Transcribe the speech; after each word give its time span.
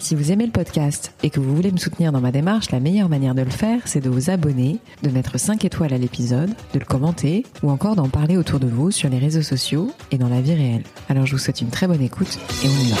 Si 0.00 0.14
vous 0.14 0.32
aimez 0.32 0.46
le 0.46 0.50
podcast 0.50 1.12
et 1.22 1.28
que 1.28 1.40
vous 1.40 1.54
voulez 1.54 1.70
me 1.70 1.76
soutenir 1.76 2.10
dans 2.10 2.22
ma 2.22 2.32
démarche, 2.32 2.70
la 2.70 2.80
meilleure 2.80 3.10
manière 3.10 3.34
de 3.34 3.42
le 3.42 3.50
faire, 3.50 3.82
c'est 3.84 4.00
de 4.00 4.08
vous 4.08 4.30
abonner, 4.30 4.78
de 5.02 5.10
mettre 5.10 5.38
5 5.38 5.62
étoiles 5.66 5.92
à 5.92 5.98
l'épisode, 5.98 6.48
de 6.72 6.78
le 6.78 6.86
commenter 6.86 7.44
ou 7.62 7.70
encore 7.70 7.96
d'en 7.96 8.08
parler 8.08 8.38
autour 8.38 8.60
de 8.60 8.66
vous 8.66 8.90
sur 8.90 9.10
les 9.10 9.18
réseaux 9.18 9.42
sociaux 9.42 9.92
et 10.10 10.16
dans 10.16 10.30
la 10.30 10.40
vie 10.40 10.54
réelle. 10.54 10.84
Alors 11.10 11.26
je 11.26 11.32
vous 11.32 11.38
souhaite 11.38 11.60
une 11.60 11.68
très 11.68 11.86
bonne 11.86 12.00
écoute 12.00 12.38
et 12.64 12.66
on 12.66 12.80
y 12.80 12.90
va. 12.90 12.96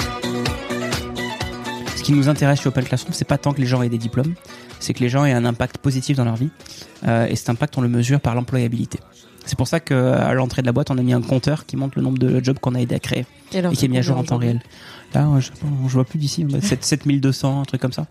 Ce 1.96 2.02
qui 2.02 2.12
nous 2.12 2.28
intéresse 2.28 2.60
chez 2.60 2.68
Open 2.68 2.84
Classroom, 2.84 3.14
c'est 3.14 3.24
pas 3.24 3.38
tant 3.38 3.54
que 3.54 3.62
les 3.62 3.66
gens 3.66 3.80
aient 3.80 3.88
des 3.88 3.98
diplômes, 3.98 4.34
c'est 4.78 4.92
que 4.92 5.00
les 5.00 5.08
gens 5.08 5.24
aient 5.24 5.32
un 5.32 5.46
impact 5.46 5.78
positif 5.78 6.18
dans 6.18 6.26
leur 6.26 6.36
vie. 6.36 6.50
Euh, 7.08 7.26
et 7.26 7.34
cet 7.34 7.48
impact, 7.48 7.78
on 7.78 7.80
le 7.80 7.88
mesure 7.88 8.20
par 8.20 8.34
l'employabilité. 8.34 9.00
C'est 9.46 9.56
pour 9.56 9.66
ça 9.66 9.80
qu'à 9.80 10.32
l'entrée 10.34 10.62
de 10.62 10.66
la 10.66 10.72
boîte, 10.72 10.90
on 10.90 10.98
a 10.98 11.02
mis 11.02 11.12
un 11.12 11.22
compteur 11.22 11.66
qui 11.66 11.76
montre 11.76 11.98
le 11.98 12.04
nombre 12.04 12.18
de 12.18 12.44
jobs 12.44 12.58
qu'on 12.58 12.74
a 12.74 12.80
aidé 12.80 12.94
à 12.94 12.98
créer 12.98 13.26
et, 13.52 13.62
qui 13.70 13.86
est 13.86 13.88
mis 13.88 13.98
à 13.98 14.02
jour 14.02 14.16
en 14.16 14.22
temps 14.22 14.36
réel. 14.36 14.60
Là, 15.14 15.28
je, 15.38 15.50
je 15.86 15.92
vois 15.92 16.04
plus 16.04 16.18
d'ici, 16.18 16.46
7200, 16.80 17.60
un 17.60 17.64
truc 17.64 17.80
comme 17.80 17.92
ça. 17.92 18.06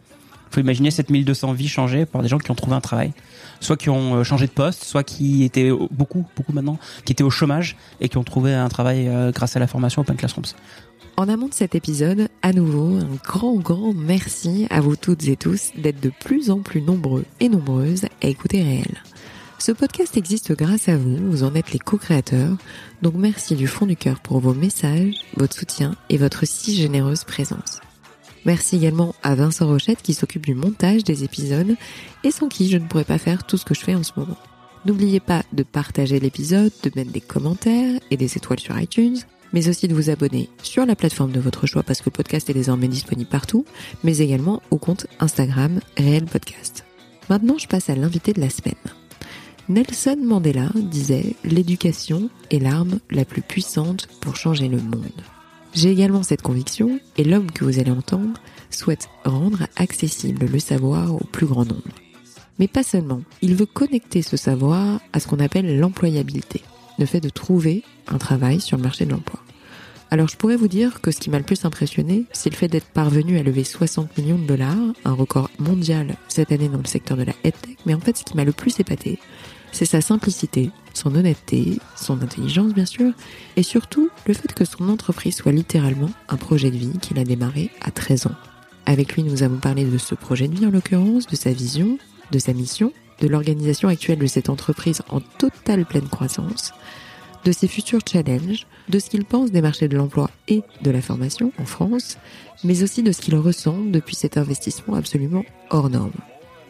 Il 0.49 0.55
faut 0.55 0.62
imaginer 0.62 0.89
7200 0.89 1.53
vies 1.53 1.67
changées 1.67 2.05
par 2.05 2.23
des 2.23 2.27
gens 2.27 2.39
qui 2.39 2.49
ont 2.49 2.55
trouvé 2.55 2.75
un 2.75 2.81
travail, 2.81 3.12
soit 3.59 3.77
qui 3.77 3.89
ont 3.89 4.16
euh, 4.16 4.23
changé 4.23 4.48
de 4.48 4.52
poste, 4.52 4.84
soit 4.84 5.03
qui 5.03 5.44
étaient 5.44 5.69
beaucoup, 5.91 6.25
beaucoup 6.36 6.53
maintenant, 6.53 6.80
qui 7.06 7.14
étaient 7.14 7.23
au 7.23 7.30
chômage 7.30 7.78
et 8.02 8.09
qui 8.09 8.17
ont 8.17 8.23
trouvé 8.23 8.53
un 8.53 8.67
travail 8.67 9.08
euh, 9.08 9.31
grâce 9.31 9.56
à 9.56 9.59
la 9.59 9.67
formation 9.67 10.02
Open 10.02 10.16
Classrooms. 10.16 10.45
En 11.17 11.30
amont 11.30 11.50
de 11.50 11.53
cet 11.53 11.75
épisode, 11.75 12.30
à 12.41 12.53
nouveau, 12.53 12.97
un 12.97 13.17
grand, 13.23 13.56
grand 13.56 13.94
merci 13.94 14.66
à 14.69 14.80
vous 14.81 14.95
toutes 14.95 15.28
et 15.28 15.36
tous 15.36 15.72
d'être 15.78 16.00
de 16.02 16.11
plus 16.19 16.50
en 16.50 16.59
plus 16.59 16.81
nombreux 16.81 17.25
et 17.39 17.50
nombreuses 17.50 18.06
à 18.23 18.28
écouter 18.28 18.63
Réel. 18.63 19.03
Ce 19.60 19.74
podcast 19.74 20.16
existe 20.16 20.54
grâce 20.56 20.88
à 20.88 20.96
vous, 20.96 21.18
vous 21.18 21.44
en 21.44 21.54
êtes 21.54 21.74
les 21.74 21.80
co-créateurs, 21.80 22.56
donc 23.02 23.16
merci 23.16 23.56
du 23.56 23.68
fond 23.68 23.86
du 23.86 23.98
cœur 23.98 24.22
pour 24.22 24.40
vos 24.40 24.54
messages, 24.54 25.16
votre 25.36 25.54
soutien 25.54 25.98
et 26.10 26.16
votre 26.16 26.48
si 26.48 26.74
généreuse 26.74 27.26
présence. 27.26 27.82
Merci 28.46 28.78
également 28.78 29.14
à 29.22 29.36
Vincent 29.36 29.68
Rochette 29.68 30.02
qui 30.02 30.14
s'occupe 30.14 30.46
du 30.46 30.56
montage 30.56 31.04
des 31.04 31.26
épisodes 31.26 31.76
et 32.24 32.32
sans 32.32 32.48
qui 32.48 32.70
je 32.70 32.78
ne 32.78 32.88
pourrais 32.88 33.04
pas 33.04 33.18
faire 33.18 33.46
tout 33.46 33.58
ce 33.58 33.66
que 33.66 33.76
je 33.76 33.82
fais 33.82 33.96
en 33.96 34.04
ce 34.04 34.14
moment. 34.16 34.38
N'oubliez 34.86 35.20
pas 35.20 35.44
de 35.52 35.64
partager 35.64 36.22
l'épisode, 36.22 36.72
de 36.84 36.92
mettre 36.96 37.12
des 37.12 37.20
commentaires 37.20 38.00
et 38.12 38.16
des 38.16 38.38
étoiles 38.38 38.62
sur 38.62 38.80
iTunes, 38.80 39.20
mais 39.52 39.68
aussi 39.68 39.90
de 39.90 39.94
vous 39.94 40.10
abonner 40.10 40.50
sur 40.64 40.86
la 40.86 40.96
plateforme 40.96 41.34
de 41.34 41.42
votre 41.42 41.68
choix 41.68 41.84
parce 41.84 42.00
que 42.00 42.10
le 42.10 42.16
podcast 42.16 42.50
est 42.50 42.54
désormais 42.54 42.88
disponible 42.88 43.30
partout, 43.30 43.66
mais 44.06 44.20
également 44.20 44.62
au 44.72 44.78
compte 44.78 45.08
Instagram 45.20 45.82
Réel 45.98 46.28
Podcast. 46.28 46.86
Maintenant, 47.30 47.58
je 47.58 47.68
passe 47.68 47.90
à 47.90 47.96
l'invité 47.96 48.32
de 48.32 48.40
la 48.40 48.50
semaine. 48.50 48.76
Nelson 49.70 50.17
Mandela 50.23 50.72
disait 50.73 51.36
L'éducation 51.44 52.31
est 52.50 52.58
l'arme 52.58 52.98
la 53.12 53.23
plus 53.23 53.44
puissante 53.44 54.08
pour 54.20 54.36
changer 54.36 54.67
le 54.67 54.81
monde. 54.81 55.22
J'ai 55.75 55.92
également 55.92 56.23
cette 56.23 56.42
conviction, 56.42 57.00
et 57.17 57.23
l'homme 57.23 57.52
que 57.52 57.64
vous 57.66 57.78
allez 57.78 57.92
entendre 57.92 58.42
souhaite 58.72 59.09
rendre 59.25 59.67
accessible 59.75 60.47
le 60.47 60.58
savoir 60.58 61.14
au 61.14 61.23
plus 61.23 61.45
grand 61.45 61.66
nombre. 61.66 61.84
Mais 62.58 62.67
pas 62.67 62.81
seulement, 62.81 63.22
il 63.44 63.53
veut 63.53 63.67
connecter 63.67 64.23
ce 64.23 64.38
savoir 64.38 65.02
à 65.14 65.20
ce 65.20 65.28
qu'on 65.28 65.40
appelle 65.40 65.78
l'employabilité, 65.78 66.64
le 66.97 67.06
fait 67.06 67.22
de 67.22 67.30
trouver 67.30 67.84
un 68.08 68.17
travail 68.17 68.62
sur 68.62 68.75
le 68.75 68.81
marché 68.84 69.06
de 69.06 69.12
l'emploi. 69.12 69.40
Alors 70.12 70.28
je 70.28 70.38
pourrais 70.38 70.56
vous 70.56 70.68
dire 70.68 71.01
que 71.01 71.12
ce 71.12 71.19
qui 71.19 71.30
m'a 71.30 71.38
le 71.38 71.44
plus 71.44 71.66
impressionné, 71.66 72.25
c'est 72.34 72.50
le 72.50 72.56
fait 72.56 72.68
d'être 72.68 72.88
parvenu 72.88 73.38
à 73.38 73.44
lever 73.44 73.63
60 73.63 74.18
millions 74.18 74.40
de 74.40 74.47
dollars, 74.47 74.75
un 75.06 75.13
record 75.13 75.51
mondial 75.59 76.16
cette 76.28 76.51
année 76.51 76.68
dans 76.69 76.80
le 76.80 76.88
secteur 76.88 77.16
de 77.16 77.24
la 77.24 77.34
EdTech, 77.44 77.78
mais 77.86 77.94
en 77.94 78.00
fait 78.00 78.18
ce 78.18 78.24
qui 78.24 78.36
m'a 78.36 78.44
le 78.44 78.51
plus 78.51 78.80
épaté, 78.80 79.19
c'est 79.72 79.85
sa 79.85 80.02
simplicité, 80.02 80.72
son 80.94 81.16
honnêteté, 81.16 81.80
son 81.96 82.22
intelligence 82.22 82.74
bien 82.74 82.85
sûr, 82.85 83.12
et 83.56 83.63
surtout 83.63 84.09
le 84.28 84.34
fait 84.34 84.53
que 84.53 84.66
son 84.66 84.90
entreprise 84.90 85.35
soit 85.35 85.52
littéralement 85.52 86.09
un 86.28 86.38
projet 86.38 86.72
de 86.72 86.78
vie 86.78 86.97
qu'il 87.02 87.19
a 87.19 87.24
démarré 87.24 87.72
à 87.81 87.91
13 87.91 88.28
ans. 88.28 88.35
Avec 88.85 89.13
lui, 89.13 89.24
nous 89.24 89.44
avons 89.44 89.57
parlé 89.57 89.85
de 89.85 89.97
ce 89.97 90.16
projet 90.16 90.47
de 90.47 90.56
vie 90.56 90.66
en 90.66 90.72
l'occurrence, 90.72 91.28
de 91.28 91.35
sa 91.35 91.52
vision, 91.52 91.97
de 92.31 92.40
sa 92.40 92.53
mission, 92.53 92.91
de 93.22 93.28
l'organisation 93.28 93.88
actuelle 93.88 94.19
de 94.19 94.28
cette 94.28 94.50
entreprise 94.50 95.02
en 95.09 95.19
totale 95.19 95.86
pleine 95.86 96.07
croissance, 96.07 96.74
de 97.46 97.51
ses 97.51 97.68
futurs 97.68 98.01
challenges, 98.09 98.66
de 98.90 99.00
ce 99.00 99.09
qu'il 99.09 99.25
pense 99.25 99.51
des 99.51 99.62
marchés 99.62 99.88
de 99.88 99.97
l'emploi 99.97 100.30
et 100.47 100.63
de 100.81 100.91
la 100.91 101.01
formation 101.01 101.51
en 101.59 101.66
France, 101.66 102.18
mais 102.63 102.84
aussi 102.84 103.03
de 103.03 103.12
ce 103.12 103.22
qu'il 103.22 103.36
ressent 103.36 103.78
depuis 103.86 104.16
cet 104.16 104.38
investissement 104.38 104.96
absolument 104.96 105.46
hors 105.69 105.90
norme. 105.90 106.12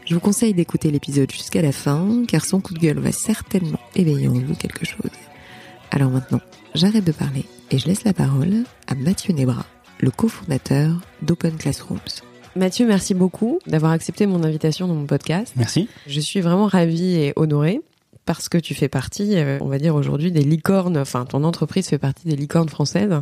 Je 0.09 0.15
vous 0.15 0.19
conseille 0.19 0.55
d'écouter 0.55 0.89
l'épisode 0.89 1.31
jusqu'à 1.31 1.61
la 1.61 1.71
fin, 1.71 2.23
car 2.27 2.43
son 2.43 2.61
coup 2.61 2.73
de 2.73 2.79
gueule 2.79 2.97
va 2.97 3.11
certainement 3.11 3.77
éveiller 3.95 4.27
en 4.27 4.33
vous 4.33 4.55
quelque 4.55 4.83
chose. 4.83 5.11
Alors 5.91 6.09
maintenant, 6.09 6.41
j'arrête 6.73 7.03
de 7.03 7.11
parler 7.11 7.45
et 7.69 7.77
je 7.77 7.85
laisse 7.85 8.05
la 8.05 8.13
parole 8.13 8.63
à 8.87 8.95
Mathieu 8.95 9.33
Nebra, 9.33 9.67
le 9.99 10.09
cofondateur 10.09 10.95
d'Open 11.21 11.57
Classrooms. 11.57 11.99
Mathieu, 12.55 12.87
merci 12.87 13.13
beaucoup 13.13 13.59
d'avoir 13.67 13.91
accepté 13.91 14.25
mon 14.25 14.43
invitation 14.43 14.87
dans 14.87 14.95
mon 14.95 15.05
podcast. 15.05 15.53
Merci. 15.55 15.87
Je 16.07 16.19
suis 16.19 16.41
vraiment 16.41 16.65
ravie 16.65 17.13
et 17.17 17.33
honorée 17.35 17.79
parce 18.25 18.49
que 18.49 18.57
tu 18.57 18.73
fais 18.73 18.89
partie, 18.89 19.37
euh, 19.37 19.59
on 19.61 19.67
va 19.67 19.77
dire 19.77 19.93
aujourd'hui, 19.93 20.31
des 20.31 20.43
licornes, 20.43 20.97
enfin 20.97 21.25
ton 21.25 21.43
entreprise 21.43 21.87
fait 21.87 21.99
partie 21.99 22.27
des 22.27 22.35
licornes 22.35 22.69
françaises. 22.69 23.21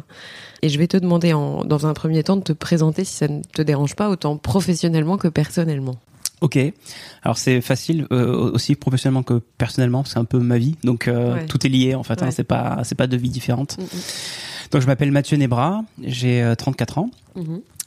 Et 0.61 0.69
je 0.69 0.79
vais 0.79 0.87
te 0.87 0.95
demander 0.95 1.33
en, 1.33 1.65
dans 1.65 1.85
un 1.85 1.93
premier 1.93 2.23
temps 2.23 2.37
de 2.37 2.43
te 2.43 2.53
présenter 2.53 3.03
si 3.03 3.13
ça 3.13 3.27
ne 3.27 3.41
te 3.41 3.61
dérange 3.61 3.97
pas, 3.97 4.09
autant 4.09 4.37
professionnellement 4.37 5.17
que 5.17 5.27
personnellement. 5.27 5.97
Ok, 6.39 6.59
alors 7.23 7.37
c'est 7.37 7.61
facile 7.61 8.05
euh, 8.11 8.51
aussi 8.51 8.75
professionnellement 8.75 9.23
que 9.23 9.41
personnellement, 9.57 10.03
c'est 10.03 10.19
un 10.19 10.25
peu 10.25 10.37
ma 10.37 10.59
vie, 10.59 10.75
donc 10.83 11.07
euh, 11.07 11.43
tout 11.47 11.65
est 11.65 11.69
lié 11.69 11.95
en 11.95 12.03
fait. 12.03 12.21
Hein, 12.21 12.29
c'est 12.29 12.43
pas 12.43 12.81
c'est 12.83 12.93
pas 12.95 13.07
deux 13.07 13.17
vies 13.17 13.31
différentes. 13.31 13.77
Mm, 13.79 13.83
mm. 13.83 14.69
Donc 14.71 14.81
je 14.81 14.87
m'appelle 14.87 15.11
Mathieu 15.11 15.37
Nebra, 15.37 15.83
j'ai 16.03 16.53
34 16.55 16.97
euh, 16.97 17.01
ans 17.01 17.09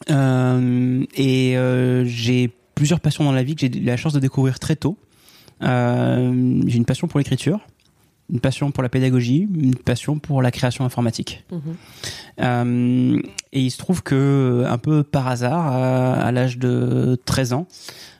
mm-hmm. 0.09 1.06
et 1.15 2.06
j'ai 2.09 2.50
plusieurs 2.75 2.99
passions 3.00 3.22
dans 3.22 3.33
la 3.33 3.44
vie 3.44 3.55
que 3.55 3.60
j'ai 3.60 3.78
eu 3.78 3.84
la 3.84 3.97
chance 3.97 4.15
de 4.15 4.21
découvrir 4.21 4.59
très 4.59 4.75
tôt. 4.75 4.99
j'ai 5.60 5.69
une 5.69 6.84
passion 6.87 7.06
pour 7.06 7.19
l'écriture, 7.19 7.60
une 8.33 8.41
passion 8.41 8.71
pour 8.71 8.83
la 8.83 8.89
pédagogie, 8.89 9.49
une 9.55 9.75
passion 9.75 10.19
pour 10.19 10.43
la 10.43 10.51
création 10.51 10.85
informatique. 10.85 11.45
Mm-hmm. 11.53 13.23
et 13.53 13.61
il 13.61 13.71
se 13.71 13.79
trouve 13.79 14.03
que 14.03 14.65
un 14.69 14.79
peu 14.79 15.03
par 15.03 15.29
hasard, 15.29 15.73
à 15.73 16.31
l'âge 16.33 16.59
de 16.59 17.21
13 17.25 17.53
ans, 17.53 17.67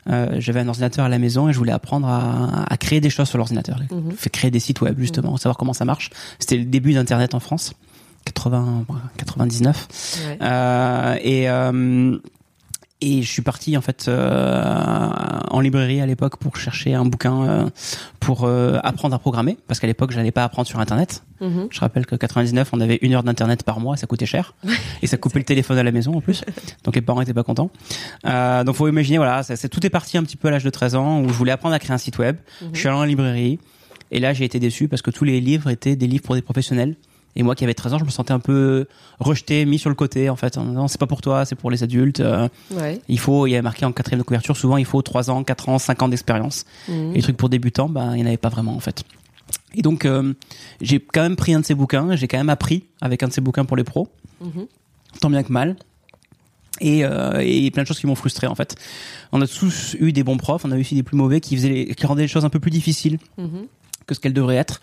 euh, 0.09 0.37
j'avais 0.39 0.61
un 0.61 0.69
ordinateur 0.69 1.05
à 1.05 1.09
la 1.09 1.19
maison 1.19 1.49
et 1.49 1.53
je 1.53 1.59
voulais 1.59 1.73
apprendre 1.73 2.09
à, 2.09 2.65
à 2.73 2.77
créer 2.77 3.01
des 3.01 3.11
choses 3.11 3.29
sur 3.29 3.39
l'ordinateur. 3.39 3.81
Mhm. 3.91 4.13
Fait 4.13 4.31
créer 4.31 4.51
des 4.51 4.61
sites 4.61 4.81
web 4.81 4.99
justement, 4.99 5.33
mhm. 5.33 5.39
savoir 5.39 5.57
comment 5.57 5.73
ça 5.73 5.85
marche. 5.85 6.11
C'était 6.39 6.57
le 6.57 6.65
début 6.65 6.95
d'internet 6.95 7.35
en 7.35 7.41
France, 7.41 7.75
80, 8.25 8.87
99. 9.17 9.89
Euh, 10.41 11.17
et 11.23 11.49
euh, 11.51 12.19
et 13.01 13.23
je 13.23 13.29
suis 13.31 13.43
parti 13.43 13.77
en 13.77 13.81
fait 13.81 14.07
euh, 14.09 15.11
en 15.51 15.61
librairie 15.61 16.01
à 16.01 16.07
l'époque 16.07 16.37
pour 16.37 16.57
chercher 16.57 16.95
un 16.95 17.05
bouquin 17.05 17.43
euh, 17.43 17.71
pour 18.21 18.45
euh, 18.45 18.79
apprendre 18.83 19.15
à 19.15 19.19
programmer 19.19 19.57
parce 19.67 19.81
qu'à 19.81 19.87
l'époque 19.87 20.11
j'allais 20.11 20.31
pas 20.31 20.45
apprendre 20.45 20.69
sur 20.69 20.79
internet. 20.81 21.23
Mhm. 21.41 21.69
Je 21.71 21.81
rappelle 21.81 22.05
que 22.05 22.17
99 22.17 22.71
on 22.73 22.81
avait 22.81 22.99
une 23.01 23.15
heure 23.15 23.23
d'internet 23.23 23.63
par 23.63 23.81
mois, 23.81 23.97
ça 23.97 24.07
coûtait 24.07 24.27
cher 24.27 24.55
et 25.03 25.07
ça 25.07 25.17
coupait 25.17 25.39
le 25.39 25.45
téléphone 25.45 25.79
à 25.79 25.83
la 25.83 25.93
maison 25.93 26.15
en 26.15 26.21
plus. 26.21 26.45
Donc 26.85 26.95
les 26.95 27.03
parents 27.03 27.21
étaient 27.23 27.35
pas 27.35 27.45
contents. 27.45 27.71
Euh, 28.27 28.65
donc 28.65 28.77
faut 28.77 28.89
imaginer 28.89 29.17
voilà, 29.17 29.43
ça, 29.43 29.57
tout 29.69 29.85
est 29.87 29.91
parti 29.91 30.19
un 30.19 30.23
petit 30.23 30.37
peu 30.37 30.49
à 30.49 30.51
l'âge 30.51 30.65
de 30.65 30.71
13 30.71 30.95
ans 30.95 31.21
où 31.21 31.29
je 31.29 31.35
voulais 31.35 31.53
apprendre 31.53 31.75
à 31.75 31.79
créer 31.79 31.95
un 31.95 31.99
site 31.99 32.19
web. 32.19 32.37
Mhm. 32.61 32.69
Je 32.73 32.79
suis 32.79 32.89
allé 32.89 32.99
en 32.99 33.05
librairie 33.05 33.59
et 34.11 34.21
là 34.21 34.33
j'ai 34.35 34.45
été 34.45 34.59
déçu 34.59 34.89
parce 34.89 35.03
que 35.03 35.11
tous 35.11 35.25
les 35.25 35.41
livres 35.41 35.71
étaient 35.71 35.97
des 35.97 36.07
livres 36.07 36.25
pour 36.25 36.35
des 36.35 36.43
professionnels. 36.43 36.97
Et 37.37 37.43
moi 37.43 37.55
qui 37.55 37.65
avais 37.65 37.75
13 37.75 37.95
ans, 37.95 37.99
je 37.99 38.05
me 38.05 38.11
sentais 38.11 38.33
un 38.33 38.41
peu 38.41 38.87
rejeté, 39.21 39.65
mis 39.65 39.79
sur 39.79 39.89
le 39.89 39.95
côté 39.95 40.29
en 40.31 40.37
fait. 40.37 40.57
Non, 40.57 40.89
c'est 40.89 40.99
pas 40.99 41.07
pour 41.07 41.21
toi, 41.21 41.45
c'est 41.45 41.55
pour 41.55 41.71
les 41.71 41.83
adultes. 41.83 42.21
Euh, 42.21 42.49
ouais. 42.73 43.01
Il 43.09 43.19
faut, 43.19 43.47
il 43.47 43.53
y 43.53 43.57
a 43.57 43.63
marqué 43.63 43.85
en 43.85 43.93
quatrième 43.93 44.21
de 44.21 44.25
couverture, 44.25 44.57
souvent 44.57 44.77
il 44.77 44.85
faut 44.85 45.01
3 45.01 45.31
ans, 45.31 45.45
4 45.45 45.69
ans, 45.69 45.79
5 45.79 46.03
ans 46.03 46.09
d'expérience. 46.09 46.65
Mmh. 46.89 47.13
Et 47.13 47.15
les 47.15 47.23
trucs 47.23 47.37
pour 47.37 47.49
débutants, 47.49 47.89
ben, 47.89 48.13
il 48.13 48.17
n'y 48.17 48.23
en 48.25 48.27
avait 48.27 48.37
pas 48.37 48.49
vraiment 48.49 48.75
en 48.75 48.81
fait. 48.81 49.05
Et 49.75 49.83
donc 49.83 50.05
euh, 50.05 50.35
j'ai 50.81 50.99
quand 50.99 51.23
même 51.23 51.37
pris 51.37 51.55
un 51.55 51.61
de 51.61 51.65
ces 51.65 51.75
bouquins, 51.75 52.17
j'ai 52.17 52.27
quand 52.27 52.39
même 52.39 52.51
appris 52.51 52.85
avec 53.01 53.23
un 53.23 53.29
de 53.29 53.33
ces 53.33 53.41
bouquins 53.41 53.65
pour 53.65 53.77
les 53.77 53.85
pros, 53.85 54.09
mmh. 54.41 54.63
tant 55.21 55.31
bien 55.31 55.43
que 55.43 55.53
mal. 55.53 55.77
Et, 56.83 57.05
euh, 57.05 57.43
et 57.45 57.71
plein 57.71 57.83
de 57.83 57.89
choses 57.89 57.99
qui 57.99 58.07
m'ont 58.07 58.15
frustré 58.15 58.47
en 58.47 58.55
fait. 58.55 58.75
On 59.33 59.41
a 59.43 59.47
tous 59.47 59.97
eu 60.01 60.13
des 60.13 60.23
bons 60.23 60.39
profs, 60.39 60.65
on 60.65 60.71
a 60.71 60.77
eu 60.77 60.81
aussi 60.81 60.95
des 60.95 61.03
plus 61.03 61.17
mauvais 61.17 61.41
qui 61.41 61.55
faisaient 61.55 61.69
les, 61.69 61.95
qui 61.95 62.07
rendaient 62.07 62.23
les 62.23 62.29
choses 62.29 62.45
un 62.45 62.49
peu 62.49 62.59
plus 62.59 62.71
difficiles. 62.71 63.19
Mmh. 63.39 63.45
que 64.07 64.15
ce 64.15 64.21
qu'elles 64.21 64.33
devraient 64.33 64.57
être 64.57 64.81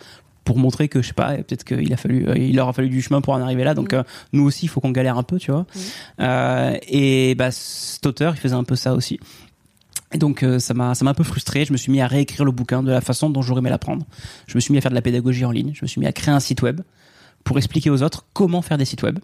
pour 0.48 0.58
montrer 0.58 0.88
que 0.88 1.02
je 1.02 1.10
sais 1.10 1.14
pas 1.14 1.36
peut-être 1.36 1.64
qu'il 1.64 1.94
a 1.94 1.98
fallu 1.98 2.28
euh, 2.28 2.38
il 2.38 2.56
leur 2.56 2.70
a 2.70 2.74
fallu 2.74 2.90
du 2.90 3.02
chemin 3.02 3.22
pour 3.22 3.34
en 3.34 3.42
arriver 3.42 3.64
là 3.64 3.74
donc 3.74 3.94
mm. 3.94 3.98
euh, 3.98 4.04
nous 4.34 4.44
aussi 4.44 4.66
il 4.66 4.70
faut 4.70 4.80
qu'on 4.80 4.92
galère 4.92 5.18
un 5.18 5.24
peu 5.24 5.38
tu 5.38 5.52
vois 5.52 5.62
mm. 5.62 5.80
euh, 6.22 6.78
et 6.88 7.36
bah 7.36 7.52
cet 7.52 8.06
auteur 8.06 8.34
il 8.36 8.40
faisait 8.40 8.56
un 8.56 8.64
peu 8.64 8.76
ça 8.76 8.94
aussi 8.94 9.20
et 10.14 10.18
donc 10.18 10.46
ça 10.60 10.74
m'a 10.74 10.96
ça 10.96 11.04
m'a 11.04 11.12
un 11.12 11.14
peu 11.14 11.26
frustré 11.26 11.66
je 11.66 11.74
me 11.74 11.78
suis 11.78 11.92
mis 11.92 12.00
à 12.00 12.08
réécrire 12.08 12.46
le 12.46 12.52
bouquin 12.52 12.82
de 12.82 12.92
la 12.92 13.02
façon 13.02 13.30
dont 13.30 13.42
j'aurais 13.42 13.60
aimé 13.60 13.70
l'apprendre 13.70 14.06
je 14.48 14.56
me 14.56 14.62
suis 14.62 14.72
mis 14.72 14.78
à 14.78 14.82
faire 14.82 14.92
de 14.92 14.96
la 14.96 15.02
pédagogie 15.02 15.44
en 15.44 15.52
ligne 15.52 15.74
je 15.74 15.84
me 15.84 15.88
suis 15.88 16.00
mis 16.00 16.08
à 16.08 16.14
créer 16.14 16.34
un 16.34 16.40
site 16.40 16.62
web 16.62 16.80
pour 17.48 17.58
expliquer 17.58 17.90
aux 17.90 18.04
autres 18.04 18.26
comment 18.34 18.62
faire 18.62 18.78
des 18.78 18.86
sites 18.86 19.04
web, 19.04 19.20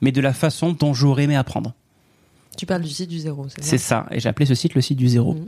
mais 0.00 0.10
de 0.10 0.20
la 0.20 0.32
façon 0.32 0.72
dont 0.72 0.92
j'aurais 0.92 1.24
aimé 1.24 1.36
apprendre. 1.36 1.72
Tu 2.56 2.66
parles 2.66 2.82
du 2.82 2.88
site 2.88 3.08
du 3.08 3.18
zéro, 3.18 3.46
c'est 3.48 3.62
ça 3.62 3.68
C'est 3.68 3.78
ça? 3.78 4.06
Et 4.10 4.20
j'ai 4.20 4.28
appelé 4.28 4.46
ce 4.46 4.54
site 4.54 4.74
le 4.74 4.80
site 4.80 4.98
du 4.98 5.08
zéro. 5.08 5.34
Mhm. 5.34 5.46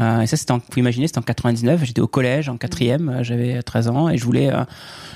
Euh, 0.00 0.20
et 0.20 0.26
ça, 0.26 0.36
c'était, 0.36 0.52
vous 0.52 0.60
imaginez, 0.78 1.06
c'était 1.06 1.18
en 1.18 1.22
99. 1.22 1.84
J'étais 1.84 2.00
au 2.00 2.06
collège, 2.06 2.48
en 2.48 2.56
quatrième. 2.56 3.08
Euh, 3.08 3.22
j'avais 3.22 3.62
13 3.62 3.88
ans 3.88 4.08
et 4.08 4.18
je 4.18 4.24
voulais, 4.24 4.52
euh, 4.52 4.64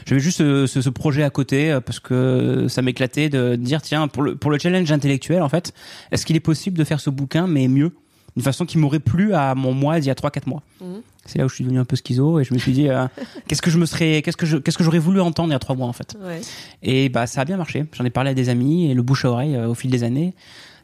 j'avais 0.07 0.21
juste 0.21 0.39
ce, 0.39 0.67
ce, 0.67 0.89
projet 0.89 1.23
à 1.23 1.31
côté 1.31 1.79
parce 1.85 2.01
que 2.01 2.67
ça 2.69 2.83
m'éclatait 2.83 3.29
de 3.29 3.57
dire, 3.57 3.83
tiens, 3.83 4.09
pour 4.09 4.23
le, 4.23 4.37
pour 4.37 4.51
le 4.51 4.59
challenge 4.59 4.91
intellectuel, 4.91 5.43
en 5.43 5.49
fait, 5.49 5.75
est-ce 6.13 6.25
qu'il 6.25 6.37
est 6.37 6.41
possible 6.41 6.79
de 6.79 6.85
faire 6.85 7.01
ce 7.01 7.11
bouquin, 7.11 7.47
mais 7.47 7.69
mieux, 7.69 7.93
d'une 8.37 8.45
façon 8.45 8.65
qui 8.65 8.79
m'aurait 8.79 9.01
plu 9.01 9.35
à 9.35 9.55
mon 9.55 9.73
moi 9.73 10.01
d'il 10.01 10.09
y 10.09 10.11
a 10.11 10.15
3-4 10.15 10.49
mois? 10.49 10.63
Mhm. 10.81 11.03
C'est 11.27 11.39
là 11.39 11.45
où 11.45 11.49
je 11.49 11.55
suis 11.55 11.65
devenu 11.65 11.79
un 11.79 11.85
peu 11.85 11.97
schizo 11.97 12.41
et 12.41 12.45
je 12.45 12.55
me 12.55 12.59
suis 12.59 12.73
dit, 12.73 12.89
qu'est-ce 13.49 13.61
que 13.61 13.71
je 13.71 13.77
me 13.77 13.85
serais, 13.85 14.23
qu'est-ce 14.23 14.39
que 14.39 14.47
je, 14.47 14.57
qu'est-ce 14.57 14.79
que 14.79 14.85
j'aurais 14.85 14.99
voulu 14.99 15.21
entendre 15.21 15.51
il 15.51 15.53
y 15.53 15.57
a 15.57 15.59
3 15.59 15.77
mois, 15.77 15.87
en 15.87 15.93
fait? 15.93 16.17
Ouais. 16.25 16.41
Et 16.83 17.11
bah, 17.11 17.27
ça 17.27 17.43
a 17.43 17.45
bien 17.45 17.59
marché. 17.59 17.85
J'en 17.93 18.05
ai 18.05 18.11
parlé 18.11 18.31
à 18.31 18.35
des 18.35 18.49
amis 18.49 18.91
et 18.91 18.95
le 18.95 19.03
bouche 19.03 19.27
à 19.27 19.31
oreille 19.31 19.57
au 19.59 19.75
fil 19.75 19.91
des 19.91 20.05
années 20.05 20.35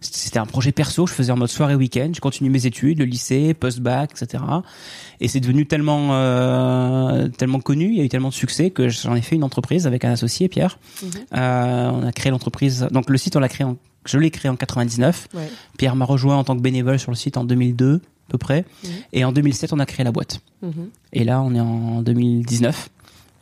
c'était 0.00 0.38
un 0.38 0.46
projet 0.46 0.72
perso, 0.72 1.06
je 1.06 1.12
faisais 1.12 1.32
en 1.32 1.36
mode 1.36 1.48
soirée 1.48 1.74
week-end, 1.74 2.10
je 2.14 2.20
continue 2.20 2.50
mes 2.50 2.66
études, 2.66 2.98
le 2.98 3.04
lycée, 3.04 3.54
post-bac, 3.54 4.12
etc. 4.12 4.42
Et 5.20 5.28
c'est 5.28 5.40
devenu 5.40 5.66
tellement 5.66 6.08
euh, 6.12 7.28
tellement 7.28 7.60
connu, 7.60 7.86
il 7.86 7.98
y 7.98 8.00
a 8.00 8.04
eu 8.04 8.08
tellement 8.08 8.28
de 8.28 8.34
succès 8.34 8.70
que 8.70 8.88
j'en 8.88 9.14
ai 9.14 9.22
fait 9.22 9.36
une 9.36 9.44
entreprise 9.44 9.86
avec 9.86 10.04
un 10.04 10.12
associé 10.12 10.48
Pierre. 10.48 10.78
Mhm. 11.02 11.10
Euh, 11.36 11.90
on 11.90 12.06
a 12.06 12.12
créé 12.12 12.30
l'entreprise. 12.30 12.86
Donc 12.90 13.10
le 13.10 13.18
site 13.18 13.36
on 13.36 13.40
l'a 13.40 13.48
créé, 13.48 13.66
en, 13.66 13.76
je 14.04 14.18
l'ai 14.18 14.30
créé 14.30 14.50
en 14.50 14.56
99. 14.56 15.28
Pierre 15.78 15.96
m'a 15.96 16.04
rejoint 16.04 16.36
en 16.36 16.44
tant 16.44 16.56
que 16.56 16.62
bénévole 16.62 16.98
sur 16.98 17.10
le 17.10 17.16
site 17.16 17.36
en 17.36 17.44
2002 17.44 17.96
à 17.96 18.32
peu 18.32 18.38
près. 18.38 18.64
Mhm. 18.84 18.90
Et 19.12 19.24
en 19.24 19.32
2007 19.32 19.72
on 19.72 19.78
a 19.78 19.86
créé 19.86 20.04
la 20.04 20.12
boîte. 20.12 20.40
Mhm. 20.62 20.90
Et 21.12 21.24
là 21.24 21.40
on 21.42 21.54
est 21.54 21.60
en 21.60 22.02
2019 22.02 22.90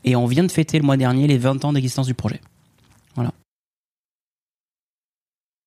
et 0.05 0.17
on 0.17 0.27
vient 0.27 0.45
de 0.45 0.53
fêter 0.53 0.79
le 0.79 0.85
mois 0.85 0.97
dernier 0.97 1.27
les 1.27 1.39
20 1.39 1.65
ans 1.65 1.73
d'existence 1.73 2.07
du 2.07 2.15
projet. 2.15 2.41
Voilà. 3.15 3.33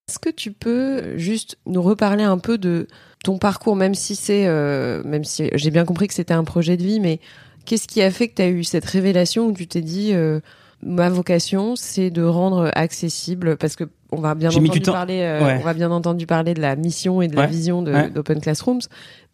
Est-ce 0.10 0.20
que 0.20 0.30
tu 0.30 0.54
peux 0.54 1.18
juste 1.18 1.58
nous 1.66 1.82
reparler 1.82 2.24
un 2.24 2.38
peu 2.38 2.58
de 2.58 2.88
ton 3.26 3.38
parcours, 3.38 3.76
même 3.76 3.94
si 3.94 4.16
c'est, 4.16 4.48
euh, 4.48 5.04
même 5.04 5.26
si 5.26 5.50
j'ai 5.54 5.70
bien 5.70 5.84
compris 5.84 6.08
que 6.08 6.14
c'était 6.14 6.34
un 6.34 6.46
projet 6.46 6.78
de 6.78 6.84
vie, 6.84 7.02
mais 7.02 7.20
qu'est-ce 7.66 7.90
qui 7.90 8.02
a 8.02 8.10
fait 8.10 8.30
que 8.30 8.36
tu 8.36 8.42
as 8.42 8.48
eu 8.48 8.64
cette 8.64 8.86
révélation 8.86 9.48
où 9.48 9.52
tu 9.52 9.68
t'es 9.68 9.82
dit, 9.82 10.12
euh, 10.14 10.40
ma 10.82 11.10
vocation, 11.10 11.76
c'est 11.76 12.10
de 12.10 12.24
rendre 12.24 12.72
accessible, 12.74 13.58
parce 13.58 13.76
que 13.76 13.84
on 14.14 14.22
va 14.22 14.34
bien 14.34 14.50
entendu 14.50 14.80
parler, 14.80 15.20
euh, 15.24 15.58
on 15.60 15.64
va 15.66 15.74
bien 15.74 15.92
entendu 15.92 16.26
parler 16.26 16.54
de 16.54 16.62
la 16.62 16.78
mission 16.78 17.22
et 17.22 17.28
de 17.28 17.36
la 17.36 17.46
vision 17.46 17.82
d'Open 17.82 18.40
Classrooms, 18.40 18.80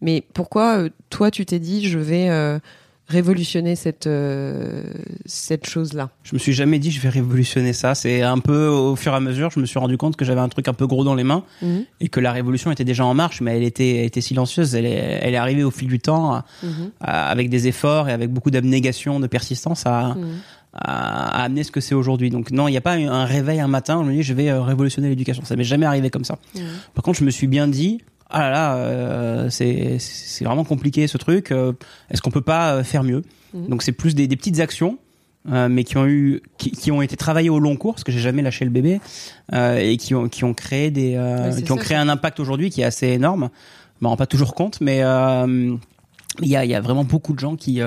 mais 0.02 0.24
pourquoi 0.34 0.86
toi 1.12 1.30
tu 1.30 1.46
t'es 1.46 1.60
dit, 1.60 1.88
je 1.88 2.00
vais 2.00 2.60
révolutionner 3.08 3.76
cette 3.76 4.08
euh, 4.08 4.84
cette 5.34 5.68
chose 5.68 5.94
là 5.94 6.10
Je 6.24 6.36
me 6.36 6.40
suis 6.40 6.54
jamais 6.54 6.80
dit 6.80 6.92
je 6.92 7.02
vais 7.02 7.10
révolutionner 7.10 7.74
ça. 7.74 7.96
C'est 7.96 8.22
un 8.22 8.38
peu 8.38 8.68
au 8.68 8.96
fur 8.96 9.14
et 9.14 9.16
à 9.16 9.20
mesure, 9.20 9.50
je 9.50 9.60
me 9.60 9.66
suis 9.66 9.80
rendu 9.80 9.98
compte 9.98 10.16
que 10.16 10.26
j'avais 10.26 10.42
un 10.42 10.50
truc 10.50 10.68
un 10.68 10.74
peu 10.74 10.86
gros 10.86 11.04
dans 11.04 11.16
les 11.16 11.24
mains 11.24 11.44
mhm. 11.62 11.86
et 12.00 12.10
que 12.10 12.20
la 12.20 12.32
révolution 12.32 12.72
était 12.72 12.84
déjà 12.84 13.04
en 13.06 13.14
marche, 13.14 13.42
mais 13.42 13.58
elle 13.58 13.64
était 13.64 14.06
était 14.06 14.22
silencieuse. 14.22 14.76
Elle 14.76 14.86
est 14.86 15.20
elle 15.22 15.34
est 15.34 15.38
arrivée 15.38 15.64
au 15.64 15.72
fil 15.72 15.88
du 15.88 16.00
temps, 16.00 16.44
mhm. 16.62 16.92
avec 17.02 17.50
des 17.50 17.68
efforts 17.68 18.10
et 18.10 18.14
avec 18.14 18.32
beaucoup 18.32 18.52
d'abnégation, 18.52 19.20
de 19.20 19.28
persistance 19.28 19.86
à, 19.86 20.16
mhm. 20.16 20.40
à, 20.74 21.44
amener 21.44 21.64
ce 21.64 21.72
que 21.72 21.82
c'est 21.82 21.96
aujourd'hui. 21.96 22.30
Donc 22.30 22.52
non, 22.52 22.68
il 22.68 22.72
n'y 22.72 22.78
a 22.78 22.82
pas 22.82 22.94
un 22.94 23.26
réveil 23.26 23.60
un 23.60 23.68
matin, 23.68 23.98
on 23.98 24.04
me 24.04 24.14
dit 24.14 24.24
je 24.24 24.34
vais 24.34 24.50
euh, 24.50 24.62
révolutionner 24.62 25.10
l'éducation. 25.10 25.44
Ça 25.46 25.56
m'est 25.56 25.64
jamais 25.64 25.88
arrivé 25.88 26.10
comme 26.12 26.26
ça. 26.26 26.38
Par 26.94 27.04
contre, 27.04 27.20
je 27.20 27.26
me 27.26 27.32
suis 27.32 27.48
bien 27.48 27.68
dit 27.68 28.02
ah 28.30 28.40
là 28.40 28.50
là, 28.50 28.76
euh, 28.76 29.50
c'est 29.50 30.44
vraiment 30.44 30.64
compliqué 30.64 31.08
ce 31.08 31.18
truc. 31.18 31.52
Euh, 31.52 31.74
est-ce 32.10 32.22
qu'on 32.22 32.32
peut 32.32 32.42
pas 32.42 32.84
faire 32.84 33.04
mieux? 33.04 33.24
Donc 33.54 33.84
c'est 33.84 33.92
plus 33.92 34.16
des, 34.16 34.28
des, 34.28 34.36
petites 34.36 34.60
actions, 34.60 34.98
mais 35.46 35.84
qui 35.84 35.98
ont 35.98 36.06
eu 36.06 36.42
qui, 36.58 36.72
qui, 36.72 36.92
ont 36.92 37.02
été 37.02 37.18
travaillées 37.18 37.50
au 37.50 37.60
long 37.60 37.76
cours 37.76 37.94
parce 37.94 38.04
que 38.04 38.12
j'ai 38.12 38.20
jamais 38.20 38.42
lâché 38.42 38.64
le 38.64 38.72
bébé 38.72 39.02
et 39.54 39.98
qui 39.98 40.16
ont 40.16 40.30
qui 40.30 40.44
ont 40.44 40.54
créé 40.54 40.90
des 40.90 41.20
qui 41.66 41.72
ont 41.72 41.78
créé 41.78 41.98
un 41.98 42.10
impact 42.10 42.40
aujourd'hui 42.40 42.70
qui 42.70 42.82
est 42.82 42.86
assez 42.86 43.08
énorme. 43.08 43.50
Je 44.00 44.04
m'en 44.04 44.12
rends 44.12 44.18
pas 44.18 44.26
toujours 44.26 44.56
compte, 44.56 44.80
mais 44.80 45.00
il 45.00 46.48
y 46.48 46.56
a 46.56 46.66
il 46.66 46.72
y 46.72 46.76
a 46.76 46.82
vraiment 46.82 47.04
beaucoup 47.04 47.34
de 47.34 47.40
gens 47.40 47.56
qui 47.56 47.82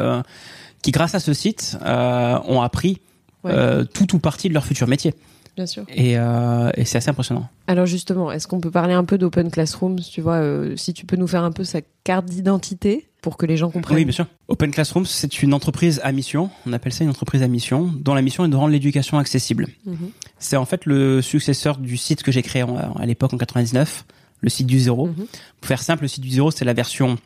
qui 0.83 0.91
grâce 0.91 1.15
à 1.15 1.21
ce 1.21 1.33
site 1.33 1.79
ont 1.83 2.61
appris 2.61 3.01
tout 3.43 4.15
ou 4.15 4.19
partie 4.19 4.49
de 4.49 4.55
leur 4.55 4.65
futur 4.65 4.87
métier. 4.87 5.15
Bien 5.57 5.67
sûr. 5.67 5.85
Et, 5.89 6.19
euh, 6.19 6.71
et 6.75 6.85
c'est 6.85 6.99
assez 6.99 7.09
impressionnant. 7.09 7.49
Alors 7.67 7.87
justement, 7.87 8.31
est-ce 8.31 8.47
qu'on 8.47 8.61
peut 8.61 8.71
parler 8.71 8.93
un 8.93 9.05
peu 9.05 9.17
d'Open 9.17 9.51
Classrooms 9.51 10.01
Tu 10.01 10.21
vois, 10.21 10.35
euh, 10.35 10.77
si 10.77 10.93
tu 10.93 11.07
peux 11.07 11.17
nous 11.17 11.27
faire 11.27 11.45
un 11.45 11.51
peu 11.51 11.65
sa 11.65 11.81
carte 12.05 12.27
d'identité 12.27 13.09
pour 13.23 13.39
que 13.39 13.47
les 13.47 13.57
gens 13.57 13.71
comprennent? 13.71 13.97
Oui, 13.97 14.05
bien 14.05 14.13
sûr. 14.13 14.27
Open 14.49 14.71
Classrooms, 14.71 15.07
c'est 15.07 15.43
une 15.43 15.55
entreprise 15.55 16.01
à 16.05 16.13
mission. 16.13 16.51
On 16.67 16.75
appelle 16.75 16.93
ça 16.93 17.05
une 17.05 17.11
entreprise 17.11 17.43
à 17.43 17.49
mission, 17.49 17.91
dont 17.99 18.15
la 18.15 18.21
mission 18.21 18.45
est 18.45 18.49
de 18.49 18.57
rendre 18.57 18.73
l'éducation 18.73 19.17
accessible. 19.19 19.69
Mhm. 19.87 20.11
C'est 20.39 20.57
en 20.57 20.67
fait 20.67 20.85
le 20.85 21.23
successeur 21.23 21.79
du 21.79 21.97
site 21.97 22.23
que 22.23 22.31
j'ai 22.31 22.43
créé 22.43 22.63
à 22.63 23.07
l'époque 23.07 23.33
en 23.33 23.39
99, 23.39 24.05
le 24.43 24.51
site 24.51 24.67
du 24.67 24.79
zéro. 24.79 25.07
Mhm. 25.07 25.27
Pour 25.61 25.69
faire 25.69 25.83
simple, 25.83 26.03
le 26.03 26.09
site 26.09 26.23
du 26.23 26.31
zéro, 26.31 26.51
c'est 26.51 26.67
la 26.67 26.75
version 26.75 27.17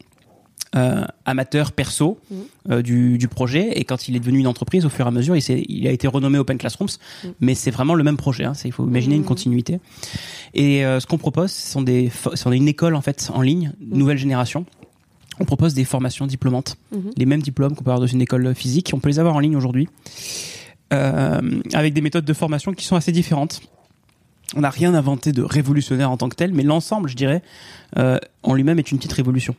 euh, 0.76 1.04
amateur 1.24 1.72
perso 1.72 2.20
mmh. 2.30 2.34
euh, 2.70 2.82
du, 2.82 3.18
du, 3.18 3.26
projet. 3.26 3.72
Et 3.76 3.82
quand 3.82 4.06
il 4.06 4.14
est 4.14 4.20
devenu 4.20 4.38
une 4.38 4.46
entreprise 4.46 4.86
au 4.86 4.88
fur 4.88 5.04
et 5.04 5.08
à 5.08 5.10
mesure 5.10 5.34
il, 5.34 5.64
il 5.68 5.88
a 5.88 5.90
été 5.90 6.06
renommé 6.06 6.38
Open 6.38 6.58
Classrooms. 6.58 6.86
Mmh. 7.24 7.28
mais 7.40 7.56
c'est 7.56 7.72
vraiment 7.72 7.94
le 7.94 8.04
même 8.04 8.16
projet 8.16 8.44
hein, 8.44 8.52
il 8.64 8.70
faut 8.70 8.86
imaginer 8.86 9.16
une 9.16 9.22
mmh. 9.22 9.24
continuité. 9.24 9.80
Et 10.54 10.84
euh, 10.84 11.00
ce 11.00 11.08
qu'on 11.08 11.18
propose 11.18 11.50
ce 11.50 11.72
sont 11.72 11.82
des 11.82 12.12
c'est 12.34 12.56
une 12.56 12.68
école 12.68 12.94
en 12.94 13.00
fait 13.00 13.30
en 13.34 13.42
ligne 13.42 13.72
nouvelle 13.80 14.18
génération. 14.18 14.64
On 15.40 15.44
propose 15.44 15.74
des 15.74 15.84
formations 15.84 16.26
diplômantes. 16.26 16.76
Les 17.16 17.24
mêmes 17.24 17.42
diplômes 17.42 17.74
qu'on 17.74 17.82
peut 17.82 17.90
avoir 17.90 18.00
dans 18.00 18.06
une 18.06 18.20
école 18.20 18.54
physique. 18.54 18.92
On 18.94 19.00
peut 19.00 19.08
les 19.08 19.18
avoir 19.18 19.34
en 19.34 19.40
ligne 19.40 19.56
aujourd'hui 19.56 19.88
avec 20.90 21.94
des 21.94 22.00
méthodes 22.00 22.26
de 22.26 22.32
formation 22.34 22.74
qui 22.74 22.84
sont 22.84 22.94
assez 22.94 23.10
différentes 23.10 23.62
on 24.56 24.60
n'a 24.60 24.70
rien 24.70 24.94
inventé 24.94 25.32
de 25.32 25.42
révolutionnaire 25.42 26.10
en 26.10 26.16
tant 26.16 26.28
que 26.28 26.36
tel, 26.36 26.52
mais 26.52 26.62
l'ensemble, 26.62 27.08
je 27.08 27.16
dirais, 27.16 27.42
en 27.96 28.54
lui-même 28.54 28.78
est 28.78 28.90
une 28.90 28.98
petite 28.98 29.12
révolution. 29.12 29.54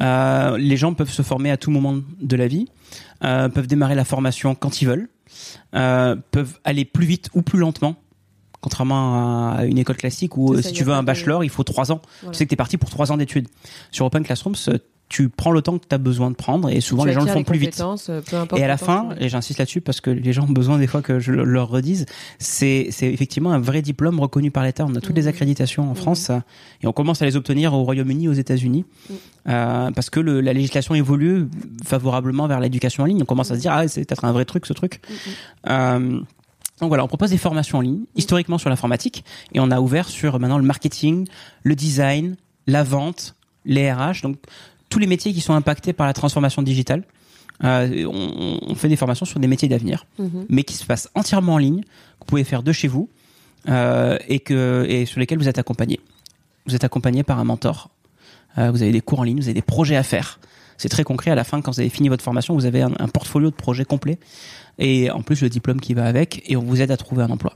Euh, 0.00 0.56
les 0.58 0.76
gens 0.76 0.94
peuvent 0.94 1.10
se 1.10 1.22
former 1.22 1.50
à 1.50 1.56
tout 1.56 1.70
moment 1.70 1.96
de 2.20 2.36
la 2.36 2.46
vie, 2.46 2.68
euh, 3.24 3.48
peuvent 3.48 3.66
démarrer 3.66 3.94
la 3.94 4.04
formation 4.04 4.54
quand 4.54 4.80
ils 4.80 4.86
veulent, 4.86 5.08
euh, 5.74 6.16
peuvent 6.30 6.58
aller 6.64 6.84
plus 6.84 7.06
vite 7.06 7.30
ou 7.34 7.42
plus 7.42 7.58
lentement 7.58 7.96
contrairement 8.60 9.56
à 9.56 9.64
une 9.64 9.76
école 9.76 9.96
classique 9.96 10.36
où 10.36 10.56
si 10.62 10.72
tu 10.72 10.84
veux 10.84 10.92
un 10.92 11.02
bachelor, 11.02 11.42
il 11.42 11.50
faut 11.50 11.64
trois 11.64 11.90
ans. 11.90 12.00
Tu 12.20 12.34
sais 12.34 12.44
que 12.44 12.50
tu 12.50 12.54
es 12.54 12.56
parti 12.56 12.76
pour 12.76 12.90
trois 12.90 13.10
ans 13.10 13.16
d'études. 13.16 13.48
Sur 13.90 14.06
Open 14.06 14.22
Classrooms, 14.22 14.54
tu 15.12 15.28
prends 15.28 15.50
le 15.50 15.60
temps 15.60 15.76
que 15.76 15.84
tu 15.86 15.94
as 15.94 15.98
besoin 15.98 16.30
de 16.30 16.36
prendre 16.36 16.70
et 16.70 16.80
souvent 16.80 17.04
les 17.04 17.12
gens 17.12 17.22
le 17.22 17.30
font 17.30 17.44
plus 17.44 17.58
vite. 17.58 17.78
Euh, 18.08 18.22
et 18.56 18.64
à 18.64 18.66
la 18.66 18.78
fin, 18.78 19.10
et 19.20 19.28
j'insiste 19.28 19.58
là-dessus 19.58 19.82
parce 19.82 20.00
que 20.00 20.08
les 20.08 20.32
gens 20.32 20.44
ont 20.44 20.52
besoin 20.52 20.78
des 20.78 20.86
fois 20.86 21.02
que 21.02 21.20
je 21.20 21.32
leur 21.32 21.68
redise, 21.68 22.06
c'est 22.38 22.88
effectivement 23.02 23.52
un 23.52 23.58
vrai 23.58 23.82
diplôme 23.82 24.18
reconnu 24.18 24.50
par 24.50 24.64
l'État. 24.64 24.86
On 24.86 24.94
a 24.94 25.00
toutes 25.02 25.16
les 25.16 25.24
mmh. 25.24 25.28
accréditations 25.28 25.90
en 25.90 25.92
mmh. 25.92 25.96
France 25.96 26.30
et 26.80 26.86
on 26.86 26.92
commence 26.92 27.20
à 27.20 27.26
les 27.26 27.36
obtenir 27.36 27.74
au 27.74 27.82
Royaume-Uni, 27.82 28.26
aux 28.26 28.32
États-Unis 28.32 28.86
mmh. 28.86 29.14
euh, 29.48 29.90
parce 29.90 30.08
que 30.08 30.18
le, 30.18 30.40
la 30.40 30.54
législation 30.54 30.94
évolue 30.94 31.46
favorablement 31.84 32.46
vers 32.46 32.60
l'éducation 32.60 33.02
en 33.02 33.06
ligne. 33.06 33.20
On 33.20 33.26
commence 33.26 33.50
à 33.50 33.56
se 33.56 33.60
dire 33.60 33.72
ah 33.74 33.86
c'est 33.88 34.06
peut-être 34.06 34.24
un 34.24 34.32
vrai 34.32 34.46
truc 34.46 34.64
ce 34.64 34.72
truc. 34.72 35.02
Euh, 35.68 36.20
donc 36.80 36.88
voilà, 36.88 37.04
on 37.04 37.08
propose 37.08 37.30
des 37.30 37.38
formations 37.38 37.78
en 37.78 37.82
ligne, 37.82 38.00
historiquement 38.16 38.56
sur 38.56 38.70
l'informatique, 38.70 39.24
et 39.52 39.60
on 39.60 39.70
a 39.70 39.78
ouvert 39.78 40.08
sur 40.08 40.40
maintenant 40.40 40.58
le 40.58 40.64
marketing, 40.64 41.28
le 41.64 41.74
design, 41.74 42.36
la 42.66 42.82
vente, 42.82 43.36
les 43.66 43.92
RH. 43.92 44.22
Donc 44.22 44.38
tous 44.92 44.98
les 44.98 45.06
métiers 45.06 45.32
qui 45.32 45.40
sont 45.40 45.54
impactés 45.54 45.94
par 45.94 46.06
la 46.06 46.12
transformation 46.12 46.60
digitale. 46.60 47.04
Euh, 47.64 48.04
on, 48.06 48.74
fait 48.74 48.88
des 48.88 48.96
formations 48.96 49.24
sur 49.24 49.40
des 49.40 49.46
métiers 49.46 49.68
d'avenir, 49.68 50.04
mhm. 50.18 50.44
mais 50.50 50.64
qui 50.64 50.74
se 50.74 50.84
passent 50.84 51.08
entièrement 51.14 51.54
en 51.54 51.58
ligne, 51.58 51.80
que 51.80 52.18
vous 52.20 52.24
pouvez 52.26 52.44
faire 52.44 52.62
de 52.62 52.72
chez 52.72 52.88
vous 52.88 53.08
euh, 53.68 54.18
et 54.28 54.40
que 54.40 54.84
et 54.88 55.06
sur 55.06 55.18
lesquels 55.18 55.38
vous 55.38 55.48
êtes 55.48 55.58
accompagné. 55.58 55.98
Vous 56.66 56.74
êtes 56.74 56.84
accompagné 56.84 57.22
par 57.22 57.38
un 57.38 57.44
mentor. 57.44 57.88
Euh, 58.58 58.70
vous 58.70 58.82
avez 58.82 58.92
des 58.92 59.00
cours 59.00 59.20
en 59.20 59.22
ligne, 59.22 59.38
vous 59.38 59.44
avez 59.44 59.54
des 59.54 59.62
projets 59.62 59.96
à 59.96 60.02
faire. 60.02 60.40
C'est 60.76 60.90
très 60.90 61.04
concret. 61.04 61.30
À 61.30 61.34
la 61.34 61.44
fin, 61.44 61.62
quand 61.62 61.72
vous 61.72 61.80
avez 61.80 61.88
fini 61.88 62.10
votre 62.10 62.22
formation, 62.22 62.52
vous 62.52 62.66
avez 62.66 62.82
un, 62.82 62.92
un 62.98 63.08
portfolio 63.08 63.50
de 63.50 63.54
projets 63.54 63.86
complet 63.86 64.18
et 64.78 65.10
en 65.10 65.22
plus 65.22 65.40
le 65.40 65.48
diplôme 65.48 65.80
qui 65.80 65.94
va 65.94 66.04
avec, 66.04 66.42
et 66.50 66.56
on 66.56 66.62
vous 66.62 66.82
aide 66.82 66.90
à 66.90 66.98
trouver 66.98 67.22
un 67.22 67.30
emploi 67.30 67.54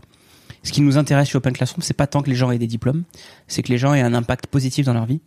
ce 0.66 0.72
qui 0.72 0.82
nous 0.82 0.98
intéresse 0.98 1.28
chez 1.28 1.38
Open 1.38 1.52
Classroom, 1.52 1.80
c'est 1.80 1.94
pas 1.94 2.08
tant 2.08 2.22
que 2.22 2.28
les 2.28 2.34
gens 2.34 2.50
aient 2.50 2.58
des 2.58 2.66
diplômes, 2.66 3.04
c'est 3.46 3.62
que 3.62 3.68
les 3.68 3.78
gens 3.78 3.94
aient 3.94 4.00
un 4.00 4.14
impact 4.14 4.48
positif 4.48 4.84
dans 4.84 4.94
leur 4.94 5.06
vie. 5.06 5.20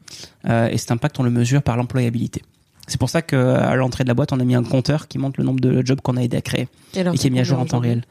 Euh, 0.50 0.68
et 0.68 0.78
cet 0.78 0.92
impact, 0.92 1.18
on 1.18 1.24
le 1.24 1.30
mesure 1.30 1.64
par 1.64 1.78
l'employabilité. 1.78 2.42
C'est 2.88 3.00
pour 3.00 3.10
ça 3.10 3.22
qu'à 3.22 3.74
l'entrée 3.76 4.04
de 4.04 4.10
la 4.10 4.16
boîte, 4.16 4.34
on 4.34 4.40
a 4.42 4.44
mis 4.44 4.56
un 4.56 4.64
compteur 4.64 5.08
qui 5.08 5.18
montre 5.18 5.40
le 5.40 5.46
nombre 5.46 5.62
de 5.62 5.86
jobs 5.86 6.02
qu'on 6.02 6.18
a 6.18 6.24
aidé 6.24 6.36
à 6.36 6.42
créer 6.42 6.68
et, 6.94 7.04
qui 7.18 7.28
est 7.28 7.30
mis 7.30 7.40
à 7.40 7.44
jour 7.44 7.58
en 7.58 7.66
temps 7.66 7.80
réel. 7.80 8.04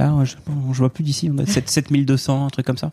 Là, 0.00 0.12
je, 0.24 0.34
je 0.72 0.78
vois 0.78 0.90
plus 0.90 1.04
d'ici, 1.04 1.30
on 1.32 1.38
a 1.38 1.46
7200, 1.46 2.46
un 2.46 2.50
truc 2.50 2.66
comme 2.66 2.78
ça. 2.78 2.90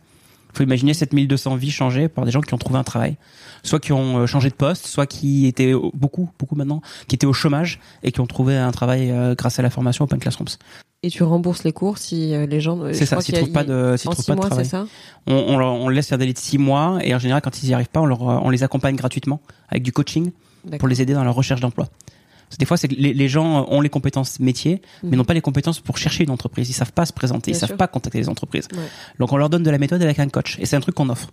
Il 0.52 0.58
faut 0.58 0.64
imaginer 0.64 0.94
7200 0.94 1.56
vies 1.56 1.72
changées 1.72 2.08
par 2.08 2.26
des 2.26 2.32
gens 2.32 2.42
qui 2.42 2.54
ont 2.54 2.58
trouvé 2.58 2.80
un 2.80 2.84
travail, 2.84 3.18
soit 3.64 3.80
qui 3.80 3.94
ont 3.94 4.20
euh, 4.20 4.26
changé 4.26 4.50
de 4.50 4.56
poste, 4.56 4.88
soit 4.88 5.06
qui 5.06 5.48
étaient 5.48 5.74
beaucoup, 5.94 6.30
beaucoup 6.40 6.56
maintenant, 6.56 6.82
qui 7.08 7.16
étaient 7.16 7.28
au 7.28 7.34
chômage 7.34 7.80
et 8.04 8.12
qui 8.12 8.20
ont 8.20 8.28
trouvé 8.28 8.58
un 8.58 8.72
travail 8.72 9.12
euh, 9.12 9.36
grâce 9.36 9.60
à 9.60 9.62
la 9.62 9.70
formation 9.70 10.06
Open 10.06 10.20
Classrooms. 10.20 10.58
Et 11.02 11.10
tu 11.10 11.24
rembourses 11.24 11.64
les 11.64 11.72
cours 11.72 11.98
si 11.98 12.34
euh, 12.34 12.46
les 12.46 12.60
gens. 12.60 12.82
C'est 12.94 13.06
ça. 13.06 13.22
S'ils 13.22 13.36
trouvent 13.36 13.52
pas 13.52 13.64
de, 13.64 13.96
s'ils 13.98 14.10
trouvent 14.10 14.26
pas 14.26 14.36
de 14.36 14.42
travail. 14.42 14.66
Ça? 14.66 14.86
On, 15.28 15.34
on, 15.34 15.62
on, 15.62 15.90
laisse 15.90 16.08
faire 16.08 16.18
des 16.18 16.32
de 16.32 16.38
six 16.38 16.58
mois 16.58 17.00
et 17.02 17.16
en 17.16 17.20
général, 17.20 17.42
quand 17.42 17.64
ils 17.64 17.70
y 17.70 17.74
arrivent 17.74 17.90
pas, 17.90 18.02
on, 18.02 18.06
leur, 18.06 18.22
on 18.22 18.50
les 18.50 18.64
accompagne 18.64 18.96
gratuitement 18.96 19.40
avec 19.70 19.84
du 19.84 19.92
coaching 19.92 20.32
pour 20.78 20.88
les 20.88 21.02
aider 21.02 21.14
dans 21.14 21.24
leur 21.24 21.36
recherche 21.36 21.62
d'emploi. 21.62 21.88
Des 22.58 22.66
fois, 22.66 22.78
c'est 22.78 22.88
que 22.88 22.96
les, 22.96 23.28
gens 23.30 23.68
ont 23.70 23.82
les 23.82 23.90
compétences 23.90 24.40
métiers, 24.40 24.82
mais 25.04 25.12
mhm. 25.12 25.18
n'ont 25.18 25.24
pas 25.24 25.34
les 25.34 25.42
compétences 25.42 25.80
pour 25.80 25.98
chercher 25.98 26.24
une 26.24 26.32
entreprise. 26.32 26.70
Ils 26.70 26.74
savent 26.74 26.94
pas 26.94 27.06
se 27.06 27.14
présenter, 27.14 27.52
ils 27.52 27.56
savent 27.56 27.76
pas 27.76 27.88
contacter 27.88 28.18
les 28.18 28.30
entreprises. 28.30 28.68
Donc, 29.20 29.32
on 29.32 29.38
leur 29.38 29.50
donne 29.50 29.64
de 29.64 29.70
la 29.70 29.78
méthode 29.78 30.02
avec 30.02 30.20
un 30.20 30.28
coach. 30.30 30.58
Et 30.60 30.66
c'est 30.66 30.76
un 30.76 30.82
truc 30.82 30.96
qu'on 30.96 31.10
offre 31.10 31.30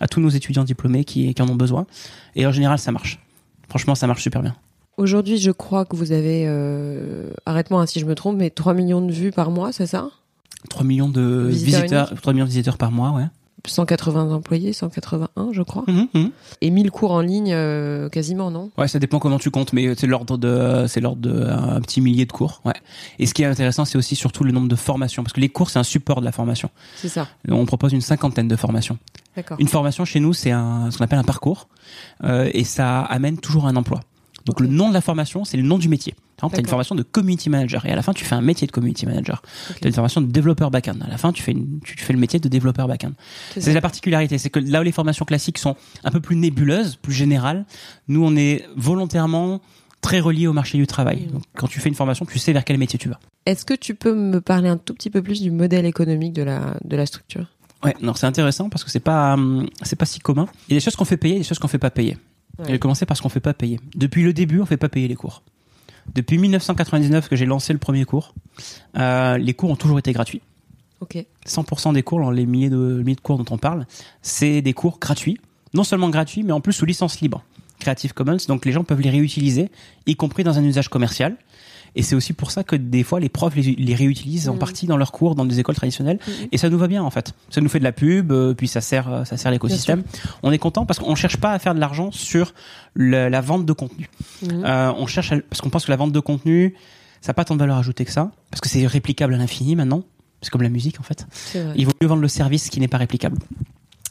à 0.00 0.08
tous 0.08 0.20
nos 0.20 0.28
étudiants 0.28 0.64
diplômés 0.64 1.04
qui, 1.04 1.32
qui 1.32 1.42
en 1.42 1.48
ont 1.48 1.54
besoin. 1.54 1.86
Et 2.34 2.46
en 2.46 2.52
général, 2.52 2.78
ça 2.78 2.92
marche. 2.92 3.20
Franchement, 3.68 3.94
ça 3.94 4.06
marche 4.06 4.22
super 4.22 4.42
bien. 4.42 4.56
Aujourd'hui, 4.96 5.36
je 5.36 5.50
crois 5.50 5.84
que 5.84 5.94
vous 5.94 6.12
avez, 6.12 6.44
euh, 6.46 7.30
arrête-moi 7.44 7.82
hein, 7.82 7.86
si 7.86 8.00
je 8.00 8.06
me 8.06 8.14
trompe, 8.14 8.36
mais 8.36 8.50
3 8.50 8.72
millions 8.72 9.02
de 9.02 9.12
vues 9.12 9.30
par 9.30 9.50
mois, 9.50 9.72
c'est 9.72 9.86
ça? 9.86 10.08
3 10.70 10.84
millions 10.84 11.08
de 11.08 11.48
visiteurs, 11.50 12.14
3 12.14 12.32
millions 12.32 12.46
de 12.46 12.50
visiteurs 12.50 12.78
par 12.78 12.90
mois, 12.90 13.10
ouais. 13.10 13.26
180 13.68 14.32
employés, 14.32 14.72
181 14.72 15.48
je 15.52 15.62
crois. 15.62 15.84
Mhm, 15.86 16.08
mhm. 16.14 16.30
Et 16.60 16.70
1000 16.70 16.90
cours 16.90 17.12
en 17.12 17.20
ligne 17.20 17.52
euh, 17.52 18.08
quasiment, 18.08 18.50
non? 18.50 18.70
Ouais, 18.78 18.88
ça 18.88 18.98
dépend 18.98 19.18
comment 19.18 19.38
tu 19.38 19.50
comptes, 19.50 19.72
mais 19.72 19.94
c'est 19.96 20.06
l'ordre 20.06 20.38
de 20.38 20.86
c'est 20.88 21.00
l'ordre 21.00 21.20
de 21.20 21.46
un 21.46 21.80
petit 21.80 22.00
millier 22.00 22.26
de 22.26 22.32
cours. 22.32 22.60
Ouais. 22.64 22.74
Et 23.18 23.26
ce 23.26 23.34
qui 23.34 23.42
est 23.42 23.46
intéressant, 23.46 23.84
c'est 23.84 23.98
aussi 23.98 24.16
surtout 24.16 24.44
le 24.44 24.52
nombre 24.52 24.68
de 24.68 24.76
formations, 24.76 25.22
parce 25.22 25.32
que 25.32 25.40
les 25.40 25.48
cours 25.48 25.70
c'est 25.70 25.78
un 25.78 25.84
support 25.84 26.20
de 26.20 26.24
la 26.24 26.32
formation. 26.32 26.70
C'est 26.96 27.08
ça. 27.08 27.28
On 27.48 27.66
propose 27.66 27.92
une 27.92 28.00
cinquantaine 28.00 28.48
de 28.48 28.56
formations. 28.56 28.98
D'accord. 29.36 29.58
Une 29.60 29.68
formation 29.68 30.04
chez 30.04 30.20
nous, 30.20 30.32
c'est 30.32 30.50
un 30.50 30.90
ce 30.90 30.98
qu'on 30.98 31.04
appelle 31.04 31.18
un 31.18 31.24
parcours, 31.24 31.68
euh, 32.24 32.50
et 32.52 32.64
ça 32.64 33.00
amène 33.00 33.38
toujours 33.38 33.66
un 33.66 33.76
emploi. 33.76 34.00
Donc 34.46 34.60
le 34.60 34.68
nom 34.68 34.88
de 34.88 34.94
la 34.94 35.00
formation, 35.00 35.44
c'est 35.44 35.56
le 35.56 35.62
nom 35.64 35.76
du 35.76 35.88
métier. 35.88 36.14
Tu 36.38 36.44
as 36.44 36.58
une 36.58 36.66
formation 36.66 36.94
de 36.94 37.02
community 37.02 37.50
manager 37.50 37.84
et 37.86 37.90
à 37.90 37.96
la 37.96 38.02
fin 38.02 38.12
tu 38.12 38.24
fais 38.24 38.34
un 38.34 38.40
métier 38.40 38.66
de 38.66 38.72
community 38.72 39.06
manager. 39.06 39.42
Tu 39.80 39.84
as 39.84 39.88
une 39.88 39.94
formation 39.94 40.20
de 40.20 40.26
développeur 40.26 40.70
backend. 40.70 41.02
À 41.02 41.08
la 41.08 41.18
fin 41.18 41.32
tu 41.32 41.42
fais 41.42 41.54
tu 41.84 41.98
fais 41.98 42.12
le 42.12 42.18
métier 42.18 42.38
de 42.38 42.48
développeur 42.48 42.86
backend. 42.88 43.12
C'est 43.58 43.74
la 43.74 43.80
particularité, 43.80 44.38
c'est 44.38 44.50
que 44.50 44.60
là 44.60 44.80
où 44.80 44.84
les 44.84 44.92
formations 44.92 45.24
classiques 45.24 45.58
sont 45.58 45.76
un 46.04 46.10
peu 46.10 46.20
plus 46.20 46.36
nébuleuses, 46.36 46.96
plus 46.96 47.12
générales, 47.12 47.66
nous 48.08 48.24
on 48.24 48.36
est 48.36 48.64
volontairement 48.76 49.60
très 50.00 50.20
relié 50.20 50.46
au 50.46 50.52
marché 50.52 50.78
du 50.78 50.86
travail. 50.86 51.26
Donc, 51.32 51.42
quand 51.56 51.66
tu 51.66 51.80
fais 51.80 51.88
une 51.88 51.94
formation, 51.96 52.24
tu 52.26 52.38
sais 52.38 52.52
vers 52.52 52.64
quel 52.64 52.78
métier 52.78 52.98
tu 52.98 53.08
vas. 53.08 53.18
Est-ce 53.44 53.64
que 53.64 53.74
tu 53.74 53.94
peux 53.94 54.14
me 54.14 54.40
parler 54.40 54.68
un 54.68 54.76
tout 54.76 54.94
petit 54.94 55.10
peu 55.10 55.22
plus 55.22 55.42
du 55.42 55.50
modèle 55.50 55.86
économique 55.86 56.32
de 56.32 56.42
la 56.42 56.76
de 56.84 56.96
la 56.96 57.06
structure? 57.06 57.46
Ouais, 57.84 57.94
non, 58.00 58.14
c'est 58.14 58.26
intéressant 58.26 58.68
parce 58.68 58.84
que 58.84 58.90
c'est 58.90 59.00
pas 59.00 59.34
hum, 59.34 59.68
c'est 59.82 59.96
pas 59.96 60.06
si 60.06 60.20
commun. 60.20 60.46
Il 60.68 60.74
y 60.74 60.76
a 60.76 60.80
des 60.80 60.84
choses 60.84 60.96
qu'on 60.96 61.04
fait 61.04 61.16
payer, 61.16 61.36
et 61.36 61.38
des 61.38 61.44
choses 61.44 61.58
qu'on 61.58 61.68
fait 61.68 61.78
pas 61.78 61.90
payer. 61.90 62.16
Ouais. 62.58 62.72
vais 62.72 62.78
commencer 62.78 63.06
par 63.06 63.16
ce 63.16 63.22
qu'on 63.22 63.28
fait 63.28 63.40
pas 63.40 63.54
payer. 63.54 63.80
Depuis 63.94 64.22
le 64.22 64.32
début, 64.32 64.60
on 64.60 64.66
fait 64.66 64.76
pas 64.76 64.88
payer 64.88 65.08
les 65.08 65.14
cours. 65.14 65.42
Depuis 66.14 66.38
1999 66.38 67.28
que 67.28 67.36
j'ai 67.36 67.46
lancé 67.46 67.72
le 67.72 67.78
premier 67.78 68.04
cours, 68.04 68.34
euh, 68.96 69.38
les 69.38 69.54
cours 69.54 69.70
ont 69.70 69.76
toujours 69.76 69.98
été 69.98 70.12
gratuits. 70.12 70.40
Ok. 71.00 71.18
100% 71.46 71.92
des 71.92 72.02
cours, 72.02 72.30
les 72.30 72.46
milliers 72.46 72.70
de, 72.70 72.76
milliers 72.76 73.16
de 73.16 73.20
cours 73.20 73.38
dont 73.38 73.54
on 73.54 73.58
parle, 73.58 73.86
c'est 74.22 74.62
des 74.62 74.72
cours 74.72 74.98
gratuits. 74.98 75.38
Non 75.74 75.84
seulement 75.84 76.08
gratuits, 76.08 76.42
mais 76.42 76.52
en 76.52 76.60
plus 76.60 76.72
sous 76.72 76.86
licence 76.86 77.20
libre. 77.20 77.42
Creative 77.80 78.14
Commons, 78.14 78.38
donc 78.48 78.64
les 78.64 78.72
gens 78.72 78.84
peuvent 78.84 79.00
les 79.00 79.10
réutiliser, 79.10 79.70
y 80.06 80.16
compris 80.16 80.44
dans 80.44 80.58
un 80.58 80.64
usage 80.64 80.88
commercial. 80.88 81.36
Et 81.94 82.02
c'est 82.02 82.14
aussi 82.14 82.32
pour 82.32 82.50
ça 82.50 82.64
que 82.64 82.76
des 82.76 83.02
fois 83.02 83.20
les 83.20 83.28
profs 83.28 83.54
les, 83.54 83.94
réutilisent 83.94 84.48
en 84.48 84.54
mm. 84.54 84.58
partie 84.58 84.86
dans 84.86 84.96
leurs 84.96 85.12
cours 85.12 85.34
dans 85.34 85.44
des 85.44 85.60
écoles 85.60 85.74
traditionnelles. 85.74 86.18
Mm. 86.26 86.30
Et 86.52 86.58
ça 86.58 86.68
nous 86.68 86.78
va 86.78 86.88
bien 86.88 87.02
en 87.02 87.10
fait. 87.10 87.34
Ça 87.50 87.60
nous 87.60 87.68
fait 87.68 87.78
de 87.78 87.84
la 87.84 87.92
pub, 87.92 88.32
euh, 88.32 88.54
puis 88.54 88.68
ça 88.68 88.80
sert, 88.80 89.12
euh, 89.12 89.24
ça 89.24 89.36
sert 89.36 89.50
l'écosystème. 89.50 90.02
On 90.42 90.52
est 90.52 90.58
content 90.58 90.86
parce 90.86 90.98
qu'on 90.98 91.14
cherche 91.14 91.36
pas 91.38 91.52
à 91.52 91.58
faire 91.58 91.74
de 91.74 91.80
l'argent 91.80 92.10
sur 92.12 92.54
la 92.94 93.40
vente 93.40 93.66
de 93.66 93.72
contenu. 93.72 94.08
Mm. 94.42 94.64
Euh, 94.64 94.92
on 94.96 95.06
cherche 95.06 95.32
parce 95.48 95.60
qu'on 95.60 95.70
pense 95.70 95.86
que 95.86 95.90
la 95.90 95.96
vente 95.96 96.12
de 96.12 96.20
contenu, 96.20 96.74
ça 97.20 97.30
n'a 97.30 97.34
pas 97.34 97.44
tant 97.44 97.54
de 97.54 97.60
valeur 97.60 97.76
ajoutée 97.76 98.04
que 98.04 98.12
ça, 98.12 98.30
parce 98.50 98.60
que 98.60 98.68
c'est 98.68 98.86
réplicable 98.86 99.34
à 99.34 99.36
l'infini 99.36 99.76
maintenant. 99.76 100.02
C'est 100.42 100.50
comme 100.50 100.62
la 100.62 100.68
musique 100.68 101.00
en 101.00 101.02
fait. 101.02 101.26
Il 101.76 101.86
vaut 101.86 101.92
mieux 102.00 102.08
vendre 102.08 102.22
le 102.22 102.28
service 102.28 102.68
qui 102.68 102.80
n'est 102.80 102.88
pas 102.88 102.98
réplicable. 102.98 103.38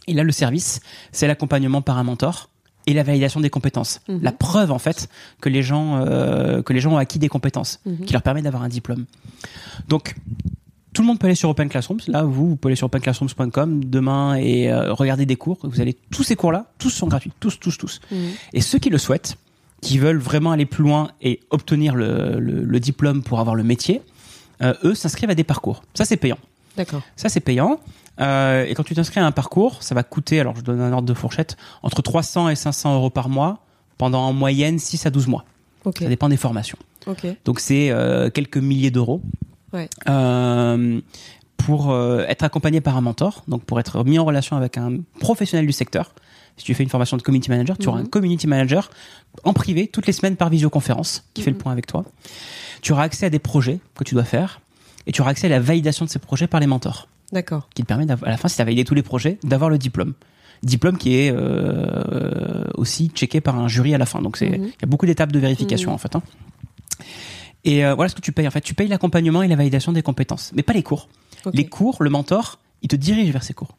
Et 0.07 0.13
là, 0.13 0.23
le 0.23 0.31
service, 0.31 0.81
c'est 1.11 1.27
l'accompagnement 1.27 1.81
par 1.81 1.97
un 1.97 2.03
mentor 2.03 2.49
et 2.87 2.93
la 2.93 3.03
validation 3.03 3.39
des 3.39 3.49
compétences. 3.49 4.01
Mhm. 4.07 4.19
La 4.21 4.31
preuve 4.31 4.71
en 4.71 4.79
fait 4.79 5.09
que 5.41 5.49
les 5.49 5.63
gens 5.63 5.97
euh, 5.97 6.61
que 6.61 6.73
les 6.73 6.79
gens 6.79 6.93
ont 6.93 6.97
acquis 6.97 7.19
des 7.19 7.29
compétences 7.29 7.79
mhm. 7.85 8.05
qui 8.05 8.13
leur 8.13 8.21
permet 8.21 8.41
d'avoir 8.41 8.63
un 8.63 8.69
diplôme. 8.69 9.05
Donc 9.87 10.15
tout 10.93 11.01
le 11.01 11.07
monde 11.07 11.19
peut 11.19 11.27
aller 11.27 11.35
sur 11.35 11.49
Open 11.49 11.67
Classrooms. 11.67 11.99
Là, 12.07 12.23
vous, 12.23 12.49
vous 12.49 12.55
pouvez 12.55 12.71
aller 12.71 12.77
sur 12.77 12.87
openclassrooms.com 12.87 13.83
demain 13.83 14.35
et 14.35 14.71
euh, 14.71 14.93
regarder 14.93 15.25
des 15.25 15.35
cours. 15.35 15.59
Vous 15.63 15.81
allez 15.81 15.93
tous 16.09 16.23
ces 16.23 16.37
cours-là, 16.37 16.71
tous 16.77 16.89
sont 16.89 17.07
gratuits, 17.07 17.33
tous, 17.39 17.59
tous, 17.59 17.77
tous. 17.77 17.99
Mhm. 18.11 18.17
Et 18.53 18.61
ceux 18.61 18.79
qui 18.79 18.89
le 18.89 18.97
souhaitent, 18.97 19.35
qui 19.81 19.97
veulent 19.97 20.17
vraiment 20.17 20.51
aller 20.51 20.65
plus 20.65 20.83
loin 20.83 21.11
et 21.21 21.41
obtenir 21.49 21.95
le, 21.95 22.39
le, 22.39 22.79
diplôme 22.79 23.23
pour 23.23 23.41
avoir 23.41 23.55
le 23.55 23.63
métier, 23.63 24.01
euh, 24.61 24.73
eux 24.85 24.95
s'inscrivent 24.95 25.29
à 25.29 25.35
des 25.35 25.43
parcours. 25.43 25.83
Ça, 25.93 26.05
c'est 26.05 26.17
payant. 26.17 26.37
D'accord. 26.77 27.01
Ça, 27.17 27.27
c'est 27.27 27.41
payant. 27.41 27.79
Euh, 28.19 28.65
et 28.65 28.73
quand 28.73 28.83
tu 28.83 28.95
t'inscris 28.95 29.19
à 29.19 29.25
un 29.25 29.31
parcours, 29.31 29.83
ça 29.83 29.95
va 29.95 30.03
coûter, 30.03 30.39
alors 30.39 30.55
je 30.55 30.61
donne 30.61 30.81
un 30.81 30.93
ordre 30.93 31.07
de 31.07 31.13
fourchette, 31.13 31.57
entre 31.83 32.01
300 32.01 32.49
et 32.49 32.55
500 32.55 32.95
euros 32.95 33.09
par 33.09 33.29
mois, 33.29 33.59
pendant 33.97 34.25
en 34.25 34.33
moyenne 34.33 34.79
6 34.79 35.05
à 35.05 35.09
12 35.09 35.27
mois. 35.27 35.45
Ça 35.99 36.07
dépend 36.07 36.29
des 36.29 36.37
formations. 36.37 36.79
Donc 37.45 37.59
c'est 37.59 37.91
euh, 37.91 38.31
quelques 38.31 38.57
milliers 38.57 38.89
d'euros. 38.89 39.21
Ouais. 39.73 39.89
Euh, 40.09 41.01
pour 41.57 41.95
être 42.27 42.43
accompagné 42.43 42.79
par 42.79 42.95
un 42.95 43.01
mentor, 43.01 43.43
donc 43.47 43.63
pour 43.63 43.79
être 43.79 44.03
mis 44.03 44.19
en 44.19 44.25
relation 44.25 44.55
avec 44.55 44.77
un 44.77 44.97
professionnel 45.19 45.65
du 45.65 45.71
secteur. 45.71 46.13
Si 46.57 46.63
tu 46.63 46.73
fais 46.73 46.83
une 46.83 46.89
formation 46.89 47.17
de 47.17 47.21
community 47.21 47.49
manager, 47.49 47.77
tu 47.77 47.87
auras 47.89 47.99
un 47.99 48.03
mhm. 48.03 48.09
community 48.09 48.47
manager 48.47 48.89
en 49.43 49.53
privé 49.53 49.87
toutes 49.87 50.07
les 50.07 50.13
semaines 50.13 50.35
par 50.35 50.49
visioconférence 50.49 51.25
qui 51.33 51.41
fait 51.41 51.49
le 51.49 51.57
mhm. 51.57 51.63
point 51.63 51.71
avec 51.71 51.87
toi. 51.87 52.05
Tu 52.81 52.91
auras 52.93 53.03
accès 53.03 53.25
à 53.25 53.29
des 53.29 53.39
projets 53.39 53.79
que 53.95 54.03
tu 54.03 54.13
dois 54.13 54.23
faire 54.23 54.61
et 55.07 55.11
tu 55.11 55.21
auras 55.21 55.31
accès 55.31 55.47
à 55.47 55.49
la 55.49 55.59
validation 55.59 56.05
de 56.05 56.09
ces 56.09 56.19
projets 56.19 56.47
par 56.47 56.59
les 56.59 56.67
mentors. 56.67 57.07
D'accord. 57.31 57.69
Qui 57.73 57.81
te 57.83 57.87
permet, 57.87 58.09
à 58.09 58.29
la 58.29 58.37
fin, 58.37 58.47
si 58.47 58.55
tu 58.55 58.61
as 58.61 58.65
validé 58.65 58.83
tous 58.83 58.95
les 58.95 59.03
projets, 59.03 59.39
d'avoir 59.43 59.69
le 59.69 59.77
diplôme. 59.77 60.13
Diplôme 60.63 60.97
qui 60.97 61.15
est 61.15 61.31
euh, 61.31 62.63
aussi 62.75 63.11
checké 63.13 63.41
par 63.41 63.57
un 63.57 63.67
jury 63.67 63.93
à 63.93 63.97
la 63.97 64.05
fin. 64.05 64.21
Donc 64.21 64.37
c'est, 64.37 64.57
mhm. 64.57 64.65
il 64.65 64.81
y 64.81 64.83
a 64.83 64.87
beaucoup 64.87 65.05
d'étapes 65.05 65.31
de 65.31 65.39
vérification 65.39 65.91
mhm. 65.91 65.95
en 65.95 65.97
fait. 65.97 66.15
Hein. 66.15 66.23
Et 67.65 67.85
euh, 67.85 67.95
voilà 67.95 68.09
ce 68.09 68.15
que 68.15 68.21
tu 68.21 68.31
payes 68.31 68.47
en 68.47 68.51
fait. 68.51 68.61
Tu 68.61 68.73
payes 68.73 68.87
l'accompagnement 68.87 69.43
et 69.43 69.47
la 69.47 69.55
validation 69.55 69.91
des 69.91 70.01
compétences, 70.01 70.51
mais 70.55 70.63
pas 70.63 70.73
les 70.73 70.83
cours. 70.83 71.09
Les 71.53 71.67
cours, 71.67 72.01
le 72.01 72.09
mentor, 72.09 72.59
il 72.81 72.87
te 72.87 72.95
dirige 72.95 73.29
vers 73.31 73.43
ces 73.43 73.53
cours. 73.53 73.77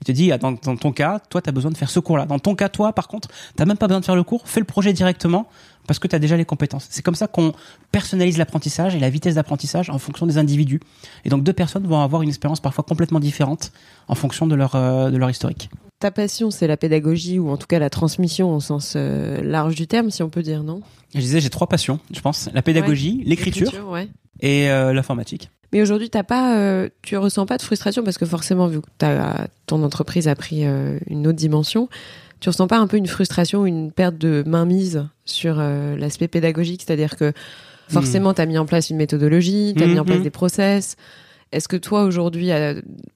Il 0.00 0.04
te 0.06 0.12
dit, 0.12 0.32
ah, 0.32 0.38
dans, 0.38 0.52
dans 0.52 0.76
ton 0.76 0.92
cas, 0.92 1.20
toi, 1.28 1.42
tu 1.42 1.48
as 1.48 1.52
besoin 1.52 1.70
de 1.70 1.76
faire 1.76 1.90
ce 1.90 2.00
cours-là. 2.00 2.24
Dans 2.26 2.38
ton 2.38 2.54
cas, 2.54 2.68
toi, 2.68 2.92
par 2.92 3.08
contre, 3.08 3.28
tu 3.56 3.64
même 3.64 3.76
pas 3.76 3.86
besoin 3.86 4.00
de 4.00 4.04
faire 4.04 4.16
le 4.16 4.22
cours. 4.22 4.42
Fais 4.46 4.60
le 4.60 4.66
projet 4.66 4.92
directement 4.92 5.46
parce 5.86 5.98
que 5.98 6.08
tu 6.08 6.16
as 6.16 6.18
déjà 6.18 6.36
les 6.36 6.44
compétences. 6.44 6.86
C'est 6.90 7.02
comme 7.02 7.14
ça 7.14 7.26
qu'on 7.26 7.52
personnalise 7.92 8.38
l'apprentissage 8.38 8.94
et 8.94 8.98
la 8.98 9.10
vitesse 9.10 9.34
d'apprentissage 9.34 9.90
en 9.90 9.98
fonction 9.98 10.26
des 10.26 10.38
individus. 10.38 10.80
Et 11.24 11.28
donc 11.28 11.42
deux 11.42 11.52
personnes 11.52 11.86
vont 11.86 12.00
avoir 12.00 12.22
une 12.22 12.28
expérience 12.28 12.60
parfois 12.60 12.84
complètement 12.84 13.20
différente 13.20 13.72
en 14.08 14.14
fonction 14.14 14.46
de 14.46 14.54
leur, 14.54 14.74
euh, 14.74 15.10
de 15.10 15.16
leur 15.16 15.28
historique. 15.30 15.68
Ta 15.98 16.10
passion, 16.10 16.50
c'est 16.50 16.66
la 16.66 16.76
pédagogie 16.76 17.38
ou 17.38 17.50
en 17.50 17.56
tout 17.56 17.66
cas 17.66 17.78
la 17.78 17.90
transmission 17.90 18.54
au 18.54 18.60
sens 18.60 18.94
euh, 18.96 19.42
large 19.42 19.74
du 19.74 19.86
terme, 19.86 20.10
si 20.10 20.22
on 20.22 20.30
peut 20.30 20.42
dire, 20.42 20.62
non? 20.62 20.80
Je 21.14 21.20
disais, 21.20 21.40
j'ai 21.40 21.50
trois 21.50 21.66
passions, 21.66 21.98
je 22.12 22.20
pense. 22.20 22.48
La 22.54 22.62
pédagogie, 22.62 23.22
l'écriture 23.26 23.72
et 24.40 24.70
euh, 24.70 24.92
l'informatique. 24.92 25.50
Mais 25.72 25.82
aujourd'hui, 25.82 26.10
t'as 26.10 26.24
pas, 26.24 26.88
tu 27.02 27.16
ressens 27.16 27.46
pas 27.46 27.56
de 27.56 27.62
frustration 27.62 28.02
parce 28.02 28.18
que 28.18 28.26
forcément, 28.26 28.66
vu 28.66 28.80
que 28.80 28.88
ton 29.66 29.84
entreprise 29.84 30.26
a 30.26 30.34
pris 30.34 30.64
une 30.64 31.28
autre 31.28 31.38
dimension, 31.38 31.88
tu 32.40 32.48
ressens 32.48 32.66
pas 32.66 32.78
un 32.78 32.86
peu 32.86 32.96
une 32.96 33.06
frustration, 33.06 33.66
une 33.66 33.92
perte 33.92 34.16
de 34.16 34.42
mainmise 34.46 35.06
sur 35.26 35.56
euh, 35.58 35.96
l'aspect 35.96 36.26
pédagogique? 36.26 36.82
C'est-à-dire 36.84 37.16
que 37.16 37.32
forcément, 37.88 38.30
hmm. 38.30 38.34
tu 38.34 38.40
as 38.40 38.46
mis 38.46 38.58
en 38.58 38.66
place 38.66 38.90
une 38.90 38.96
méthodologie, 38.96 39.74
tu 39.76 39.82
as 39.82 39.86
mis 39.86 39.98
en 39.98 40.04
place 40.04 40.20
hmm. 40.20 40.24
des 40.24 40.30
process. 40.30 40.96
Est-ce 41.52 41.66
que 41.66 41.76
toi, 41.76 42.04
aujourd'hui, 42.04 42.50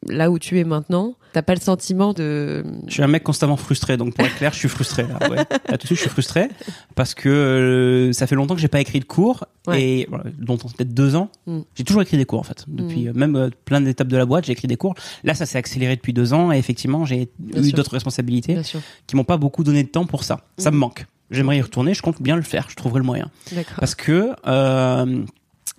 là 0.08 0.30
où 0.30 0.38
tu 0.40 0.58
es 0.58 0.64
maintenant, 0.64 1.14
t'as 1.32 1.42
pas 1.42 1.54
le 1.54 1.60
sentiment 1.60 2.12
de... 2.12 2.64
Je 2.86 2.92
suis 2.92 3.02
un 3.02 3.06
mec 3.06 3.22
constamment 3.22 3.56
frustré, 3.56 3.96
donc 3.96 4.14
pour 4.14 4.24
être 4.24 4.34
clair, 4.36 4.52
je 4.52 4.58
suis 4.58 4.68
frustré 4.68 5.04
là. 5.04 5.18
Ouais. 5.28 5.36
Là, 5.36 5.78
tout 5.78 5.82
de 5.82 5.86
suite, 5.86 5.98
je 5.98 6.02
suis 6.02 6.10
frustré 6.10 6.48
parce 6.96 7.14
que 7.14 7.28
euh, 7.28 8.12
ça 8.12 8.26
fait 8.26 8.34
longtemps 8.34 8.56
que 8.56 8.60
j'ai 8.60 8.68
pas 8.68 8.80
écrit 8.80 8.98
de 8.98 9.04
cours 9.04 9.44
et 9.72 10.06
voilà, 10.08 10.24
longtemps, 10.40 10.68
peut-être 10.68 10.92
deux 10.92 11.14
ans. 11.14 11.30
Hmm. 11.46 11.60
J'ai 11.76 11.84
toujours 11.84 12.02
écrit 12.02 12.16
des 12.16 12.24
cours 12.24 12.40
en 12.40 12.44
fait. 12.44 12.64
Depuis 12.66 13.08
euh, 13.08 13.12
même 13.14 13.36
euh, 13.36 13.50
plein 13.64 13.80
d'étapes 13.80 14.08
de 14.08 14.16
la 14.16 14.26
boîte, 14.26 14.46
j'ai 14.46 14.52
écrit 14.52 14.66
des 14.68 14.76
cours. 14.76 14.94
Là, 15.22 15.34
ça 15.34 15.46
s'est 15.46 15.58
accéléré 15.58 15.94
depuis 15.94 16.12
deux 16.12 16.32
ans 16.32 16.50
et 16.50 16.58
effectivement, 16.58 17.04
j'ai 17.04 17.28
eu 17.54 17.72
d'autres 17.72 17.92
responsabilités 17.92 18.58
qui 19.06 19.14
m'ont 19.14 19.24
pas 19.24 19.36
beaucoup 19.36 19.62
donné 19.62 19.84
de 19.84 19.88
temps 19.88 20.06
pour 20.06 20.24
ça. 20.24 20.40
Ça 20.58 20.72
me 20.72 20.76
manque. 20.76 21.06
J'aimerais 21.30 21.58
y 21.58 21.62
retourner. 21.62 21.94
Je 21.94 22.02
compte 22.02 22.20
bien 22.20 22.34
le 22.34 22.42
faire. 22.42 22.66
Je 22.68 22.74
trouverai 22.74 22.98
le 22.98 23.06
moyen. 23.06 23.30
Parce 23.78 23.94
que 23.94 24.32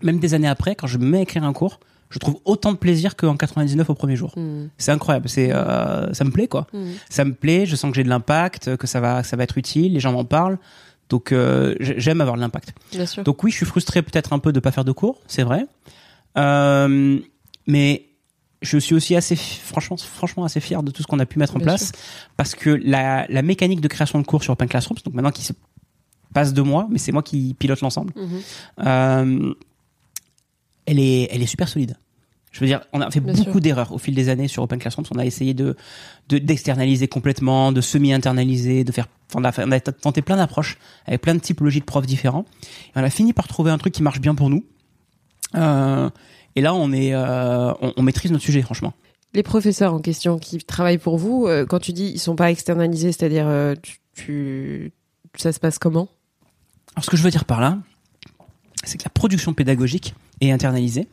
même 0.01 0.19
des 0.19 0.33
années 0.33 0.47
après, 0.47 0.75
quand 0.75 0.88
je 0.88 0.97
me 0.97 1.05
mets 1.05 1.19
à 1.19 1.21
écrire 1.21 1.43
un 1.43 1.53
cours 1.53 1.79
je 2.15 2.19
trouve 2.19 2.39
autant 2.45 2.72
de 2.72 2.77
plaisir 2.77 3.17
qu'en 3.17 3.36
99 3.36 3.89
au 3.89 3.93
premier 3.93 4.15
jour. 4.15 4.31
Hmm. 4.38 4.67
C'est 4.77 4.93
incroyable, 4.93 5.27
c'est 5.27 5.51
euh, 5.51 6.13
ça 6.13 6.24
me 6.24 6.31
plaît 6.31 6.48
quoi. 6.48 6.65
Hmm. 6.72 6.91
Ça 7.10 7.25
me 7.25 7.34
plaît, 7.34 7.65
je 7.65 7.75
sens 7.75 7.91
que 7.91 7.95
j'ai 7.98 8.05
de 8.05 8.10
l'impact, 8.10 8.77
que 8.77 8.88
ça 8.88 9.01
va 9.01 9.22
ça 9.22 9.36
va 9.36 9.43
être 9.43 9.57
utile, 9.57 9.91
les 9.93 10.00
gens 10.00 10.13
m'en 10.13 10.24
parlent. 10.24 10.57
Donc 11.10 11.34
euh, 11.34 11.75
j'aime 11.81 12.22
avoir 12.22 12.38
de 12.38 12.41
l'impact. 12.41 12.74
Donc 13.25 13.43
oui, 13.43 13.51
je 13.51 13.57
suis 13.57 13.65
frustré 13.65 14.01
peut-être 14.01 14.31
un 14.31 14.39
peu 14.39 14.53
de 14.53 14.62
pas 14.62 14.72
faire 14.72 14.86
de 14.86 14.93
cours, 14.93 15.19
c'est 15.27 15.43
vrai. 15.43 15.67
Euh, 16.38 17.19
mais 17.67 18.05
je 18.62 18.77
suis 18.77 18.95
aussi 18.95 19.13
assez 19.17 19.36
franchement 19.36 19.98
franchement 19.98 20.45
assez 20.45 20.62
fier 20.62 20.84
de 20.84 20.91
tout 20.91 21.01
ce 21.01 21.07
qu'on 21.07 21.19
a 21.19 21.25
pu 21.25 21.38
mettre 21.38 21.57
en 21.57 21.60
place 21.60 21.91
parce 22.38 22.55
que 22.55 22.69
la, 22.69 23.25
la 23.27 23.41
mécanique 23.41 23.81
de 23.81 23.89
création 23.89 24.19
de 24.22 24.25
cours 24.25 24.41
sur 24.41 24.53
Open 24.53 24.69
Classrooms, 24.69 25.00
donc 25.03 25.13
maintenant 25.15 25.31
qui 25.31 25.43
se 25.43 25.51
passe 26.34 26.53
de 26.53 26.62
moi, 26.62 26.88
mais 26.89 26.98
c'est 26.98 27.12
moi 27.12 27.24
qui 27.24 27.55
pilote 27.60 27.81
l'ensemble. 27.81 28.13
Mhm. 28.15 28.41
Euh, 28.88 29.53
elle 30.86 31.00
est, 31.00 31.27
elle 31.31 31.41
est 31.41 31.48
super 31.48 31.67
solide. 31.67 31.98
Je 32.55 32.62
veux 32.62 32.67
dire, 32.67 32.79
on 32.93 33.01
a 33.01 33.12
fait 33.12 33.19
beaucoup 33.19 33.59
d'erreurs 33.59 33.91
au 33.91 33.97
fil 33.97 34.15
des 34.15 34.29
années 34.29 34.47
sur 34.47 34.63
Open 34.63 34.79
Classrooms. 34.79 35.03
On 35.13 35.19
a 35.19 35.25
essayé 35.25 35.53
de 35.53 35.75
d'externaliser 36.29 37.09
complètement, 37.09 37.74
de 37.74 37.81
semi-internaliser, 37.81 38.85
de 38.85 38.93
faire. 38.93 39.07
on 39.33 39.43
a, 39.43 39.51
on 39.59 39.71
a 39.74 39.79
tenté 39.81 40.21
plein 40.21 40.38
d'approches 40.38 40.77
avec 41.05 41.19
plein 41.19 41.35
de 41.35 41.41
typologies 41.41 41.81
de 41.81 41.85
profs 41.85 42.05
différents. 42.05 42.45
Et 42.63 43.00
on 43.00 43.03
a 43.03 43.09
fini 43.09 43.33
par 43.33 43.50
trouver 43.50 43.71
un 43.71 43.77
truc 43.77 43.93
qui 43.93 44.01
marche 44.01 44.21
bien 44.21 44.35
pour 44.35 44.50
nous. 44.50 44.63
Euh, 45.55 46.09
et 46.55 46.62
là, 46.62 46.74
on 46.74 46.93
est, 46.93 47.13
euh, 47.13 47.74
on, 47.97 48.01
maîtrise 48.01 48.31
notre 48.31 48.45
sujet, 48.45 48.62
franchement. 48.62 48.93
Les 49.33 49.43
professeurs 49.43 49.93
en 49.93 50.00
question 50.00 50.39
qui 50.39 50.57
travaillent 50.59 50.97
pour 50.97 51.17
vous, 51.17 51.47
euh, 51.47 51.65
quand 51.65 51.79
tu 51.79 51.91
dis 51.91 52.05
ils 52.05 52.19
sont 52.19 52.38
pas 52.38 52.51
externalisés, 52.51 53.12
c'est-à-dire 53.12 53.75
tu, 54.13 54.93
ça 55.35 55.51
se 55.51 55.59
passe 55.59 55.77
comment? 55.77 56.07
Alors, 56.95 57.03
ce 57.03 57.09
que 57.09 57.17
je 57.17 57.24
veux 57.24 57.31
dire 57.31 57.43
par 57.43 57.59
là, 57.59 57.79
c'est 58.86 58.98
que 58.98 59.04
la 59.04 59.10
production 59.10 59.54
pédagogique 59.54 60.13
est 60.42 60.51
internalisée, 60.51 61.08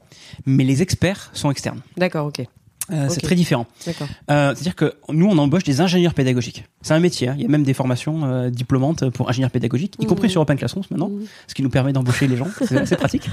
mais 0.47 0.65
les 0.65 0.83
experts 0.83 1.31
sont 1.33 1.51
externes. 1.51 1.81
D'accord, 1.97 2.27
ok. 2.27 2.47
Euh, 2.93 3.07
c'est 3.09 3.21
très 3.21 3.35
différent. 3.35 3.67
Euh, 3.89 4.55
C'est-à-dire 4.55 4.75
que 4.75 4.95
nous, 5.09 5.27
on 5.27 5.39
embauche 5.39 5.65
des 5.65 5.81
ingénieurs 5.81 6.15
pédagogiques. 6.15 6.65
C'est 6.83 6.95
un 6.95 7.01
métier. 7.01 7.29
Hein. 7.29 7.35
Il 7.37 7.43
y 7.43 7.47
a 7.47 7.49
même 7.49 7.63
des 7.63 7.75
formations 7.75 8.25
euh, 8.25 8.51
diplômantes 8.51 9.09
pour 9.11 9.29
ingénieurs 9.31 9.51
pédagogiques, 9.51 9.95
y 10.01 10.07
compris 10.07 10.27
mmh. 10.27 10.31
sur 10.31 10.41
Open 10.41 10.59
Classrooms 10.59 10.85
maintenant, 10.91 11.09
mmh. 11.09 11.23
ce 11.47 11.55
qui 11.55 11.63
nous 11.63 11.71
permet 11.71 11.93
d'embaucher 11.93 12.27
les 12.27 12.37
gens. 12.37 12.49
C'est 12.85 12.97
pratique. 12.97 13.29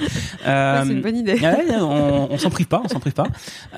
Euh, 0.46 0.84
c'est 0.86 0.92
une 0.92 1.02
bonne 1.02 1.18
idée. 1.18 1.40
on, 1.82 2.28
on 2.32 2.38
s'en 2.38 2.50
prive 2.50 2.68
pas, 2.68 2.82
on 2.84 2.88
s'en 2.88 3.00
prive 3.00 3.14
pas. 3.14 3.28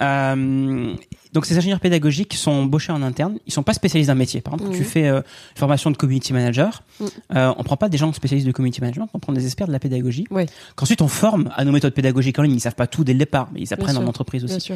Euh, 0.02 0.94
donc 1.34 1.46
ces 1.46 1.58
ingénieurs 1.58 1.80
pédagogiques 1.80 2.34
sont 2.34 2.52
embauchés 2.52 2.92
en 2.92 3.02
interne. 3.02 3.38
Ils 3.48 3.54
sont 3.54 3.64
pas 3.64 3.74
spécialisés 3.74 4.08
d'un 4.08 4.16
métier. 4.16 4.42
Par 4.42 4.54
exemple, 4.54 4.72
quand 4.72 4.78
tu 4.78 4.84
mmh. 4.84 4.86
fais 4.86 5.08
une 5.08 5.24
formation 5.56 5.90
de 5.92 5.98
community 5.98 6.34
manager, 6.34 6.84
on 7.30 7.64
prend 7.64 7.78
pas 7.78 7.88
des 7.88 7.98
gens 7.98 8.12
spécialisés 8.12 8.48
de 8.48 8.54
community 8.54 8.82
management, 8.82 9.10
on 9.14 9.20
prend 9.20 9.34
des 9.34 9.46
experts 9.46 9.68
de 9.68 9.72
la 9.72 9.80
pédagogie. 9.80 10.26
Oui. 10.30 10.46
Qu'ensuite 10.76 11.02
on 11.02 11.08
forme 11.08 11.50
à 11.56 11.64
nos 11.64 11.72
méthodes 11.72 11.94
pédagogiques 11.94 12.38
en 12.40 12.44
ligne. 12.44 12.56
Ils 12.56 12.60
savent 12.60 12.76
pas 12.76 12.88
tout 12.88 13.06
dès 13.06 13.14
le 13.14 13.20
départ, 13.20 13.50
mais 13.54 13.62
ils 13.62 13.74
apprennent 13.74 13.98
en 13.98 14.06
entreprise 14.06 14.44
aussi. 14.44 14.74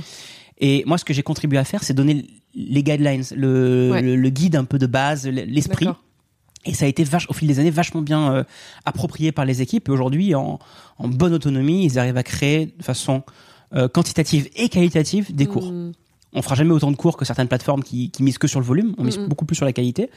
Et 0.60 0.84
moi, 0.86 0.98
ce 0.98 1.06
que 1.06 1.14
j'ai 1.14 1.24
contribué 1.24 1.58
à 1.58 1.64
faire, 1.64 1.84
c'est 1.84 1.94
donner 1.94 2.26
les 2.56 2.84
guidelines, 2.84 3.24
le, 3.36 4.00
le, 4.00 4.30
guide 4.30 4.56
un 4.56 4.64
peu 4.64 4.78
de 4.80 4.88
base, 4.88 5.28
l'esprit. 5.28 5.88
Et 6.66 6.74
ça 6.74 6.86
a 6.86 6.88
été 6.88 7.04
vache, 7.04 7.30
au 7.30 7.34
fil 7.34 7.48
des 7.48 7.60
années 7.60 7.70
vachement 7.70 8.02
bien 8.02 8.34
euh, 8.34 8.44
approprié 8.86 9.32
par 9.32 9.46
les 9.46 9.62
équipes. 9.62 9.88
Et 9.90 9.92
aujourd'hui, 9.92 10.34
en, 10.34 10.60
en, 10.98 11.08
bonne 11.08 11.34
autonomie, 11.34 11.86
ils 11.86 12.00
arrivent 12.00 12.18
à 12.18 12.24
créer 12.24 12.74
de 12.78 12.84
façon 12.84 13.24
euh, 13.76 13.88
quantitative 13.88 14.50
et 14.56 14.70
qualitative 14.70 15.36
des 15.36 15.46
cours. 15.46 15.72
Mm. 15.72 15.92
On 16.34 16.42
fera 16.42 16.56
jamais 16.56 16.72
autant 16.72 16.92
de 16.92 16.96
cours 16.98 17.18
que 17.18 17.24
certaines 17.24 17.48
plateformes 17.48 17.82
qui, 17.82 18.10
qui 18.12 18.22
misent 18.22 18.38
que 18.38 18.48
sur 18.48 18.60
le 18.60 18.66
volume. 18.66 18.94
On 18.98 19.04
mise 19.04 19.18
mm, 19.18 19.24
mm. 19.24 19.28
beaucoup 19.28 19.46
plus 19.46 19.56
sur 19.56 19.66
la 19.66 19.74
qualité. 19.74 20.10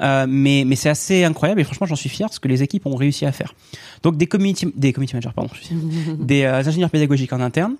Euh, 0.00 0.26
mais 0.28 0.64
mais 0.66 0.76
c'est 0.76 0.88
assez 0.88 1.24
incroyable 1.24 1.60
et 1.60 1.64
franchement, 1.64 1.86
j'en 1.86 1.96
suis 1.96 2.08
fier 2.08 2.32
ce 2.32 2.40
que 2.40 2.48
les 2.48 2.62
équipes 2.62 2.86
ont 2.86 2.96
réussi 2.96 3.26
à 3.26 3.32
faire. 3.32 3.54
Donc 4.02 4.16
des 4.16 4.26
community, 4.26 4.72
des 4.76 4.92
community 4.92 5.14
managers, 5.14 5.34
pardon, 5.34 5.50
des 6.20 6.42
euh, 6.42 6.58
ingénieurs 6.58 6.90
pédagogiques 6.90 7.32
en 7.32 7.40
interne 7.40 7.76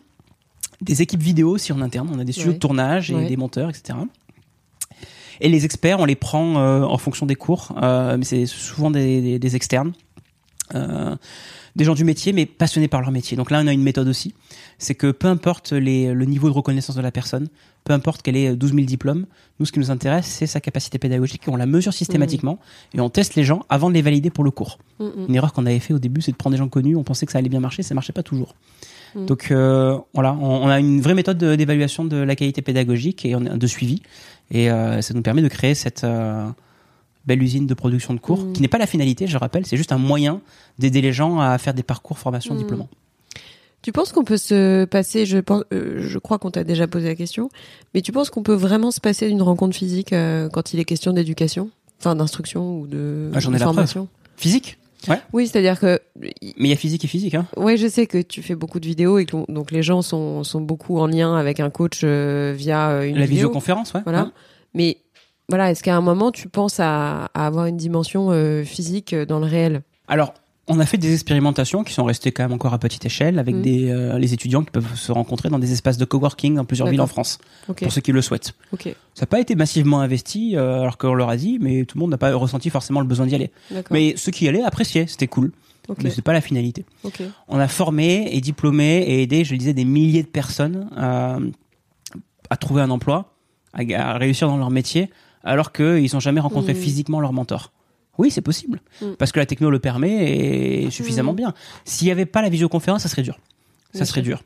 des 0.83 1.03
équipes 1.03 1.23
vidéo 1.23 1.51
aussi 1.51 1.73
en 1.73 1.81
interne. 1.81 2.11
On 2.13 2.19
a 2.19 2.25
des 2.25 2.33
studios 2.33 2.53
de 2.53 2.59
tournage 2.59 3.11
et 3.11 3.27
des 3.27 3.37
monteurs, 3.37 3.71
etc. 3.71 3.95
Et 5.41 5.49
les 5.49 5.65
experts, 5.65 5.99
on 5.99 6.05
les 6.05 6.15
prend 6.15 6.59
euh, 6.59 6.83
en 6.83 6.99
fonction 6.99 7.27
des 7.27 7.35
cours, 7.35 7.75
euh, 7.83 8.17
mais 8.17 8.25
c'est 8.25 8.47
souvent 8.47 8.91
des, 8.91 9.39
des, 9.41 9.57
externes, 9.57 9.93
euh, 10.75 11.17
des 11.75 11.85
gens 11.85 11.95
du 11.95 12.05
métier, 12.05 12.33
mais 12.33 12.47
passionnés 12.47 12.87
par 12.87 13.01
leur 13.01 13.11
métier. 13.11 13.37
Donc 13.37 13.51
là, 13.51 13.61
on 13.63 13.67
a 13.67 13.73
une 13.73 13.83
méthode 13.83 14.07
aussi, 14.07 14.35
c'est 14.79 14.95
que 14.95 15.11
peu 15.11 15.27
importe 15.27 15.73
les, 15.73 16.13
le 16.15 16.25
niveau 16.27 16.49
de 16.49 16.55
reconnaissance 16.55 16.95
de 16.95 17.01
la 17.01 17.11
personne, 17.11 17.49
peu 17.83 17.93
importe 17.93 18.23
qu'elle 18.23 18.37
ait 18.37 18.55
12 18.55 18.73
000 18.73 18.85
diplômes, 18.85 19.27
nous, 19.59 19.67
ce 19.67 19.73
qui 19.73 19.81
nous 19.81 19.91
intéresse, 19.91 20.27
c'est 20.27 20.47
sa 20.47 20.61
capacité 20.61 20.99
pédagogique. 20.99 21.43
On 21.49 21.57
la 21.57 21.67
mesure 21.67 21.93
systématiquement 21.93 22.61
et 22.95 23.01
on 23.01 23.11
teste 23.11 23.35
les 23.35 23.43
gens 23.43 23.65
avant 23.69 23.89
de 23.89 23.95
les 23.95 24.03
valider 24.03 24.31
pour 24.31 24.45
le 24.45 24.53
cours. 24.53 24.79
Mm, 25.01 25.05
mm. 25.05 25.27
Une 25.29 25.35
erreur 25.35 25.53
qu'on 25.53 25.67
avait 25.67 25.81
fait 25.81 25.95
au 25.95 25.99
début, 25.99 26.21
c'est 26.21 26.31
de 26.31 26.37
prendre 26.37 26.55
des 26.55 26.59
gens 26.59 26.69
connus. 26.69 26.95
On 26.95 27.03
pensait 27.03 27.27
que 27.27 27.33
ça 27.33 27.39
allait 27.39 27.49
bien 27.49 27.59
marcher, 27.59 27.83
ça 27.83 27.95
marchait 27.95 28.13
pas 28.13 28.23
toujours. 28.23 28.55
Mm. 29.15 29.27
Donc 29.27 29.51
euh, 29.51 29.99
voilà, 30.15 30.35
on, 30.35 30.69
a 30.69 30.79
une 30.79 31.01
vraie 31.01 31.15
méthode 31.15 31.39
d'évaluation 31.39 32.05
de, 32.05 32.17
la 32.17 32.37
qualité 32.37 32.63
pédagogique 32.63 33.25
et 33.25 33.35
de 33.35 33.67
suivi, 33.67 34.03
et 34.51 34.71
euh, 34.71 35.01
ça 35.03 35.15
nous 35.15 35.23
permet 35.23 35.43
de 35.43 35.49
créer 35.49 35.75
cette 35.75 36.05
euh, 36.05 36.49
belle 37.27 37.43
usine 37.43 37.67
de 37.67 37.75
production 37.75 38.15
de 38.15 38.21
cours, 38.21 38.45
mm. 38.45 38.53
qui 38.53 38.63
n'est 38.63 38.69
pas 38.69 38.79
la 38.79 38.87
finalité, 38.87 39.27
je 39.27 39.39
rappelle, 39.39 39.67
c'est 39.67 39.77
juste 39.77 39.93
un 39.93 39.99
moyen 39.99 40.41
d'aider 40.79 41.01
les 41.01 41.13
gens 41.13 41.41
à 41.41 41.57
faire 41.59 41.75
des 41.75 41.83
parcours 41.83 42.19
formation 42.19 42.55
mm. 42.55 42.59
diplômant. 42.59 42.89
Tu 43.83 43.91
penses 43.91 44.13
qu'on 44.13 44.23
peut 44.23 44.37
se 44.37 44.85
passer, 44.85 45.27
je 45.27 45.39
pense, 45.39 45.65
je 45.73 46.19
crois 46.19 46.39
qu'on 46.39 46.53
t'a 46.53 46.63
déjà 46.63 46.87
posé 46.87 47.09
la 47.09 47.17
question, 47.17 47.49
mais 47.95 48.01
tu 48.01 48.13
penses 48.13 48.31
qu'on 48.31 48.45
peut 48.45 48.55
vraiment 48.55 48.93
se 48.93 49.01
passer 49.01 49.27
d'une 49.29 49.43
rencontre 49.43 49.77
physique 49.77 50.15
quand 50.53 50.73
il 50.73 50.79
est 50.79 50.85
question 50.85 51.13
d'éducation, 51.13 51.69
enfin 51.99 52.15
d'instruction 52.15 52.79
ou 52.79 52.87
de, 52.87 53.33
ah, 53.35 53.41
j'en 53.41 53.53
ai 53.53 53.59
formation? 53.59 54.07
Physique? 54.37 54.79
Ouais. 55.09 55.21
Oui, 55.33 55.47
c'est-à-dire 55.47 55.79
que. 55.81 55.99
Mais 56.21 56.33
il 56.41 56.67
y 56.67 56.73
a 56.73 56.77
physique 56.77 57.05
et 57.05 57.09
physique, 57.09 57.35
hein. 57.35 57.47
Oui, 57.57 57.77
je 57.77 57.87
sais 57.89 58.07
que 58.07 58.19
tu 58.23 58.43
fais 58.43 58.55
beaucoup 58.55 58.81
de 58.81 58.87
vidéos 58.87 59.19
et 59.19 59.27
que 59.27 59.51
donc 59.53 59.71
les 59.71 59.83
gens 59.83 60.03
sont, 60.03 60.45
sont 60.45 60.61
beaucoup 60.61 60.99
en 60.99 61.07
lien 61.07 61.37
avec 61.37 61.61
un 61.61 61.71
coach 61.71 62.01
euh, 62.05 62.53
via 62.57 62.91
euh, 62.91 63.03
une 63.03 63.15
la 63.17 63.23
vidéo. 63.23 63.49
visioconférence, 63.49 63.95
ouais. 63.95 64.01
Voilà. 64.05 64.31
Mais 64.75 64.99
voilà, 65.49 65.71
est-ce 65.71 65.83
qu'à 65.83 65.97
un 65.97 66.01
moment 66.01 66.31
tu 66.31 66.49
penses 66.49 66.81
à, 66.81 67.27
à 67.35 67.47
avoir 67.47 67.67
une 67.67 67.77
dimension 67.77 68.29
euh, 68.31 68.65
physique 68.65 69.15
dans 69.15 69.39
le 69.39 69.47
réel? 69.47 69.83
Alors, 70.09 70.35
on 70.69 70.79
a 70.79 70.87
fait 70.87 70.97
des 70.97 71.13
expérimentations 71.13 71.83
qui 71.83 71.93
sont 71.93 72.05
restées 72.05 72.31
quand 72.31 72.45
même 72.45 72.53
encore 72.53 72.73
à 72.73 72.79
petite 72.79 73.05
échelle 73.05 73.39
avec 73.39 73.57
mm. 73.57 73.63
des 73.63 73.91
euh, 73.91 74.19
les 74.19 74.33
étudiants 74.33 74.63
qui 74.63 74.71
peuvent 74.71 74.95
se 74.97 75.11
rencontrer 75.11 75.49
dans 75.49 75.59
des 75.59 75.73
espaces 75.73 75.99
de 75.99 76.05
coworking 76.05 76.55
dans 76.55 76.65
plusieurs 76.65 76.89
villes 76.89 77.01
en 77.01 77.07
France 77.07 77.39
pour 77.65 77.93
ceux 77.93 78.01
qui 78.01 78.13
le 78.13 78.23
souhaitent. 78.23 78.55
Ça 79.15 79.23
n'a 79.23 79.27
pas 79.27 79.41
été 79.41 79.55
massivement 79.55 80.01
investi 80.01 80.57
euh, 80.57 80.81
alors 80.81 80.99
qu'on 80.99 81.15
leur 81.15 81.29
a 81.29 81.37
dit, 81.37 81.59
mais 81.61 81.85
tout 81.85 81.99
le 81.99 82.01
monde 82.01 82.11
n'a 82.11 82.19
pas 82.19 82.35
ressenti 82.35 82.71
forcément 82.71 83.01
le 83.01 83.07
besoin 83.07 83.27
d'y 83.27 83.35
aller. 83.35 83.51
Mais 83.91 84.15
ceux 84.17 84.31
qui 84.31 84.45
y 84.45 84.49
allaient 84.49 84.63
appréciaient, 84.63 85.07
c'était 85.07 85.29
cool. 85.29 85.53
Mais 86.03 86.11
c'est 86.11 86.23
pas 86.23 86.33
la 86.33 86.41
finalité. 86.41 86.85
On 87.49 87.59
a 87.59 87.69
formé 87.69 88.29
et 88.33 88.41
diplômé 88.41 88.99
et 89.03 89.23
aidé, 89.23 89.45
je 89.45 89.53
le 89.53 89.59
disais, 89.59 89.75
des 89.75 89.85
milliers 89.85 90.23
de 90.23 90.29
personnes 90.29 90.89
à, 90.97 91.39
à 92.51 92.57
trouver 92.57 92.83
un 92.83 92.91
emploi, 92.91 93.35
à, 93.73 94.19
réussir 94.19 94.49
dans 94.49 94.59
leur 94.59 94.71
métier, 94.71 95.11
alors 95.43 95.73
qu'ils 95.73 96.11
n'ont 96.13 96.21
jamais 96.21 96.41
rencontré 96.41 96.73
mm. 96.73 96.77
physiquement 96.77 97.21
leur 97.21 97.33
mentor. 97.33 97.73
Oui, 98.19 98.31
c'est 98.31 98.43
possible. 98.43 98.81
Mm. 99.01 99.13
Parce 99.19 99.33
que 99.33 99.39
la 99.39 99.47
techno 99.47 99.71
le 99.71 99.79
permet 99.79 100.85
et 100.85 100.91
suffisamment 100.91 101.33
mm. 101.33 101.37
bien. 101.37 101.55
S'il 101.85 102.07
n'y 102.07 102.13
avait 102.13 102.27
pas 102.27 102.43
la 102.43 102.49
visioconférence, 102.49 103.03
ça 103.03 103.09
serait 103.09 103.23
dur. 103.23 103.39
Ça 103.95 104.05
serait 104.05 104.23
dur. 104.23 104.43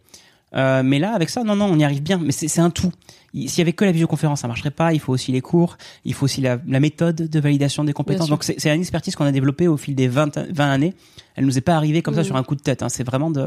Euh, 0.55 0.83
mais 0.83 0.99
là, 0.99 1.13
avec 1.13 1.29
ça, 1.29 1.45
non, 1.45 1.57
non, 1.57 1.67
on 1.67 1.79
y 1.79 1.85
arrive 1.85 2.03
bien. 2.03 2.19
Mais 2.19 2.33
c'est 2.33 2.61
un 2.61 2.71
tout. 2.71 2.93
S'il 3.35 3.59
y 3.59 3.61
avait 3.61 3.73
que 3.73 3.85
la 3.85 3.93
visioconférence, 3.93 4.41
ça 4.41 4.49
marcherait 4.49 4.71
pas. 4.71 4.93
Il 4.93 5.01
faut 5.01 5.13
aussi 5.13 5.31
les 5.31 5.41
cours, 5.41 5.77
il 6.05 6.15
faut 6.15 6.25
aussi 6.25 6.41
la, 6.41 6.59
méthode 6.67 7.17
de 7.17 7.41
validation 7.41 7.85
des 7.85 7.93
compétences. 7.93 8.29
Donc 8.29 8.45
c'est 8.45 8.75
une 8.75 8.81
expertise 8.81 9.15
qu'on 9.15 9.27
a 9.27 9.33
développée 9.33 9.69
au 9.69 9.77
fil 9.77 9.95
des 9.95 10.09
20, 10.09 10.39
20 10.51 10.71
années. 10.71 10.95
Elle 11.35 11.45
nous 11.45 11.59
est 11.59 11.63
pas 11.63 11.77
arrivée 11.77 12.03
comme 12.03 12.15
ça 12.15 12.23
mm. 12.23 12.25
sur 12.25 12.37
un 12.37 12.43
coup 12.43 12.57
de 12.57 12.63
tête. 12.63 12.83
Hein. 12.83 12.89
C'est 12.89 13.05
vraiment 13.05 13.31
de, 13.31 13.47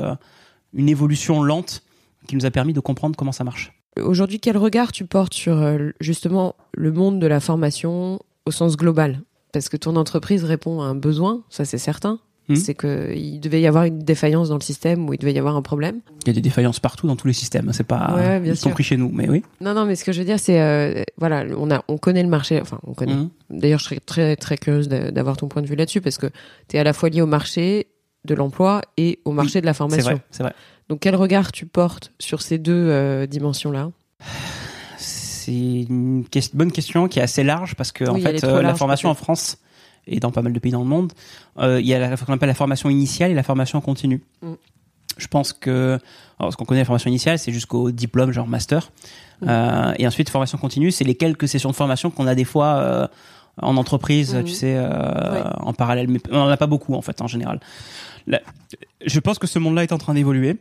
une 0.74 0.90
évolution 0.90 1.42
lente 1.42 1.84
qui 2.28 2.36
nous 2.36 2.46
a 2.46 2.52
permis 2.52 2.74
de 2.74 2.80
comprendre 2.80 3.16
comment 3.16 3.32
ça 3.32 3.44
marche. 3.44 3.74
Aujourd'hui, 4.00 4.40
quel 4.40 4.58
regard 4.58 4.92
tu 4.92 5.06
portes 5.06 5.34
sur 5.34 5.58
euh, 5.58 5.90
justement 6.00 6.56
le 6.74 6.92
monde 6.92 7.20
de 7.20 7.28
la 7.28 7.40
formation 7.40 8.20
au 8.46 8.52
sens 8.52 8.78
global? 8.78 9.22
Parce 9.52 9.70
que 9.70 9.78
ton 9.78 9.96
entreprise 9.96 10.44
répond 10.44 10.82
à 10.82 10.86
un 10.86 10.96
besoin, 10.96 11.42
ça 11.50 11.66
c'est 11.66 11.78
certain. 11.78 12.20
Hmm. 12.50 12.56
C'est 12.56 12.74
qu'il 12.74 13.40
devait 13.40 13.62
y 13.62 13.68
avoir 13.68 13.84
une 13.84 14.00
défaillance 14.00 14.50
dans 14.50 14.56
le 14.56 14.64
système 14.64 15.08
ou 15.08 15.14
il 15.14 15.20
devait 15.20 15.34
y 15.34 15.38
avoir 15.38 15.56
un 15.56 15.62
problème. 15.62 16.00
Il 16.24 16.28
y 16.28 16.30
a 16.32 16.34
des 16.34 16.42
défaillances 16.42 16.80
partout 16.80 17.06
dans 17.06 17.16
tous 17.16 17.28
les 17.28 17.34
systèmes, 17.34 17.72
c'est 17.74 17.84
pas 17.84 18.40
y 18.44 18.60
compris 18.60 18.84
chez 18.84 18.98
nous, 18.98 19.12
mais 19.14 19.30
oui. 19.30 19.44
Non, 19.62 19.76
non, 19.76 19.86
mais 19.86 19.96
ce 19.96 20.04
que 20.04 20.12
je 20.12 20.20
veux 20.20 20.26
dire, 20.26 20.40
c'est 20.40 20.60
euh, 20.60 21.04
voilà, 21.18 21.46
on 21.58 21.70
a, 21.70 21.84
on 21.88 22.00
connaît 22.00 22.24
le 22.24 22.30
marché, 22.30 22.60
enfin, 22.60 22.80
on 22.88 22.96
connaît. 22.96 23.14
Hmm. 23.14 23.30
D'ailleurs, 23.52 23.80
je 23.80 23.86
serais 23.86 24.00
très, 24.00 24.36
très 24.36 24.58
curieuse 24.58 24.90
d'avoir 24.90 25.38
ton 25.38 25.48
point 25.48 25.62
de 25.62 25.68
vue 25.68 25.76
là-dessus 25.76 26.02
parce 26.02 26.18
que 26.18 26.26
tu 26.68 26.76
es 26.76 26.80
à 26.80 26.84
la 26.84 26.94
fois 26.94 27.10
lié 27.10 27.22
au 27.22 27.28
marché 27.28 27.86
de 28.26 28.34
l'emploi 28.34 28.82
et 28.98 29.20
au 29.26 29.32
marché 29.32 29.62
de 29.62 29.68
la 29.68 29.76
formation. 29.76 30.04
C'est 30.04 30.14
vrai, 30.14 30.24
c'est 30.32 30.44
vrai. 30.44 30.54
Donc, 30.90 31.02
quel 31.02 31.16
regard 31.16 31.52
tu 31.52 31.68
portes 31.68 32.14
sur 32.18 32.42
ces 32.42 32.58
deux 32.58 32.74
euh, 32.74 33.28
dimensions-là? 33.28 33.92
C'est 35.50 35.86
une 35.90 36.24
bonne 36.54 36.72
question 36.72 37.08
qui 37.08 37.20
est 37.20 37.22
assez 37.22 37.44
large 37.44 37.76
parce 37.76 37.92
que 37.92 38.06
en 38.06 38.20
fait 38.20 38.44
euh, 38.44 38.62
la 38.62 38.76
formation 38.76 39.10
en 39.10 39.16
France 39.16 39.58
et 40.08 40.20
dans 40.20 40.32
pas 40.32 40.42
mal 40.42 40.54
de 40.54 40.60
pays 40.60 40.72
dans 40.72 40.80
le 40.80 40.88
monde, 40.88 41.14
euh, 41.58 41.80
il 41.80 41.88
y 41.88 41.94
a 41.94 42.16
ce 42.16 42.24
qu'on 42.24 42.34
appelle 42.34 42.48
la 42.50 42.56
formation 42.56 42.90
initiale 42.90 43.32
et 43.32 43.34
la 43.34 43.44
formation 43.44 43.80
continue. 43.82 44.24
Mm. 44.42 44.54
Je 45.18 45.28
pense 45.28 45.54
que 45.54 46.00
alors, 46.40 46.52
ce 46.52 46.58
qu'on 46.58 46.66
connaît 46.66 46.82
la 46.82 46.86
formation 46.86 47.10
initiale, 47.10 47.38
c'est 47.38 47.52
jusqu'au 47.52 47.92
diplôme 47.92 48.32
genre 48.32 48.48
master, 48.48 48.92
mm. 49.42 49.46
euh, 49.50 49.94
et 49.98 50.08
ensuite 50.08 50.30
formation 50.30 50.58
continue, 50.58 50.92
c'est 50.92 51.04
les 51.04 51.16
quelques 51.16 51.48
sessions 51.48 51.70
de 51.70 51.76
formation 51.76 52.12
qu'on 52.12 52.28
a 52.28 52.36
des 52.36 52.46
fois 52.46 53.10
en 53.62 53.76
entreprise, 53.78 54.36
mm. 54.36 54.44
tu 54.44 54.54
sais, 54.54 54.80
en 54.80 55.74
parallèle, 55.74 56.08
mais 56.08 56.20
on 56.32 56.38
n'en 56.38 56.50
a 56.50 56.58
pas 56.58 56.68
beaucoup 56.68 56.94
en 56.94 57.02
fait 57.02 57.22
en 57.22 57.28
général. 57.28 57.60
je 59.06 59.20
pense 59.20 59.40
que 59.40 59.48
ce 59.48 59.60
monde-là 59.60 59.84
est 59.84 59.92
en 59.92 59.98
train 59.98 60.14
d'évoluer 60.14 60.58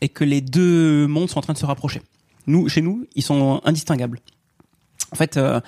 et 0.00 0.08
que 0.08 0.24
les 0.24 0.40
deux 0.40 1.06
mondes 1.06 1.28
sont 1.28 1.38
en 1.38 1.42
train 1.42 1.54
de 1.54 1.58
se 1.58 1.66
rapprocher. 1.66 2.02
Nous, 2.46 2.68
chez 2.68 2.82
nous, 2.82 3.06
ils 3.14 3.22
sont 3.22 3.60
indistinguables. 3.64 4.20
En 5.12 5.16
fait, 5.16 5.36
euh, 5.36 5.60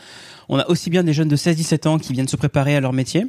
on 0.49 0.59
a 0.59 0.67
aussi 0.69 0.91
bien 0.91 1.03
des 1.03 1.13
jeunes 1.13 1.29
de 1.29 1.37
16-17 1.37 1.89
ans 1.89 1.99
qui 1.99 2.13
viennent 2.13 2.29
se 2.29 2.37
préparer 2.37 2.77
à 2.77 2.81
leur 2.81 2.93
métier 2.93 3.27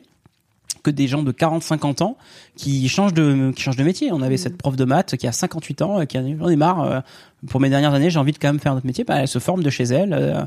que 0.83 0.91
des 0.91 1.07
gens 1.07 1.23
de 1.23 1.31
40-50 1.31 2.03
ans 2.03 2.17
qui 2.57 2.87
changent 2.89 3.13
de 3.13 3.51
qui 3.55 3.61
changent 3.61 3.77
de 3.77 3.83
métier. 3.83 4.11
On 4.11 4.21
avait 4.21 4.35
mmh. 4.35 4.37
cette 4.37 4.57
prof 4.57 4.75
de 4.75 4.85
maths 4.85 5.15
qui 5.15 5.27
a 5.27 5.31
58 5.31 5.81
ans 5.81 6.01
et 6.01 6.07
qui 6.07 6.17
a 6.17 6.37
j'en 6.37 6.49
ai 6.49 6.55
marre 6.55 6.81
euh, 6.81 6.99
pour 7.47 7.59
mes 7.59 7.69
dernières 7.69 7.93
années, 7.93 8.09
j'ai 8.09 8.19
envie 8.19 8.33
de 8.33 8.37
quand 8.37 8.49
même 8.49 8.59
faire 8.59 8.73
notre 8.73 8.85
métier, 8.85 9.03
bah, 9.03 9.21
elle 9.21 9.27
se 9.27 9.39
forme 9.39 9.63
de 9.63 9.69
chez 9.69 9.83
elle, 9.85 10.13
euh, 10.13 10.43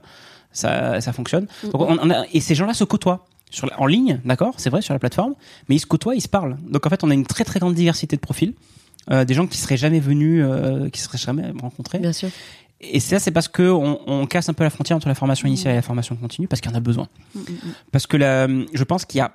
ça 0.53 1.01
ça 1.01 1.13
fonctionne. 1.13 1.47
Mmh. 1.65 1.69
Donc 1.71 1.83
on, 1.89 2.11
a, 2.11 2.25
et 2.33 2.41
ces 2.41 2.55
gens-là 2.55 2.75
se 2.75 2.85
côtoient 2.85 3.27
sur 3.51 3.71
en 3.79 3.87
ligne, 3.87 4.21
d'accord, 4.25 4.55
c'est 4.59 4.71
vrai 4.71 4.83
sur 4.83 4.93
la 4.93 4.99
plateforme, 4.99 5.35
mais 5.69 5.77
ils 5.77 5.81
se 5.81 5.87
côtoient, 5.87 6.15
ils 6.15 6.21
se 6.21 6.29
parlent. 6.29 6.57
Donc 6.69 6.87
en 6.87 6.91
fait, 6.91 7.03
on 7.05 7.11
a 7.11 7.15
une 7.15 7.27
très 7.27 7.45
très 7.45 7.61
grande 7.61 7.75
diversité 7.75 8.17
de 8.17 8.21
profils 8.21 8.55
des 9.09 9.35
gens 9.35 9.47
qui 9.47 9.57
seraient 9.57 9.77
jamais 9.77 10.01
venus, 10.01 10.45
qui 10.93 11.01
seraient 11.01 11.17
jamais 11.17 11.53
rencontrés. 11.63 12.01
Bien 12.01 12.13
sûr. 12.13 12.29
Et 12.81 13.01
ça, 13.01 13.19
c'est 13.19 13.31
parce 13.31 13.49
que 13.49 13.71
on, 13.71 14.01
on, 14.07 14.27
casse 14.27 14.49
un 14.49 14.53
peu 14.53 14.65
la 14.65 14.71
frontière 14.71 14.97
entre 14.97 15.09
la 15.09 15.15
formation 15.15 15.49
initiale 15.49 15.75
et 15.75 15.77
la 15.77 15.83
formation 15.83 16.15
continue, 16.15 16.47
parce 16.47 16.61
qu'il 16.61 16.71
y 16.71 16.75
en 16.75 16.77
a 16.77 16.81
besoin. 16.81 17.09
Mm, 17.35 17.39
mm, 17.39 17.43
mm. 17.43 17.73
Parce 17.91 18.07
que 18.07 18.17
la, 18.17 18.47
je 18.49 18.85
pense 18.85 19.05
qu'il 19.07 19.19
y 19.19 19.23
a 19.23 19.33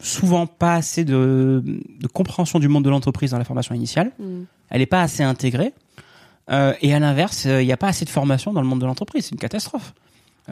souvent 0.00 0.46
pas 0.46 0.74
assez 0.74 1.04
de, 1.04 1.62
de, 1.64 2.06
compréhension 2.08 2.58
du 2.58 2.68
monde 2.68 2.84
de 2.84 2.90
l'entreprise 2.90 3.30
dans 3.30 3.38
la 3.38 3.44
formation 3.44 3.74
initiale. 3.74 4.12
Elle 4.68 4.80
n'est 4.80 4.86
pas 4.86 5.02
assez 5.02 5.22
intégrée. 5.22 5.72
Euh, 6.50 6.74
et 6.80 6.94
à 6.94 6.98
l'inverse, 6.98 7.44
il 7.44 7.64
n'y 7.64 7.72
a 7.72 7.76
pas 7.76 7.88
assez 7.88 8.04
de 8.04 8.10
formation 8.10 8.52
dans 8.52 8.60
le 8.60 8.66
monde 8.66 8.80
de 8.80 8.86
l'entreprise. 8.86 9.26
C'est 9.26 9.32
une 9.32 9.40
catastrophe. 9.40 9.94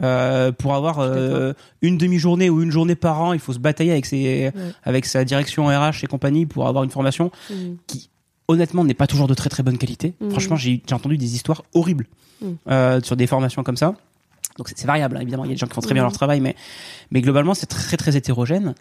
Euh, 0.03 0.51
pour 0.51 0.75
avoir 0.75 0.99
euh, 0.99 1.53
une 1.81 1.97
demi-journée 1.97 2.49
ou 2.49 2.61
une 2.61 2.71
journée 2.71 2.95
par 2.95 3.21
an, 3.21 3.31
il 3.31 3.39
faut 3.39 3.53
se 3.53 3.59
batailler 3.59 3.91
avec 3.91 4.05
ses, 4.05 4.51
avec 4.83 5.05
sa 5.05 5.23
direction 5.23 5.67
RH 5.67 6.03
et 6.03 6.07
compagnie 6.07 6.45
pour 6.45 6.67
avoir 6.67 6.83
une 6.83 6.89
formation 6.89 7.31
qui 7.87 8.09
honnêtement 8.47 8.83
n'est 8.83 8.93
pas 8.93 9.07
toujours 9.07 9.27
de 9.27 9.33
très 9.33 9.49
très 9.49 9.63
bonne 9.63 9.77
qualité. 9.77 10.13
Mmh. 10.19 10.29
Franchement, 10.31 10.55
j'ai 10.55 10.81
entendu 10.91 11.17
des 11.17 11.35
histoires 11.35 11.63
horribles 11.73 12.07
mmh. 12.41 12.47
euh, 12.69 13.01
sur 13.01 13.15
des 13.15 13.27
formations 13.27 13.63
comme 13.63 13.77
ça. 13.77 13.95
Donc 14.57 14.69
c'est 14.73 14.87
variable, 14.87 15.17
hein, 15.17 15.21
évidemment. 15.21 15.43
Il 15.43 15.49
y 15.49 15.51
a 15.51 15.55
des 15.55 15.59
gens 15.59 15.67
qui 15.67 15.73
font 15.73 15.81
très 15.81 15.93
bien 15.93 16.03
mmh. 16.03 16.05
leur 16.05 16.13
travail, 16.13 16.39
mais 16.39 16.55
mais 17.11 17.21
globalement 17.21 17.53
c'est 17.53 17.65
très 17.65 17.97
très 17.97 18.15
hétérogène. 18.15 18.73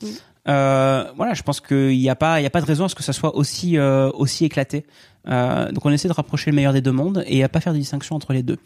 Euh, 0.46 1.05
voilà, 1.16 1.35
je 1.35 1.42
pense 1.42 1.61
qu'il 1.61 1.98
n'y 1.98 2.11
a 2.11 2.14
pas 2.14 2.40
y 2.40 2.46
a 2.46 2.50
pas 2.50 2.61
de 2.61 2.66
raison 2.66 2.85
à 2.85 2.88
ce 2.88 2.94
que 2.94 3.03
ça 3.03 3.12
soit 3.12 3.35
aussi 3.35 3.77
euh, 3.77 4.11
aussi 4.14 4.44
éclaté. 4.44 4.87
Donc 5.27 5.85
on 5.85 5.90
essaie 5.90 6.09
de 6.09 6.12
rapprocher 6.12 6.50
le 6.50 6.57
meilleur 6.57 6.74
des 6.74 6.83
deux 6.83 6.92
mondes 6.92 7.24
et 7.27 7.42
à 7.42 7.48
pas 7.48 7.61
faire 7.61 7.72
de 7.72 7.79
distinction 7.79 8.14
entre 8.14 8.33
les 8.33 8.42
deux. 8.42 8.59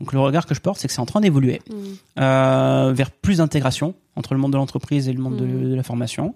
Donc 0.00 0.12
le 0.12 0.20
regard 0.20 0.46
que 0.46 0.54
je 0.54 0.60
porte, 0.60 0.78
c'est 0.78 0.88
que 0.88 0.94
c'est 0.94 1.00
en 1.00 1.06
train 1.06 1.20
d'évoluer 1.20 1.62
euh, 2.18 2.92
vers 2.94 3.10
plus 3.10 3.38
d'intégration 3.38 3.94
entre 4.14 4.34
le 4.34 4.40
monde 4.40 4.52
de 4.52 4.56
l'entreprise 4.56 5.08
et 5.08 5.12
le 5.12 5.20
monde 5.20 5.36
de, 5.36 5.46
de, 5.46 5.74
la 5.74 5.82
formation, 5.82 6.34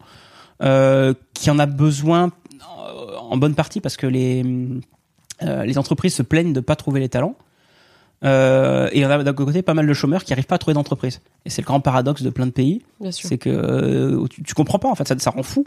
qui 0.60 1.50
en 1.50 1.58
a 1.58 1.66
besoin 1.66 2.30
en 3.30 3.36
bonne 3.36 3.54
partie 3.54 3.80
parce 3.80 3.96
que 3.96 4.06
les, 4.06 4.44
euh, 5.42 5.64
les 5.64 5.78
entreprises 5.78 6.14
se 6.14 6.22
plaignent 6.22 6.52
de 6.52 6.60
pas 6.60 6.76
trouver 6.76 7.00
les 7.00 7.08
talents. 7.08 7.36
Euh, 8.22 8.90
et 8.92 9.06
on 9.06 9.10
a 9.10 9.22
d'un 9.22 9.32
côté 9.32 9.62
pas 9.62 9.72
mal 9.72 9.86
de 9.86 9.94
chômeurs 9.94 10.24
qui 10.24 10.34
arrivent 10.34 10.46
pas 10.46 10.56
à 10.56 10.58
trouver 10.58 10.74
d'entreprise. 10.74 11.22
Et 11.46 11.50
c'est 11.50 11.62
le 11.62 11.66
grand 11.66 11.80
paradoxe 11.80 12.22
de 12.22 12.28
plein 12.28 12.46
de 12.46 12.50
pays. 12.50 12.82
C'est 13.10 13.38
que 13.38 13.48
euh, 13.48 14.26
tu, 14.28 14.42
tu, 14.42 14.54
comprends 14.54 14.78
pas 14.78 14.88
en 14.88 14.94
fait, 14.94 15.08
ça, 15.08 15.18
ça 15.18 15.30
rend 15.30 15.42
fou. 15.42 15.64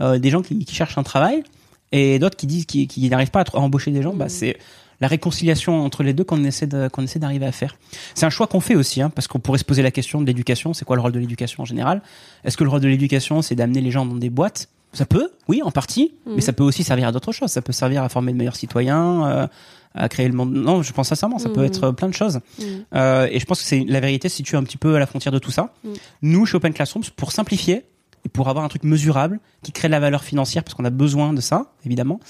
Euh, 0.00 0.18
des 0.18 0.30
gens 0.30 0.42
qui, 0.42 0.64
qui, 0.64 0.74
cherchent 0.74 0.98
un 0.98 1.04
travail 1.04 1.44
et 1.92 2.18
d'autres 2.18 2.36
qui 2.36 2.46
disent 2.46 2.66
qu'ils 2.66 3.10
n'arrivent 3.10 3.30
pas 3.30 3.42
à, 3.42 3.58
embaucher 3.58 3.92
des 3.92 4.02
gens. 4.02 4.14
Bah, 4.14 4.24
mmh. 4.24 4.30
c'est 4.30 4.58
la 5.02 5.08
réconciliation 5.08 5.84
entre 5.84 6.04
les 6.04 6.12
deux 6.14 6.22
qu'on 6.22 6.44
essaie 6.44 6.68
qu'on 6.92 7.02
essaie 7.02 7.18
d'arriver 7.18 7.44
à 7.44 7.52
faire. 7.52 7.76
C'est 8.14 8.24
un 8.24 8.30
choix 8.30 8.46
qu'on 8.46 8.60
fait 8.60 8.76
aussi, 8.76 9.02
hein, 9.02 9.10
parce 9.10 9.26
qu'on 9.26 9.40
pourrait 9.40 9.58
se 9.58 9.64
poser 9.64 9.82
la 9.82 9.90
question 9.90 10.20
de 10.20 10.26
l'éducation. 10.26 10.74
C'est 10.74 10.84
quoi 10.84 10.94
le 10.94 11.02
rôle 11.02 11.10
de 11.10 11.18
l'éducation 11.18 11.64
en 11.64 11.66
général? 11.66 12.02
Est-ce 12.44 12.56
que 12.56 12.62
le 12.62 12.70
rôle 12.70 12.80
de 12.80 12.88
l'éducation 12.88 13.42
c'est 13.42 13.56
d'amener 13.56 13.80
les 13.80 13.90
gens 13.90 14.06
dans 14.06 14.14
des 14.14 14.30
boîtes? 14.30 14.68
Ça 14.92 15.04
peut, 15.04 15.30
oui, 15.48 15.60
en 15.62 15.72
partie, 15.72 16.14
mais 16.26 16.34
mhm. 16.34 16.40
ça 16.42 16.52
peut 16.52 16.62
aussi 16.62 16.84
servir 16.84 17.08
à 17.08 17.12
d'autres 17.12 17.32
choses. 17.32 17.50
Ça 17.50 17.62
peut 17.62 17.72
servir 17.72 18.04
à 18.04 18.08
former 18.08 18.30
de 18.32 18.36
meilleurs 18.36 18.54
citoyens, 18.54 19.26
euh, 19.26 19.46
à 19.94 20.08
créer 20.08 20.28
le 20.28 20.34
monde. 20.34 20.52
Non, 20.52 20.82
je 20.82 20.92
pense 20.92 21.08
sincèrement, 21.08 21.38
ça 21.38 21.48
peut 21.48 21.60
mhm. 21.60 21.66
être 21.66 21.90
plein 21.90 22.08
de 22.08 22.14
choses. 22.14 22.38
Mhm. 22.60 22.66
Euh, 22.94 23.26
et 23.28 23.40
je 23.40 23.44
pense 23.44 23.60
que 23.60 23.66
c'est 23.66 23.84
la 23.88 23.98
vérité 23.98 24.28
se 24.28 24.36
situe 24.36 24.56
un 24.56 24.62
petit 24.62 24.76
peu 24.76 24.94
à 24.94 24.98
la 25.00 25.06
frontière 25.06 25.32
de 25.32 25.40
tout 25.40 25.50
ça. 25.50 25.74
Nous, 26.20 26.46
chez 26.46 26.56
Open 26.56 26.72
Classrooms, 26.72 27.04
pour 27.16 27.32
simplifier 27.32 27.82
et 28.24 28.28
pour 28.28 28.48
avoir 28.48 28.64
un 28.64 28.68
truc 28.68 28.84
mesurable 28.84 29.40
qui 29.62 29.72
crée 29.72 29.88
de 29.88 29.92
la 29.92 30.00
valeur 30.00 30.22
financière, 30.22 30.62
parce 30.62 30.74
qu'on 30.74 30.84
a 30.84 30.90
besoin 30.90 31.32
de 31.32 31.40
ça, 31.40 31.72
évidemment, 31.84 32.20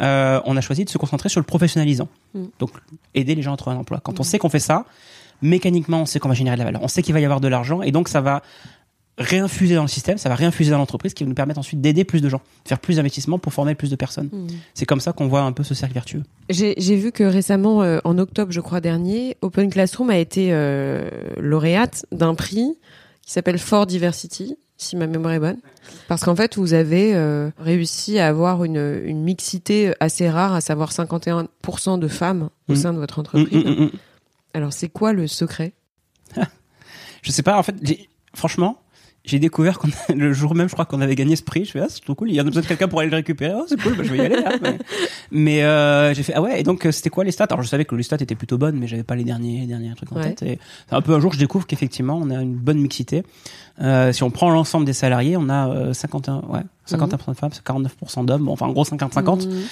euh, 0.00 0.40
on 0.44 0.56
a 0.56 0.60
choisi 0.60 0.84
de 0.84 0.90
se 0.90 0.98
concentrer 0.98 1.28
sur 1.28 1.40
le 1.40 1.46
professionnalisant. 1.46 2.08
Donc, 2.58 2.70
aider 3.14 3.34
les 3.34 3.42
gens 3.42 3.54
à 3.54 3.56
trouver 3.56 3.76
un 3.76 3.80
emploi. 3.80 4.00
Quand 4.02 4.20
on 4.20 4.22
sait 4.22 4.38
qu'on 4.38 4.50
fait 4.50 4.58
ça, 4.58 4.84
mécaniquement, 5.40 6.02
on 6.02 6.06
sait 6.06 6.18
qu'on 6.18 6.28
va 6.28 6.34
générer 6.34 6.56
de 6.56 6.58
la 6.58 6.66
valeur. 6.66 6.82
On 6.82 6.88
sait 6.88 7.02
qu'il 7.02 7.14
va 7.14 7.20
y 7.20 7.24
avoir 7.24 7.40
de 7.40 7.48
l'argent, 7.48 7.82
et 7.82 7.92
donc 7.92 8.08
ça 8.08 8.20
va 8.20 8.42
réinfuser 9.16 9.74
dans 9.74 9.82
le 9.82 9.88
système, 9.88 10.16
ça 10.16 10.28
va 10.28 10.36
réinfuser 10.36 10.70
dans 10.70 10.78
l'entreprise, 10.78 11.12
qui 11.12 11.24
va 11.24 11.28
nous 11.28 11.34
permettre 11.34 11.58
ensuite 11.58 11.80
d'aider 11.80 12.04
plus 12.04 12.22
de 12.22 12.28
gens, 12.28 12.40
faire 12.64 12.78
plus 12.78 12.96
d'investissements 12.96 13.38
pour 13.38 13.52
former 13.52 13.74
plus 13.74 13.90
de 13.90 13.96
personnes. 13.96 14.28
Hmm. 14.30 14.46
C'est 14.74 14.86
comme 14.86 15.00
ça 15.00 15.12
qu'on 15.12 15.26
voit 15.26 15.42
un 15.42 15.52
peu 15.52 15.64
ce 15.64 15.74
cercle 15.74 15.94
vertueux. 15.94 16.22
J'ai 16.50 16.96
vu 16.96 17.10
que 17.10 17.24
récemment, 17.24 17.82
euh, 17.82 17.98
en 18.04 18.16
octobre, 18.18 18.52
je 18.52 18.60
crois 18.60 18.80
dernier, 18.80 19.36
Open 19.42 19.70
Classroom 19.70 20.10
a 20.10 20.18
été 20.18 20.52
euh, 20.52 21.10
lauréate 21.36 22.06
d'un 22.12 22.34
prix 22.34 22.78
qui 23.26 23.32
s'appelle 23.32 23.58
For 23.58 23.86
Diversity, 23.86 24.56
si 24.78 24.96
ma 24.96 25.06
mémoire 25.06 25.34
est 25.34 25.40
bonne, 25.40 25.58
parce 26.06 26.24
qu'en 26.24 26.36
fait, 26.36 26.56
vous 26.56 26.72
avez 26.72 27.14
euh, 27.14 27.50
réussi 27.58 28.18
à 28.18 28.28
avoir 28.28 28.64
une, 28.64 29.02
une, 29.04 29.22
mixité 29.22 29.92
assez 30.00 30.30
rare, 30.30 30.54
à 30.54 30.60
savoir 30.60 30.92
51% 30.92 31.98
de 31.98 32.08
femmes 32.08 32.48
au 32.68 32.72
hmm. 32.72 32.76
sein 32.76 32.92
de 32.94 32.98
votre 32.98 33.18
entreprise. 33.18 33.48
Hmm, 33.52 33.88
Alors, 34.54 34.72
c'est 34.72 34.88
quoi 34.88 35.12
le 35.12 35.26
secret? 35.26 35.72
Je 37.22 37.32
sais 37.32 37.42
pas. 37.42 37.58
En 37.58 37.62
fait, 37.62 37.74
franchement 38.34 38.80
j'ai 39.28 39.38
découvert 39.38 39.78
qu'on 39.78 39.88
le 40.14 40.32
jour 40.32 40.54
même, 40.54 40.68
je 40.68 40.72
crois 40.72 40.86
qu'on 40.86 41.00
avait 41.00 41.14
gagné 41.14 41.36
ce 41.36 41.42
prix. 41.42 41.64
Je 41.66 41.72
fais 41.72 41.80
ah 41.80 41.86
c'est 41.88 42.00
trop 42.00 42.14
cool. 42.14 42.30
Il 42.30 42.34
y 42.34 42.40
a 42.40 42.42
besoin 42.42 42.62
de 42.62 42.66
quelqu'un 42.66 42.88
pour 42.88 43.00
aller 43.00 43.10
le 43.10 43.16
récupérer. 43.16 43.52
Oh 43.54 43.64
c'est 43.68 43.80
cool, 43.80 43.94
bah, 43.94 44.02
je 44.02 44.10
vais 44.10 44.16
y 44.16 44.20
aller. 44.20 44.36
Mais, 45.30 45.62
euh, 45.62 46.14
j'ai 46.14 46.22
fait 46.22 46.32
ah 46.34 46.40
ouais. 46.40 46.60
Et 46.60 46.62
donc 46.62 46.86
euh, 46.86 46.92
c'était 46.92 47.10
quoi 47.10 47.24
les 47.24 47.30
stats? 47.30 47.44
Alors 47.50 47.62
je 47.62 47.68
savais 47.68 47.84
que 47.84 47.94
les 47.94 48.02
stats 48.02 48.16
étaient 48.20 48.34
plutôt 48.34 48.56
bonnes, 48.56 48.78
mais 48.78 48.86
j'avais 48.86 49.02
pas 49.02 49.14
les 49.14 49.24
derniers 49.24 49.66
derniers 49.66 49.94
trucs 49.94 50.10
en 50.12 50.20
tête. 50.20 50.42
Et 50.42 50.58
un 50.90 51.02
peu 51.02 51.14
un 51.14 51.20
jour 51.20 51.32
je 51.32 51.38
découvre 51.38 51.66
qu'effectivement 51.66 52.18
on 52.20 52.30
a 52.30 52.40
une 52.40 52.56
bonne 52.56 52.78
mixité. 52.78 53.22
Euh, 53.80 54.12
si 54.12 54.22
on 54.22 54.30
prend 54.30 54.50
l'ensemble 54.50 54.86
des 54.86 54.92
salariés, 54.94 55.36
on 55.36 55.48
a 55.50 55.92
51 55.92 56.42
ouais 56.48 56.62
51% 56.88 57.30
de 57.30 57.34
femmes, 57.34 57.50
49% 57.50 58.24
d'hommes. 58.24 58.48
enfin 58.48 58.66
en 58.66 58.72
gros 58.72 58.84
50-50. 58.84 59.46
Mhm. 59.46 59.62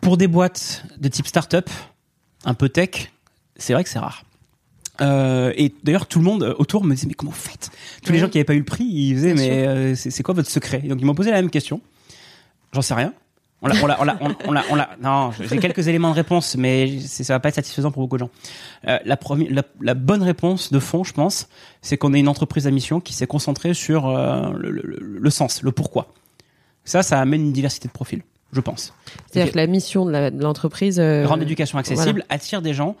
Pour 0.00 0.16
des 0.16 0.28
boîtes 0.28 0.84
de 0.98 1.08
type 1.08 1.26
start-up, 1.26 1.68
un 2.44 2.54
peu 2.54 2.68
tech, 2.68 3.10
c'est 3.56 3.72
vrai 3.72 3.82
que 3.82 3.90
c'est 3.90 3.98
rare. 3.98 4.22
Euh, 5.00 5.52
et 5.56 5.72
d'ailleurs, 5.84 6.06
tout 6.06 6.18
le 6.18 6.24
monde 6.24 6.54
autour 6.58 6.84
me 6.84 6.94
disait 6.94 7.06
mais 7.06 7.14
comment 7.14 7.32
vous 7.32 7.36
faites? 7.36 7.70
Tous 8.04 8.12
les 8.12 8.18
gens 8.18 8.28
qui 8.28 8.38
n'avaient 8.38 8.44
pas 8.44 8.54
eu 8.54 8.58
le 8.58 8.64
prix, 8.64 8.84
ils 8.84 9.14
disaient 9.14 9.34
mais 9.34 9.66
euh, 9.66 9.94
c'est 9.94 10.22
quoi 10.22 10.34
votre 10.34 10.50
secret? 10.50 10.78
Donc 10.80 11.00
ils 11.00 11.04
m'ont 11.04 11.14
posé 11.14 11.30
la 11.30 11.40
même 11.40 11.50
question. 11.50 11.80
J'en 12.72 12.82
sais 12.82 12.94
rien. 12.94 13.12
On 13.62 13.68
l'a, 13.68 13.74
on 13.82 13.86
l'a, 13.86 13.98
on 14.00 14.04
l'a, 14.04 14.18
on 14.46 14.52
l'a, 14.52 14.64
on 14.70 14.74
l'a. 14.74 14.90
Non, 15.02 15.30
j'ai 15.40 15.58
quelques 15.58 15.88
éléments 15.88 16.10
de 16.10 16.14
réponse, 16.14 16.56
mais 16.56 17.00
ça 17.00 17.32
va 17.32 17.40
pas 17.40 17.48
être 17.48 17.54
satisfaisant 17.54 17.90
pour 17.90 18.02
beaucoup 18.02 18.16
de 18.16 18.20
gens. 18.20 18.30
Euh, 18.86 18.98
la, 19.04 19.16
première, 19.16 19.50
la, 19.50 19.62
la, 19.80 19.94
bonne 19.94 20.22
réponse 20.22 20.70
de 20.70 20.78
fond, 20.78 21.04
je 21.04 21.14
pense, 21.14 21.48
c'est 21.80 21.96
qu'on 21.96 22.12
est 22.12 22.20
une 22.20 22.28
entreprise 22.28 22.66
à 22.66 22.70
mission 22.70 23.00
qui 23.00 23.14
s'est 23.14 23.26
concentrée 23.26 23.72
sur 23.72 24.08
le, 24.08 24.70
le, 24.70 24.82
le, 25.00 25.30
sens, 25.30 25.62
le 25.62 25.72
pourquoi. 25.72 26.12
Ça, 26.86 27.02
ça 27.02 27.20
amène 27.20 27.42
une 27.42 27.52
diversité 27.52 27.88
de 27.88 27.92
profils, 27.92 28.22
je 28.52 28.60
pense. 28.60 28.94
C'est-à-dire 29.30 29.52
que 29.52 29.58
la 29.58 29.66
mission 29.66 30.06
de 30.06 30.42
l'entreprise 30.42 31.00
euh, 31.00 31.26
rendre 31.26 31.40
l'éducation 31.40 31.78
accessible, 31.78 32.24
attire 32.28 32.62
des 32.62 32.74
gens 32.74 32.96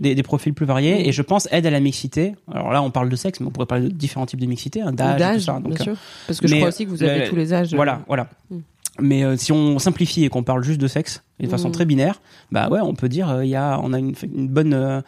des, 0.00 0.14
des, 0.14 0.22
profils 0.22 0.52
plus 0.52 0.66
variés 0.66 1.08
et 1.08 1.12
je 1.12 1.22
pense 1.22 1.46
aide 1.52 1.66
à 1.66 1.70
la 1.70 1.80
mixité. 1.80 2.34
Alors 2.52 2.72
là, 2.72 2.82
on 2.82 2.90
parle 2.90 3.08
de 3.08 3.16
sexe, 3.16 3.40
mais 3.40 3.46
on 3.46 3.50
pourrait 3.50 3.66
parler 3.66 3.88
de 3.88 3.94
différents 3.94 4.26
types 4.26 4.40
de 4.40 4.46
mixité, 4.46 4.80
hein, 4.80 4.92
d'âge, 4.92 5.36
tout 5.36 5.40
ça. 5.44 5.52
Donc, 5.54 5.74
bien 5.74 5.84
sûr. 5.84 5.96
Parce 6.26 6.40
que 6.40 6.48
je 6.48 6.56
crois 6.56 6.68
aussi 6.68 6.84
que 6.84 6.90
vous 6.90 7.02
avez 7.02 7.28
tous 7.28 7.36
les 7.36 7.52
âges. 7.52 7.74
Voilà, 7.74 8.02
voilà. 8.08 8.28
Hmm. 8.50 8.60
Mais 8.98 9.24
euh, 9.24 9.36
si 9.36 9.52
on 9.52 9.78
simplifie 9.78 10.24
et 10.24 10.28
qu'on 10.28 10.42
parle 10.42 10.62
juste 10.62 10.80
de 10.80 10.88
sexe 10.88 11.22
et 11.38 11.44
de 11.44 11.48
façon 11.48 11.68
hmm. 11.68 11.72
très 11.72 11.84
binaire, 11.84 12.20
bah 12.50 12.68
ouais, 12.68 12.80
on 12.82 12.94
peut 12.94 13.08
dire 13.08 13.28
il 13.28 13.36
euh, 13.36 13.44
y 13.46 13.56
a 13.56 13.80
on 13.82 13.92
a 13.92 13.98
une, 13.98 14.14
une 14.34 14.48
bonne 14.48 14.74
euh, 14.74 15.00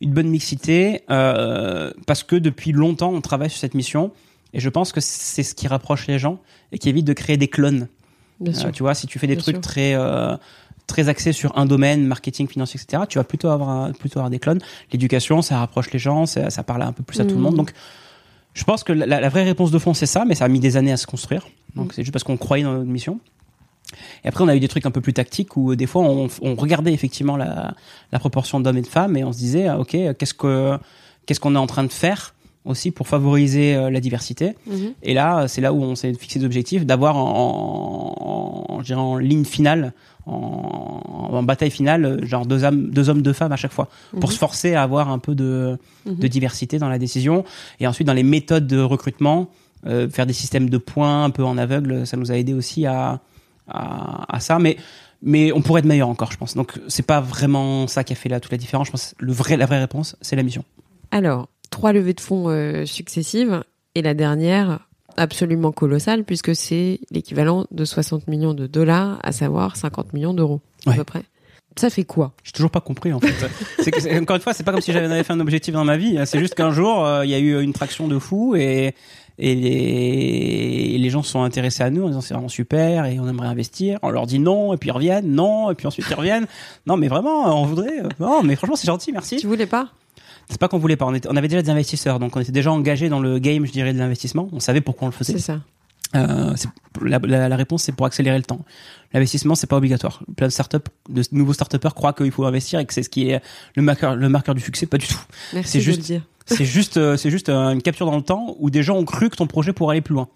une 0.00 0.12
bonne 0.12 0.28
mixité 0.28 1.02
parce 1.08 2.22
que 2.22 2.36
depuis 2.36 2.72
longtemps 2.72 3.12
on 3.12 3.20
travaille 3.20 3.50
sur 3.50 3.58
cette 3.58 3.74
mission 3.74 4.12
et 4.52 4.60
je 4.60 4.68
pense 4.68 4.92
que 4.92 5.00
c'est 5.00 5.42
ce 5.42 5.54
qui 5.54 5.68
rapproche 5.68 6.06
les 6.06 6.18
gens 6.18 6.38
et 6.72 6.78
qui 6.78 6.88
évite 6.88 7.06
de 7.06 7.12
créer 7.12 7.36
des 7.36 7.48
clones. 7.48 7.88
Sûr. 8.52 8.72
tu 8.72 8.82
vois, 8.82 8.94
si 8.94 9.06
tu 9.06 9.18
fais 9.18 9.26
des 9.26 9.36
trucs 9.36 9.60
très 9.60 9.94
très 10.90 11.08
axé 11.08 11.32
sur 11.32 11.56
un 11.56 11.66
domaine, 11.66 12.04
marketing, 12.06 12.48
finance, 12.48 12.74
etc., 12.74 13.04
tu 13.08 13.18
vas 13.18 13.24
plutôt 13.24 13.48
avoir, 13.48 13.92
plutôt 13.92 14.18
avoir 14.18 14.30
des 14.30 14.38
clones. 14.38 14.60
L'éducation, 14.92 15.40
ça 15.40 15.58
rapproche 15.58 15.90
les 15.92 15.98
gens, 15.98 16.26
ça, 16.26 16.50
ça 16.50 16.62
parle 16.62 16.82
un 16.82 16.92
peu 16.92 17.02
plus 17.02 17.20
à 17.20 17.24
tout 17.24 17.36
le 17.36 17.40
monde. 17.40 17.54
Mm. 17.54 17.58
Donc, 17.58 17.72
je 18.52 18.64
pense 18.64 18.82
que 18.82 18.92
la, 18.92 19.28
vraie 19.28 19.44
réponse 19.44 19.70
de 19.70 19.78
fond, 19.78 19.94
c'est 19.94 20.06
ça, 20.06 20.24
mais 20.26 20.34
ça 20.34 20.44
a 20.44 20.48
mis 20.48 20.60
des 20.60 20.76
années 20.76 20.92
à 20.92 20.96
se 20.96 21.06
construire. 21.06 21.46
Donc, 21.76 21.88
mm. 21.88 21.92
c'est 21.94 22.02
juste 22.02 22.12
parce 22.12 22.24
qu'on 22.24 22.36
croyait 22.36 22.64
dans 22.64 22.72
notre 22.72 22.90
mission. 22.90 23.20
Et 24.24 24.28
après, 24.28 24.44
on 24.44 24.48
a 24.48 24.54
eu 24.54 24.60
des 24.60 24.68
trucs 24.68 24.86
un 24.86 24.90
peu 24.90 25.00
plus 25.00 25.12
tactiques 25.12 25.56
où 25.56 25.74
des 25.74 25.86
fois, 25.86 26.02
on, 26.02 26.28
on 26.42 26.54
regardait 26.54 26.92
effectivement 26.92 27.36
la, 27.36 27.74
la 28.12 28.18
proportion 28.18 28.60
d'hommes 28.60 28.78
et 28.78 28.82
de 28.82 28.86
femmes 28.86 29.16
et 29.16 29.24
on 29.24 29.32
se 29.32 29.38
disait, 29.38 29.66
ah, 29.66 29.78
ok, 29.78 29.96
qu'est-ce 30.18 30.34
que 30.34 30.78
qu'est-ce 31.26 31.40
qu'on 31.40 31.54
est 31.54 31.58
en 31.58 31.66
train 31.66 31.84
de 31.84 31.92
faire 31.92 32.34
aussi 32.64 32.90
pour 32.90 33.08
favoriser 33.08 33.74
euh, 33.74 33.90
la 33.90 34.00
diversité. 34.00 34.54
Mm-hmm. 34.68 34.92
Et 35.02 35.14
là, 35.14 35.48
c'est 35.48 35.60
là 35.60 35.72
où 35.72 35.82
on 35.82 35.94
s'est 35.94 36.12
fixé 36.14 36.38
des 36.38 36.44
objectifs 36.44 36.84
d'avoir 36.84 37.16
en, 37.16 38.14
en, 38.68 38.82
en, 38.82 38.98
en, 38.98 39.18
ligne 39.18 39.44
finale 39.44 39.92
en, 40.26 41.42
bataille 41.42 41.70
finale, 41.70 42.24
genre 42.24 42.46
deux 42.46 42.64
hommes, 42.64 42.90
deux 42.90 43.08
hommes, 43.08 43.22
deux 43.22 43.32
femmes 43.32 43.52
à 43.52 43.56
chaque 43.56 43.72
fois, 43.72 43.88
pour 44.12 44.28
mhm. 44.28 44.34
se 44.34 44.38
forcer 44.38 44.74
à 44.74 44.82
avoir 44.82 45.08
un 45.10 45.18
peu 45.18 45.34
de, 45.34 45.78
mhm. 46.06 46.16
de, 46.16 46.28
diversité 46.28 46.78
dans 46.78 46.88
la 46.88 46.98
décision. 46.98 47.44
Et 47.80 47.86
ensuite, 47.86 48.06
dans 48.06 48.12
les 48.12 48.22
méthodes 48.22 48.66
de 48.66 48.80
recrutement, 48.80 49.48
euh, 49.86 50.08
faire 50.08 50.26
des 50.26 50.32
systèmes 50.32 50.68
de 50.68 50.78
points 50.78 51.24
un 51.24 51.30
peu 51.30 51.44
en 51.44 51.56
aveugle, 51.56 52.06
ça 52.06 52.16
nous 52.16 52.30
a 52.30 52.36
aidé 52.36 52.52
aussi 52.52 52.86
à, 52.86 53.20
à, 53.68 54.36
à 54.36 54.40
ça. 54.40 54.58
Mais 54.58 54.76
mais 55.22 55.52
on 55.52 55.60
pourrait 55.60 55.80
être 55.80 55.86
meilleur 55.86 56.08
encore, 56.08 56.32
je 56.32 56.38
pense. 56.38 56.54
Donc 56.54 56.80
c'est 56.88 57.04
pas 57.04 57.20
vraiment 57.20 57.86
ça 57.86 58.04
qui 58.04 58.12
a 58.14 58.16
fait 58.16 58.30
là 58.30 58.40
toute 58.40 58.52
la 58.52 58.58
différence. 58.58 58.86
Je 58.86 58.92
pense 58.92 59.14
le 59.18 59.32
vrai, 59.32 59.56
la 59.56 59.66
vraie 59.66 59.78
réponse, 59.78 60.16
c'est 60.22 60.36
la 60.36 60.42
mission. 60.42 60.64
Alors 61.10 61.48
trois 61.80 61.94
levées 61.94 62.12
de 62.12 62.20
fonds 62.20 62.50
euh, 62.50 62.84
successives 62.84 63.64
et 63.94 64.02
la 64.02 64.12
dernière 64.12 64.80
absolument 65.16 65.72
colossal 65.72 66.24
puisque 66.24 66.54
c'est 66.54 67.00
l'équivalent 67.10 67.64
de 67.70 67.86
60 67.86 68.28
millions 68.28 68.52
de 68.52 68.66
dollars, 68.66 69.18
à 69.22 69.32
savoir 69.32 69.76
50 69.76 70.12
millions 70.12 70.34
d'euros 70.34 70.60
à 70.84 70.92
peu 70.92 71.04
près. 71.04 71.22
Ça 71.76 71.88
fait 71.88 72.04
quoi? 72.04 72.34
J'ai 72.42 72.52
toujours 72.52 72.70
pas 72.70 72.82
compris 72.82 73.14
en 73.14 73.20
fait. 73.20 73.32
que, 73.90 74.20
encore 74.20 74.36
une 74.36 74.42
fois, 74.42 74.52
c'est 74.52 74.62
pas 74.62 74.72
comme 74.72 74.82
si 74.82 74.92
j'avais 74.92 75.24
fait 75.24 75.32
un 75.32 75.40
objectif 75.40 75.72
dans 75.72 75.84
ma 75.84 75.96
vie. 75.96 76.18
C'est 76.26 76.38
juste 76.38 76.54
qu'un 76.54 76.70
jour, 76.70 77.06
euh, 77.06 77.24
il 77.24 77.30
y 77.30 77.34
a 77.34 77.38
eu 77.38 77.62
une 77.62 77.72
traction 77.72 78.08
de 78.08 78.18
fou 78.18 78.56
et 78.56 78.94
et 79.38 79.54
les, 79.54 80.98
les 80.98 81.10
gens 81.10 81.22
sont 81.22 81.42
intéressés 81.42 81.82
à 81.82 81.88
nous 81.88 82.04
en 82.04 82.08
disant 82.08 82.20
c'est 82.20 82.34
vraiment 82.34 82.50
super 82.50 83.06
et 83.06 83.18
on 83.18 83.26
aimerait 83.26 83.48
investir. 83.48 83.98
On 84.02 84.10
leur 84.10 84.26
dit 84.26 84.38
non 84.38 84.74
et 84.74 84.76
puis 84.76 84.90
ils 84.90 84.92
reviennent, 84.92 85.32
non 85.32 85.70
et 85.70 85.74
puis 85.74 85.86
ensuite 85.86 86.04
ils 86.10 86.14
reviennent. 86.14 86.46
Non 86.84 86.98
mais 86.98 87.08
vraiment, 87.08 87.58
on 87.58 87.64
voudrait. 87.64 88.02
Non 88.18 88.42
mais 88.42 88.54
franchement 88.54 88.76
c'est 88.76 88.86
gentil, 88.86 89.12
merci. 89.12 89.36
Tu 89.36 89.46
voulais 89.46 89.64
pas? 89.64 89.88
C'est 90.50 90.60
pas 90.60 90.68
qu'on 90.68 90.78
voulait 90.78 90.96
pas. 90.96 91.06
On, 91.06 91.14
on, 91.28 91.36
avait 91.36 91.48
déjà 91.48 91.62
des 91.62 91.70
investisseurs, 91.70 92.18
donc 92.18 92.36
on 92.36 92.40
était 92.40 92.52
déjà 92.52 92.70
engagé 92.70 93.08
dans 93.08 93.20
le 93.20 93.38
game, 93.38 93.64
je 93.64 93.72
dirais, 93.72 93.92
de 93.92 93.98
l'investissement. 93.98 94.48
On 94.52 94.60
savait 94.60 94.80
pourquoi 94.80 95.06
on 95.06 95.10
le 95.10 95.16
faisait. 95.16 95.34
C'est 95.34 95.38
ça. 95.38 95.60
Euh, 96.16 96.54
la, 97.02 97.20
la, 97.22 97.48
la, 97.48 97.56
réponse, 97.56 97.84
c'est 97.84 97.92
pour 97.92 98.04
accélérer 98.04 98.36
le 98.36 98.42
temps. 98.42 98.64
L'investissement, 99.12 99.54
c'est 99.54 99.68
pas 99.68 99.76
obligatoire. 99.76 100.22
Plein 100.36 100.48
de 100.48 100.52
startups, 100.52 100.78
de 101.08 101.22
nouveaux 101.30 101.52
startupeurs 101.52 101.94
croient 101.94 102.12
qu'il 102.12 102.32
faut 102.32 102.44
investir 102.44 102.80
et 102.80 102.86
que 102.86 102.92
c'est 102.92 103.04
ce 103.04 103.08
qui 103.08 103.30
est 103.30 103.40
le 103.76 103.82
marqueur, 103.82 104.16
le 104.16 104.28
marqueur 104.28 104.54
du 104.54 104.60
succès. 104.60 104.86
Pas 104.86 104.98
du 104.98 105.06
tout. 105.06 105.20
C'est 105.62 105.80
juste, 105.80 106.12
c'est 106.46 106.64
juste, 106.64 106.96
euh, 106.96 107.16
c'est 107.16 107.30
juste 107.30 107.48
une 107.48 107.80
capture 107.80 108.06
dans 108.06 108.16
le 108.16 108.22
temps 108.22 108.56
où 108.58 108.70
des 108.70 108.82
gens 108.82 108.96
ont 108.96 109.04
cru 109.04 109.30
que 109.30 109.36
ton 109.36 109.46
projet 109.46 109.72
pourrait 109.72 109.94
aller 109.94 110.00
plus 110.00 110.14
loin. 110.14 110.28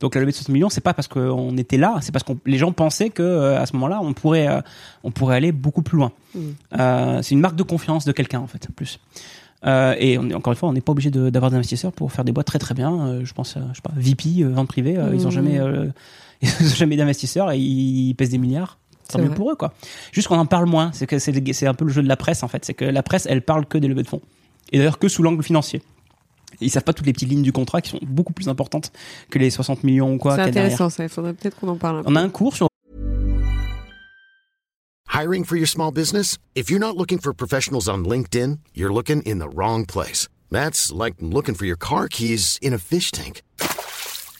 Donc 0.00 0.14
la 0.14 0.20
levée 0.20 0.32
de 0.32 0.36
60 0.36 0.52
millions, 0.52 0.68
c'est 0.68 0.80
pas 0.80 0.94
parce 0.94 1.06
qu'on 1.06 1.56
était 1.56 1.76
là, 1.76 1.98
c'est 2.00 2.10
parce 2.12 2.24
que 2.24 2.32
les 2.44 2.58
gens 2.58 2.72
pensaient 2.72 3.10
que 3.10 3.22
euh, 3.22 3.60
à 3.60 3.66
ce 3.66 3.74
moment-là, 3.74 4.00
on 4.02 4.12
pourrait, 4.12 4.48
euh, 4.48 4.60
on 5.04 5.12
pourrait 5.12 5.36
aller 5.36 5.52
beaucoup 5.52 5.82
plus 5.82 5.96
loin. 5.96 6.10
Mm. 6.34 6.40
Euh, 6.78 7.22
c'est 7.22 7.34
une 7.34 7.40
marque 7.40 7.54
de 7.56 7.62
confiance 7.62 8.04
de 8.04 8.12
quelqu'un 8.12 8.40
en 8.40 8.48
fait, 8.48 8.68
plus. 8.74 8.98
Et 9.64 10.18
on 10.18 10.28
est, 10.28 10.34
encore 10.34 10.52
une 10.52 10.56
fois, 10.56 10.68
on 10.68 10.72
n'est 10.72 10.80
pas 10.80 10.90
obligé 10.90 11.10
d'avoir 11.10 11.52
des 11.52 11.56
investisseurs 11.56 11.92
pour 11.92 12.10
faire 12.10 12.24
des 12.24 12.32
boîtes 12.32 12.48
très 12.48 12.58
très 12.58 12.74
bien. 12.74 13.20
Je 13.22 13.32
pense, 13.32 13.56
je 13.56 13.74
sais 13.76 13.82
pas, 13.82 13.92
VP, 13.94 14.42
vente 14.42 14.66
privée, 14.66 14.98
ils 15.12 15.24
ont 15.24 15.28
mmh. 15.28 15.32
jamais, 15.32 15.60
ils 16.42 16.48
ont 16.48 16.74
jamais 16.74 16.96
d'investisseurs 16.96 17.52
et 17.52 17.58
ils 17.58 18.14
pèsent 18.14 18.30
des 18.30 18.38
milliards. 18.38 18.78
Tant 19.08 19.20
mieux 19.20 19.30
pour 19.30 19.52
eux, 19.52 19.54
quoi. 19.54 19.72
Juste 20.10 20.26
qu'on 20.26 20.38
en 20.38 20.46
parle 20.46 20.66
moins. 20.66 20.90
C'est 20.94 21.06
que 21.06 21.20
c'est 21.20 21.66
un 21.66 21.74
peu 21.74 21.84
le 21.84 21.92
jeu 21.92 22.02
de 22.02 22.08
la 22.08 22.16
presse, 22.16 22.42
en 22.42 22.48
fait. 22.48 22.64
C'est 22.64 22.74
que 22.74 22.84
la 22.84 23.04
presse, 23.04 23.26
elle 23.30 23.42
parle 23.42 23.66
que 23.66 23.78
des 23.78 23.86
levées 23.86 24.02
de 24.02 24.08
fonds. 24.08 24.22
Et 24.72 24.78
d'ailleurs 24.78 24.98
que 24.98 25.06
sous 25.06 25.22
l'angle 25.22 25.44
financier. 25.44 25.82
Ils 26.62 26.70
savent 26.70 26.84
pas 26.84 26.92
toutes 26.92 27.06
les 27.06 27.12
petites 27.12 27.28
lignes 27.28 27.42
du 27.42 27.52
contrat 27.52 27.80
qui 27.80 27.90
sont 27.90 28.00
beaucoup 28.02 28.32
plus 28.32 28.48
importantes 28.48 28.92
que 29.30 29.38
les 29.38 29.50
60 29.50 29.84
millions 29.84 30.14
ou 30.14 30.18
quoi. 30.18 30.36
C'est 30.36 30.42
intéressant, 30.42 30.88
ça. 30.90 31.02
Il 31.02 31.08
faudrait 31.08 31.34
peut-être 31.34 31.58
qu'on 31.58 31.68
en 31.68 31.76
parle 31.76 31.98
un 31.98 32.02
peu. 32.02 32.10
On 32.10 32.16
a 32.16 32.20
un 32.20 32.30
cours 32.30 32.56
sur 32.56 32.68
Hiring 35.14 35.44
for 35.44 35.56
your 35.56 35.66
small 35.66 35.90
business? 35.92 36.38
If 36.54 36.70
you're 36.70 36.80
not 36.80 36.96
looking 36.96 37.18
for 37.18 37.34
professionals 37.34 37.86
on 37.86 38.06
LinkedIn, 38.06 38.60
you're 38.72 38.92
looking 38.92 39.20
in 39.22 39.40
the 39.40 39.48
wrong 39.50 39.84
place. 39.84 40.26
That's 40.50 40.90
like 40.90 41.16
looking 41.20 41.54
for 41.54 41.66
your 41.66 41.76
car 41.76 42.08
keys 42.08 42.58
in 42.62 42.72
a 42.72 42.78
fish 42.78 43.10
tank. 43.10 43.42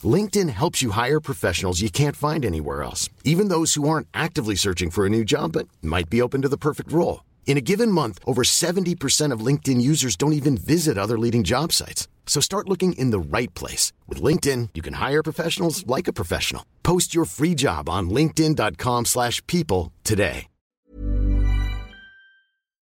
LinkedIn 0.03 0.49
helps 0.49 0.81
you 0.81 0.93
hire 0.93 1.21
professionals 1.21 1.83
you 1.83 1.91
can't 1.91 2.17
find 2.17 2.43
anywhere 2.45 2.83
else, 2.83 3.11
even 3.23 3.49
those 3.49 3.75
who 3.75 3.87
aren't 3.87 4.09
actively 4.15 4.57
searching 4.57 4.91
for 4.91 5.05
a 5.05 5.11
new 5.11 5.25
job 5.25 5.53
but 5.53 5.69
might 5.83 6.09
be 6.09 6.23
open 6.23 6.41
to 6.41 6.49
the 6.49 6.57
perfect 6.57 6.91
role. 6.91 7.23
In 7.46 7.59
a 7.59 7.61
given 7.61 7.92
month, 7.92 8.18
over 8.24 8.42
70% 8.42 9.31
of 9.31 9.46
LinkedIn 9.46 9.83
users 9.83 10.16
don't 10.16 10.33
even 10.33 10.57
visit 10.57 10.96
other 10.96 11.18
leading 11.18 11.42
job 11.44 11.72
sites. 11.72 12.09
So 12.26 12.40
start 12.40 12.70
looking 12.70 12.94
in 12.94 13.11
the 13.11 13.20
right 13.20 13.52
place. 13.52 13.92
With 14.09 14.22
LinkedIn, 14.22 14.70
you 14.72 14.81
can 14.81 14.94
hire 14.94 15.22
professionals 15.22 15.87
like 15.87 16.09
a 16.09 16.14
professional. 16.14 16.64
Post 16.83 17.14
your 17.14 17.26
free 17.26 17.55
job 17.55 17.90
on 17.90 18.09
linkedin.com 18.09 19.05
slash 19.05 19.46
people 19.46 19.92
today. 20.02 20.46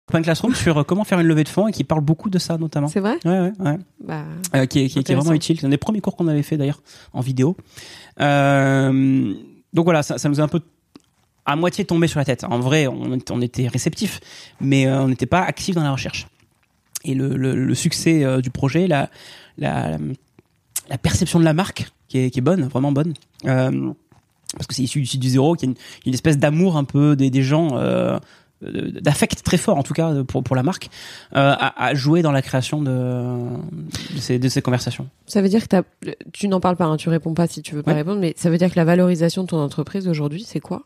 Point 0.06 0.22
Classroom 0.22 0.54
sur 0.54 0.76
euh, 0.76 0.84
comment 0.84 1.04
faire 1.04 1.18
une 1.18 1.26
levée 1.26 1.44
de 1.44 1.48
fonds 1.48 1.66
et 1.66 1.72
qui 1.72 1.82
parle 1.82 2.02
beaucoup 2.02 2.28
de 2.28 2.38
ça 2.38 2.58
notamment. 2.58 2.88
C'est 2.88 3.00
vrai 3.00 3.18
Ouais, 3.24 3.40
ouais, 3.40 3.52
ouais. 3.58 3.78
Bah, 4.00 4.24
euh, 4.54 4.66
qui, 4.66 4.86
qui, 4.88 5.02
qui, 5.02 5.12
est 5.12 5.14
vraiment 5.14 5.32
utile. 5.32 5.58
C'est 5.58 5.66
un 5.66 5.70
des 5.70 5.78
premiers 5.78 6.02
cours 6.02 6.14
qu'on 6.14 6.28
avait 6.28 6.42
fait 6.42 6.58
d'ailleurs 6.58 6.82
en 7.14 7.20
vidéo. 7.22 7.56
Euh, 8.20 9.34
donc 9.72 9.84
voilà, 9.86 10.02
ça, 10.02 10.18
ça, 10.18 10.28
nous 10.28 10.40
a 10.40 10.42
un 10.42 10.48
peu 10.48 10.60
à 11.46 11.56
moitié 11.56 11.84
tombé 11.84 12.06
sur 12.06 12.18
la 12.18 12.24
tête. 12.24 12.44
En 12.44 12.58
vrai, 12.60 12.86
on, 12.86 13.18
on 13.30 13.40
était 13.40 13.68
réceptif, 13.68 14.20
mais 14.60 14.86
euh, 14.86 15.02
on 15.02 15.08
n'était 15.08 15.26
pas 15.26 15.42
actif 15.42 15.74
dans 15.74 15.82
la 15.82 15.92
recherche. 15.92 16.26
Et 17.04 17.14
le, 17.14 17.36
le, 17.36 17.54
le 17.54 17.74
succès 17.74 18.24
euh, 18.24 18.40
du 18.40 18.50
projet, 18.50 18.86
la, 18.86 19.10
la, 19.58 19.98
la, 20.88 20.98
perception 20.98 21.38
de 21.38 21.44
la 21.44 21.52
marque, 21.52 21.90
qui 22.08 22.18
est, 22.18 22.30
qui 22.30 22.38
est 22.38 22.42
bonne, 22.42 22.62
vraiment 22.64 22.92
bonne. 22.92 23.14
parce 23.42 24.66
que 24.66 24.74
c'est 24.74 24.82
issu, 24.82 25.02
du 25.02 25.28
zéro, 25.28 25.54
qui 25.54 25.66
a 25.66 25.68
une, 25.68 25.74
une 26.06 26.14
espèce 26.14 26.38
d'amour 26.38 26.76
un 26.76 26.84
peu 26.84 27.16
des, 27.16 27.30
des 27.30 27.42
gens 27.42 27.78
d'affect 28.62 29.42
très 29.42 29.56
fort 29.56 29.76
en 29.76 29.82
tout 29.82 29.94
cas 29.94 30.22
pour, 30.24 30.42
pour 30.42 30.56
la 30.56 30.62
marque 30.62 30.88
euh, 31.34 31.54
à, 31.58 31.84
à, 31.86 31.94
jouer 31.94 32.22
dans 32.22 32.32
la 32.32 32.42
création 32.42 32.82
de, 32.82 33.36
de, 34.14 34.20
ces, 34.20 34.38
de 34.38 34.48
ces 34.48 34.62
conversations. 34.62 35.08
Ça 35.26 35.42
veut 35.42 35.48
dire 35.48 35.66
que 35.68 35.84
tu 36.32 36.48
n'en 36.48 36.60
parles 36.60 36.76
pas, 36.76 36.86
hein, 36.86 36.96
tu 36.96 37.08
réponds 37.08 37.34
pas 37.34 37.46
si 37.46 37.62
tu 37.62 37.74
veux 37.74 37.82
pas 37.82 37.94
répondre, 37.94 38.20
mais 38.20 38.34
ça 38.36 38.50
veut 38.50 38.58
dire 38.58 38.70
que 38.70 38.76
la 38.76 38.84
valorisation 38.84 39.42
de 39.42 39.48
ton 39.48 39.58
entreprise 39.58 40.08
aujourd'hui, 40.08 40.44
c'est 40.46 40.60
quoi? 40.60 40.84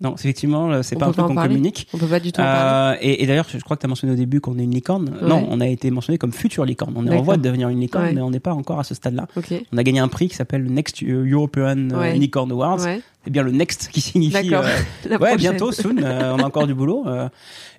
Non, 0.00 0.14
effectivement, 0.16 0.82
c'est 0.82 0.96
pas 0.96 1.06
un 1.06 1.12
truc 1.12 1.26
qu'on 1.26 1.34
communique. 1.34 1.88
On 1.94 1.98
peut 1.98 2.06
pas 2.06 2.20
du 2.20 2.32
tout 2.32 2.40
en 2.40 2.44
parler. 2.44 2.96
Euh, 2.96 3.00
et, 3.00 3.22
et 3.22 3.26
d'ailleurs, 3.26 3.46
je 3.48 3.58
crois 3.58 3.76
que 3.76 3.80
tu 3.82 3.86
as 3.86 3.88
mentionné 3.88 4.12
au 4.12 4.16
début 4.16 4.40
qu'on 4.40 4.58
est 4.58 4.64
une 4.64 4.74
licorne. 4.74 5.12
Non, 5.22 5.46
on 5.48 5.60
a 5.60 5.66
été 5.66 5.90
mentionné 5.90 6.18
comme 6.18 6.32
future 6.32 6.64
licorne. 6.64 6.94
On 6.96 7.06
est 7.06 7.16
en 7.16 7.22
voie 7.22 7.36
de 7.36 7.42
devenir 7.42 7.68
une 7.68 7.80
licorne, 7.80 8.10
mais 8.14 8.20
on 8.20 8.30
n'est 8.30 8.40
pas 8.40 8.52
encore 8.54 8.80
à 8.80 8.84
ce 8.84 8.94
stade-là. 8.94 9.26
Okay. 9.36 9.66
On 9.72 9.78
a 9.78 9.82
gagné 9.82 10.00
un 10.00 10.08
prix 10.08 10.28
qui 10.28 10.34
s'appelle 10.34 10.62
le 10.62 10.70
Next 10.70 11.02
European 11.02 11.90
euh, 11.92 12.14
Unicorn 12.14 12.50
Awards. 12.50 12.80
C'est 13.24 13.30
bien 13.30 13.42
le 13.42 13.52
next 13.52 13.88
qui 13.90 14.02
signifie 14.02 14.54
euh, 14.54 15.18
ouais 15.20 15.36
bientôt 15.36 15.72
soon 15.72 15.96
euh, 15.98 16.34
on 16.34 16.38
a 16.40 16.44
encore 16.44 16.66
du 16.66 16.74
boulot 16.74 17.04
euh, 17.06 17.30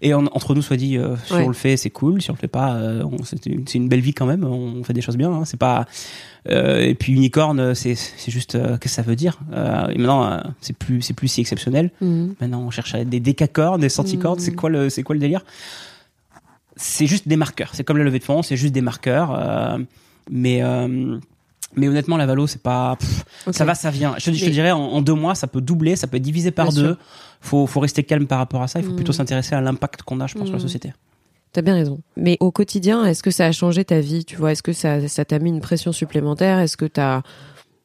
et 0.02 0.16
on, 0.16 0.26
entre 0.36 0.56
nous 0.56 0.64
soit 0.64 0.76
dit 0.76 0.98
euh, 0.98 1.16
si 1.24 1.34
on 1.34 1.48
le 1.48 1.54
fait 1.54 1.78
c'est 1.78 1.92
cool 1.92 2.20
si 2.20 2.32
on 2.32 2.34
le 2.34 2.40
fait 2.40 2.48
pas 2.48 2.80
c'est 3.24 3.46
une, 3.46 3.64
une, 3.76 3.88
belle 3.88 4.00
vie 4.00 4.16
quand 4.16 4.26
même 4.26 4.44
on 4.44 4.84
fait 4.84 4.94
des 4.94 5.02
choses 5.02 5.18
bien 5.18 5.32
hein, 5.32 5.46
c'est 5.46 5.60
pas 5.60 5.86
et 6.50 6.96
puis 6.96 7.14
unicorne 7.14 7.76
c'est 7.76 7.94
c'est 7.96 8.32
juste 8.32 8.54
qu'est-ce 8.54 8.80
que 8.80 8.90
ça 8.90 9.02
veut 9.04 9.16
dire 9.16 9.40
et 9.54 9.98
maintenant 9.98 10.42
c'est 10.62 10.76
plus 10.76 11.02
c'est 11.02 11.14
plus 11.14 11.28
si 11.28 11.42
exceptionnel. 11.42 11.92
Mmh. 12.02 12.28
maintenant 12.42 12.62
on 12.62 12.72
cherche 12.72 12.96
des 12.96 13.20
décacornes 13.20 13.82
des 13.82 13.90
centicornes 13.90 14.38
mmh. 14.38 14.42
c'est 14.42 14.56
quoi 14.56 14.70
le 14.70 14.90
c'est 14.90 15.04
quoi 15.04 15.14
le 15.14 15.22
délire? 15.22 15.46
C'est 16.76 17.08
juste 17.08 17.28
des 17.28 17.36
marqueurs 17.36 17.70
c'est 17.74 17.84
comme 17.84 17.98
la 17.98 18.04
levée 18.04 18.20
de 18.20 18.24
fonds 18.24 18.42
c'est 18.42 18.58
juste 18.58 18.74
des 18.74 18.82
marqueurs 18.82 19.80
mais 20.30 20.62
mais 21.76 21.88
honnêtement, 21.88 22.18
la 22.18 22.26
valo, 22.26 22.48
c'est 22.48 22.62
pas. 22.62 22.98
okay. 23.46 23.58
Ça 23.58 23.66
va, 23.66 23.76
ça 23.76 23.92
vient. 23.92 24.16
Je, 24.18 24.32
je 24.32 24.50
dirais, 24.50 24.72
en, 24.72 24.80
en, 24.80 25.02
deux 25.02 25.14
mois, 25.14 25.36
ça 25.36 25.48
peut 25.48 25.62
doubler, 25.62 25.96
ça 25.96 26.08
peut 26.08 26.18
être 26.18 26.24
divisé 26.24 26.52
par 26.52 26.70
bien 26.70 26.82
deux. 26.82 26.88
Sûr. 26.94 26.98
Faut, 27.42 27.68
faut 27.68 27.80
rester 27.80 28.04
calme 28.04 28.28
par 28.28 28.40
rapport 28.40 28.62
à 28.62 28.68
ça. 28.68 28.80
Il 28.80 28.86
faut 28.86 28.92
mmh. 28.92 28.96
plutôt 28.96 29.14
s'intéresser 29.14 29.56
à 29.56 29.62
l'impact 29.62 30.02
qu'on 30.04 30.20
a, 30.20 30.28
je 30.28 30.34
pense, 30.34 30.44
mmh. 30.44 30.48
sur 30.48 30.56
la 30.56 30.62
société. 30.62 30.94
T'as 31.52 31.62
bien 31.62 31.76
raison. 31.76 32.02
Mais 32.18 32.38
au 32.40 32.52
quotidien, 32.52 33.06
est-ce 33.06 33.24
que 33.24 33.32
ça 33.32 33.46
a 33.46 33.52
changé 33.52 33.86
ta 33.86 34.00
vie 34.00 34.26
Tu 34.26 34.36
vois, 34.36 34.52
est-ce 34.52 34.64
que 34.64 34.74
ça, 34.74 35.08
ça 35.08 35.24
t'a 35.26 35.40
mis 35.40 35.50
une 35.50 35.62
pression 35.62 35.92
supplémentaire? 35.92 36.60
Est-ce 36.60 36.76
que 36.76 36.86
t'as, 36.86 37.22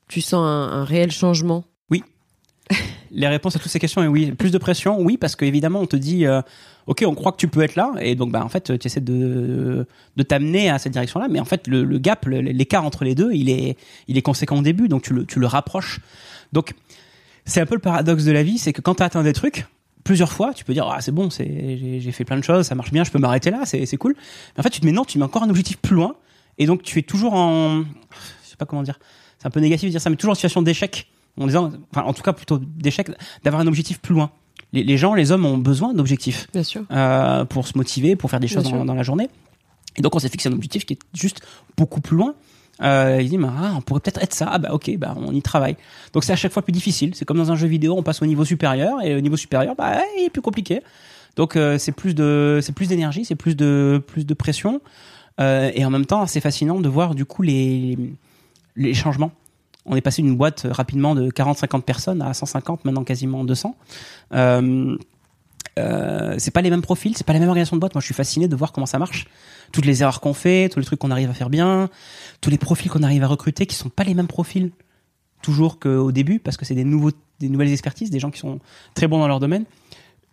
tu 0.09 0.21
sens 0.21 0.45
un, 0.45 0.81
un 0.81 0.85
réel 0.85 1.13
changement? 1.13 1.65
Les 3.11 3.29
réponses 3.29 3.57
à 3.57 3.59
toutes 3.59 3.71
ces 3.71 3.79
questions 3.79 4.03
est 4.03 4.07
oui. 4.07 4.33
Plus 4.33 4.51
de 4.51 4.59
pression, 4.59 5.01
oui, 5.01 5.17
parce 5.17 5.37
qu'évidemment, 5.37 5.81
on 5.81 5.87
te 5.87 5.97
dit. 5.97 6.27
Euh, 6.27 6.43
ok, 6.87 7.05
on 7.07 7.15
croit 7.15 7.33
que 7.33 7.37
tu 7.37 7.49
peux 7.49 7.63
être 7.63 7.77
là, 7.77 7.93
et 8.01 8.17
donc 8.17 8.33
bah 8.33 8.45
en 8.45 8.49
fait, 8.49 8.79
tu 8.79 8.87
essaies 8.87 9.01
de 9.01 9.87
de 10.17 10.23
t'amener 10.23 10.71
à 10.71 10.79
cette 10.79 10.93
direction-là, 10.93 11.29
mais 11.31 11.39
en 11.39 11.45
fait, 11.45 11.69
le, 11.69 11.85
le 11.85 11.99
gap, 11.99 12.27
l'écart 12.27 12.85
entre 12.85 13.05
les 13.05 13.15
deux, 13.15 13.33
il 13.33 13.49
est 13.49 13.77
il 14.09 14.19
est 14.19 14.23
conséquent 14.23 14.59
au 14.59 14.63
début, 14.63 14.89
donc 14.89 15.03
tu 15.03 15.13
le 15.15 15.25
tu 15.25 15.39
le 15.39 15.47
rapproches. 15.47 16.01
Donc 16.53 16.75
c'est 17.45 17.61
un 17.61 17.67
peu 17.67 17.77
le 17.77 17.81
paradoxe 17.81 18.25
de 18.25 18.33
la 18.33 18.43
vie, 18.43 18.59
c'est 18.59 18.73
que 18.73 18.81
quand 18.81 18.97
tu 18.97 19.03
atteint 19.03 19.23
des 19.23 19.33
trucs 19.33 19.67
plusieurs 20.03 20.33
fois, 20.33 20.53
tu 20.53 20.65
peux 20.65 20.73
dire 20.73 20.89
ah 20.91 21.01
c'est 21.01 21.13
bon, 21.13 21.29
j'ai 21.31 22.13
fait 22.13 22.25
plein 22.25 22.39
de 22.39 22.45
choses, 22.45 22.67
ça 22.67 22.75
marche 22.75 22.91
bien, 22.91 23.05
je 23.05 23.11
peux 23.11 23.19
m'arrêter 23.19 23.51
là, 23.51 23.61
c'est 23.65 23.87
c'est 23.87 23.97
cool. 23.97 24.17
Mais 24.55 24.61
en 24.61 24.63
fait, 24.63 24.71
tu 24.71 24.81
te 24.81 24.87
mets 24.87 24.93
non, 24.93 25.05
tu 25.05 25.19
mets 25.19 25.25
encore 25.25 25.45
un 25.45 25.51
objectif 25.51 25.77
plus 25.79 25.95
loin, 25.95 26.17
et 26.59 26.67
donc 26.67 26.83
tu 26.83 26.99
es 26.99 27.03
toujours 27.03 27.35
en, 27.35 27.83
je 27.83 28.49
sais 28.49 28.57
pas 28.57 28.67
comment 28.67 28.83
dire, 28.83 28.99
c'est 29.39 29.47
un 29.47 29.51
peu 29.51 29.61
négatif 29.61 29.89
de 29.89 29.91
dire 29.91 30.01
ça, 30.01 30.11
mais 30.11 30.17
toujours 30.17 30.33
en 30.33 30.35
situation 30.35 30.63
d'échec 30.63 31.07
en 31.45 31.47
disant, 31.47 31.71
enfin 31.93 32.07
en 32.07 32.13
tout 32.13 32.23
cas 32.23 32.33
plutôt 32.33 32.59
d'échec, 32.59 33.11
d'avoir 33.45 33.63
un 33.63 33.67
objectif 33.67 34.01
plus 34.01 34.15
loin 34.15 34.31
les, 34.73 34.85
les, 34.85 34.97
gens, 34.97 35.15
les 35.15 35.33
hommes 35.33 35.47
ont 35.47 35.59
besoin 35.59 35.95
d'objectifs. 35.95 36.49
Bien 36.53 36.63
sûr. 36.63 36.83
Euh, 36.91 37.45
pour 37.45 37.67
se 37.67 37.77
motiver, 37.77 38.17
pour 38.17 38.31
faire 38.31 38.41
des 38.41 38.49
choses 38.49 38.65
dans, 38.65 38.85
dans, 38.85 38.95
la 38.95 39.03
journée. 39.03 39.29
Et 39.97 40.03
donc 40.03 40.15
on 40.15 40.19
s'est 40.19 40.29
fixé 40.29 40.49
un 40.49 40.53
objectif 40.53 40.87
qui 40.87 40.95
est 40.95 40.99
juste 41.15 41.41
beaucoup 41.77 42.01
plus 42.01 42.17
loin. 42.17 42.35
Euh, 42.83 43.19
il 43.21 43.29
dit, 43.29 43.37
bah, 43.37 43.53
ah, 43.59 43.73
on 43.77 43.83
pourrait 43.83 44.01
peut-être 44.01 44.23
être 44.23 44.33
ça. 44.33 44.49
Ah, 44.51 44.59
bah 44.59 44.71
ok, 44.73 44.97
bah 44.97 45.15
on 45.19 45.35
y 45.35 45.43
travaille. 45.43 45.77
Donc 46.13 46.25
c'est 46.25 46.33
à 46.33 46.37
chaque 46.37 46.53
fois 46.53 46.63
plus 46.63 46.73
difficile. 46.73 47.15
C'est 47.15 47.25
comme 47.25 47.37
dans 47.37 47.53
un 47.53 47.57
jeu 47.57 47.67
vidéo, 47.67 47.95
on 47.97 48.03
passe 48.03 48.23
au 48.23 48.27
niveau 48.27 48.45
supérieur 48.45 49.03
et 49.03 49.15
au 49.15 49.21
niveau 49.21 49.37
supérieur, 49.37 49.75
bah 49.77 49.99
il 50.19 50.25
est 50.25 50.31
plus 50.31 50.43
compliqué. 50.43 50.81
Donc 51.37 51.57
euh, 51.57 51.79
c'est 51.79 51.93
plus 51.93 52.15
de, 52.15 52.61
c'est 52.63 52.73
plus 52.73 52.89
d'énergie, 52.89 53.25
c'est 53.25 53.35
plus 53.35 53.57
de, 53.57 54.03
plus 54.07 54.25
de 54.25 54.35
pression. 54.35 54.81
Euh, 55.41 55.71
et 55.75 55.85
en 55.85 55.91
même 55.91 56.07
temps, 56.07 56.27
c'est 56.27 56.41
fascinant 56.41 56.81
de 56.81 56.89
voir 56.89 57.15
du 57.15 57.25
coup 57.25 57.43
les, 57.43 57.99
les 58.77 58.95
changements 58.95 59.33
on 59.87 59.97
est 59.97 60.01
passé 60.01 60.23
d'une 60.23 60.37
boîte 60.37 60.67
rapidement 60.71 61.15
de 61.15 61.31
40-50 61.31 61.83
personnes 61.83 62.23
à 62.23 62.35
150, 62.35 62.85
maintenant 62.85 63.05
quasiment 63.05 63.45
200. 63.45 63.77
Euh, 64.35 64.97
euh, 65.79 66.35
c'est 66.39 66.51
pas 66.51 66.63
les 66.63 66.71
mêmes 66.71 66.83
profils, 66.83 67.17
c'est 67.17 67.27
pas 67.27 67.33
la 67.33 67.39
même 67.39 67.49
organisation 67.49 67.77
de 67.77 67.81
boîte. 67.81 67.95
Moi, 67.95 68.01
je 68.01 68.07
suis 68.07 68.15
fasciné 68.15 68.49
de 68.49 68.57
voir 68.57 68.73
comment 68.73 68.87
ça 68.87 68.99
marche. 68.99 69.27
Toutes 69.73 69.87
les 69.87 70.03
erreurs 70.03 70.21
qu'on 70.21 70.35
fait, 70.35 70.69
tous 70.69 70.81
les 70.81 70.85
trucs 70.85 70.99
qu'on 70.99 71.11
arrive 71.11 71.31
à 71.31 71.35
faire 71.35 71.51
bien, 71.51 71.89
tous 72.41 72.51
les 72.51 72.59
profils 72.59 72.91
qu'on 72.91 73.03
arrive 73.03 73.23
à 73.23 73.27
recruter 73.27 73.67
qui 73.67 73.77
sont 73.77 73.89
pas 73.89 74.05
les 74.05 74.15
mêmes 74.15 74.27
profils 74.27 74.71
toujours 75.43 75.79
qu'au 75.79 76.13
début 76.13 76.39
parce 76.39 76.57
que 76.57 76.65
c'est 76.65 76.75
des 76.75 76.85
nouveaux, 76.85 77.13
des 77.39 77.49
nouvelles 77.49 77.73
expertises, 77.73 78.11
des 78.11 78.19
gens 78.19 78.31
qui 78.31 78.41
sont 78.41 78.59
très 78.95 79.07
bons 79.07 79.19
dans 79.19 79.29
leur 79.29 79.41
domaine. 79.41 79.65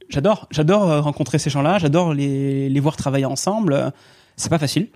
J'adore, 0.09 0.47
j'adore 0.51 0.89
euh, 0.89 1.01
rencontrer 1.01 1.37
ces 1.37 1.49
gens-là, 1.49 1.77
j'adore 1.77 2.13
les, 2.13 2.69
les 2.69 2.79
voir 2.79 2.97
travailler 2.97 3.25
ensemble. 3.25 3.93
C'est 4.35 4.49
pas 4.49 4.59
facile, 4.59 4.89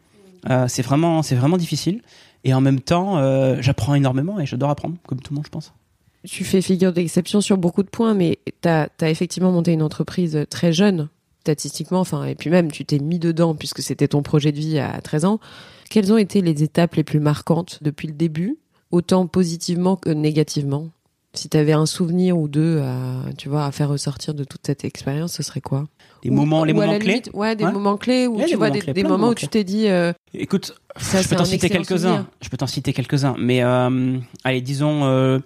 euh, 0.49 0.67
c'est 0.67 0.81
vraiment, 0.81 1.21
c'est 1.21 1.35
vraiment 1.35 1.57
difficile. 1.57 2.01
Et 2.43 2.53
en 2.53 2.61
même 2.61 2.79
temps, 2.79 3.17
euh, 3.17 3.57
j'apprends 3.59 3.95
énormément 3.95 4.39
et 4.39 4.45
j'adore 4.45 4.69
apprendre, 4.69 4.95
comme 5.07 5.19
tout 5.19 5.33
le 5.33 5.35
monde, 5.35 5.45
je 5.45 5.51
pense. 5.51 5.73
tu 6.27 6.43
fais 6.43 6.61
figure 6.61 6.93
d'exception 6.93 7.41
sur 7.41 7.57
beaucoup 7.57 7.83
de 7.83 7.89
points, 7.89 8.13
mais 8.13 8.39
tu 8.61 8.69
as, 8.69 8.89
effectivement 9.01 9.51
monté 9.51 9.73
une 9.73 9.83
entreprise 9.83 10.45
très 10.49 10.73
jeune, 10.73 11.09
statistiquement, 11.41 11.99
enfin, 11.99 12.25
et 12.25 12.35
puis 12.35 12.49
même, 12.49 12.71
tu 12.71 12.85
t'es 12.85 12.99
mis 12.99 13.19
dedans 13.19 13.55
puisque 13.55 13.81
c'était 13.81 14.07
ton 14.07 14.23
projet 14.23 14.51
de 14.51 14.57
vie 14.57 14.79
à 14.79 15.01
13 15.01 15.25
ans. 15.25 15.39
Quelles 15.89 16.13
ont 16.13 16.17
été 16.17 16.41
les 16.41 16.63
étapes 16.63 16.95
les 16.95 17.03
plus 17.03 17.19
marquantes 17.19 17.79
depuis 17.81 18.07
le 18.07 18.13
début, 18.13 18.57
autant 18.91 19.27
positivement 19.27 19.95
que 19.95 20.09
négativement? 20.09 20.89
Si 21.33 21.47
tu 21.49 21.57
avais 21.57 21.73
un 21.73 21.85
souvenir 21.85 22.37
ou 22.37 22.47
deux 22.47 22.79
à, 22.79 23.31
tu 23.37 23.47
vois, 23.47 23.65
à 23.65 23.71
faire 23.71 23.89
ressortir 23.89 24.33
de 24.33 24.43
toute 24.43 24.61
cette 24.65 24.83
expérience, 24.83 25.33
ce 25.33 25.43
serait 25.43 25.61
quoi 25.61 25.85
les 26.23 26.29
moments, 26.29 26.63
les 26.63 26.73
moments 26.73 26.99
clés. 26.99 27.21
ouais, 27.33 27.55
des 27.55 27.65
moments 27.65 27.97
clés 27.97 28.27
où 28.27 28.39
tu 28.45 28.55
vois 28.55 28.69
des, 28.69 29.03
moments, 29.03 29.29
où 29.29 29.35
tu 29.35 29.47
t'es 29.47 29.63
dit. 29.63 29.87
Euh, 29.87 30.13
Écoute, 30.33 30.75
je 30.97 31.27
peux 31.27 31.35
t'en 31.35 31.45
citer 31.45 31.69
quelques-uns. 31.69 32.27
Je 32.41 32.49
peux 32.49 32.57
t'en 32.57 32.67
citer 32.67 32.93
quelques-uns, 32.93 33.35
mais 33.39 33.63
euh, 33.63 34.17
allez, 34.43 34.61
disons 34.61 35.05
euh, 35.05 35.39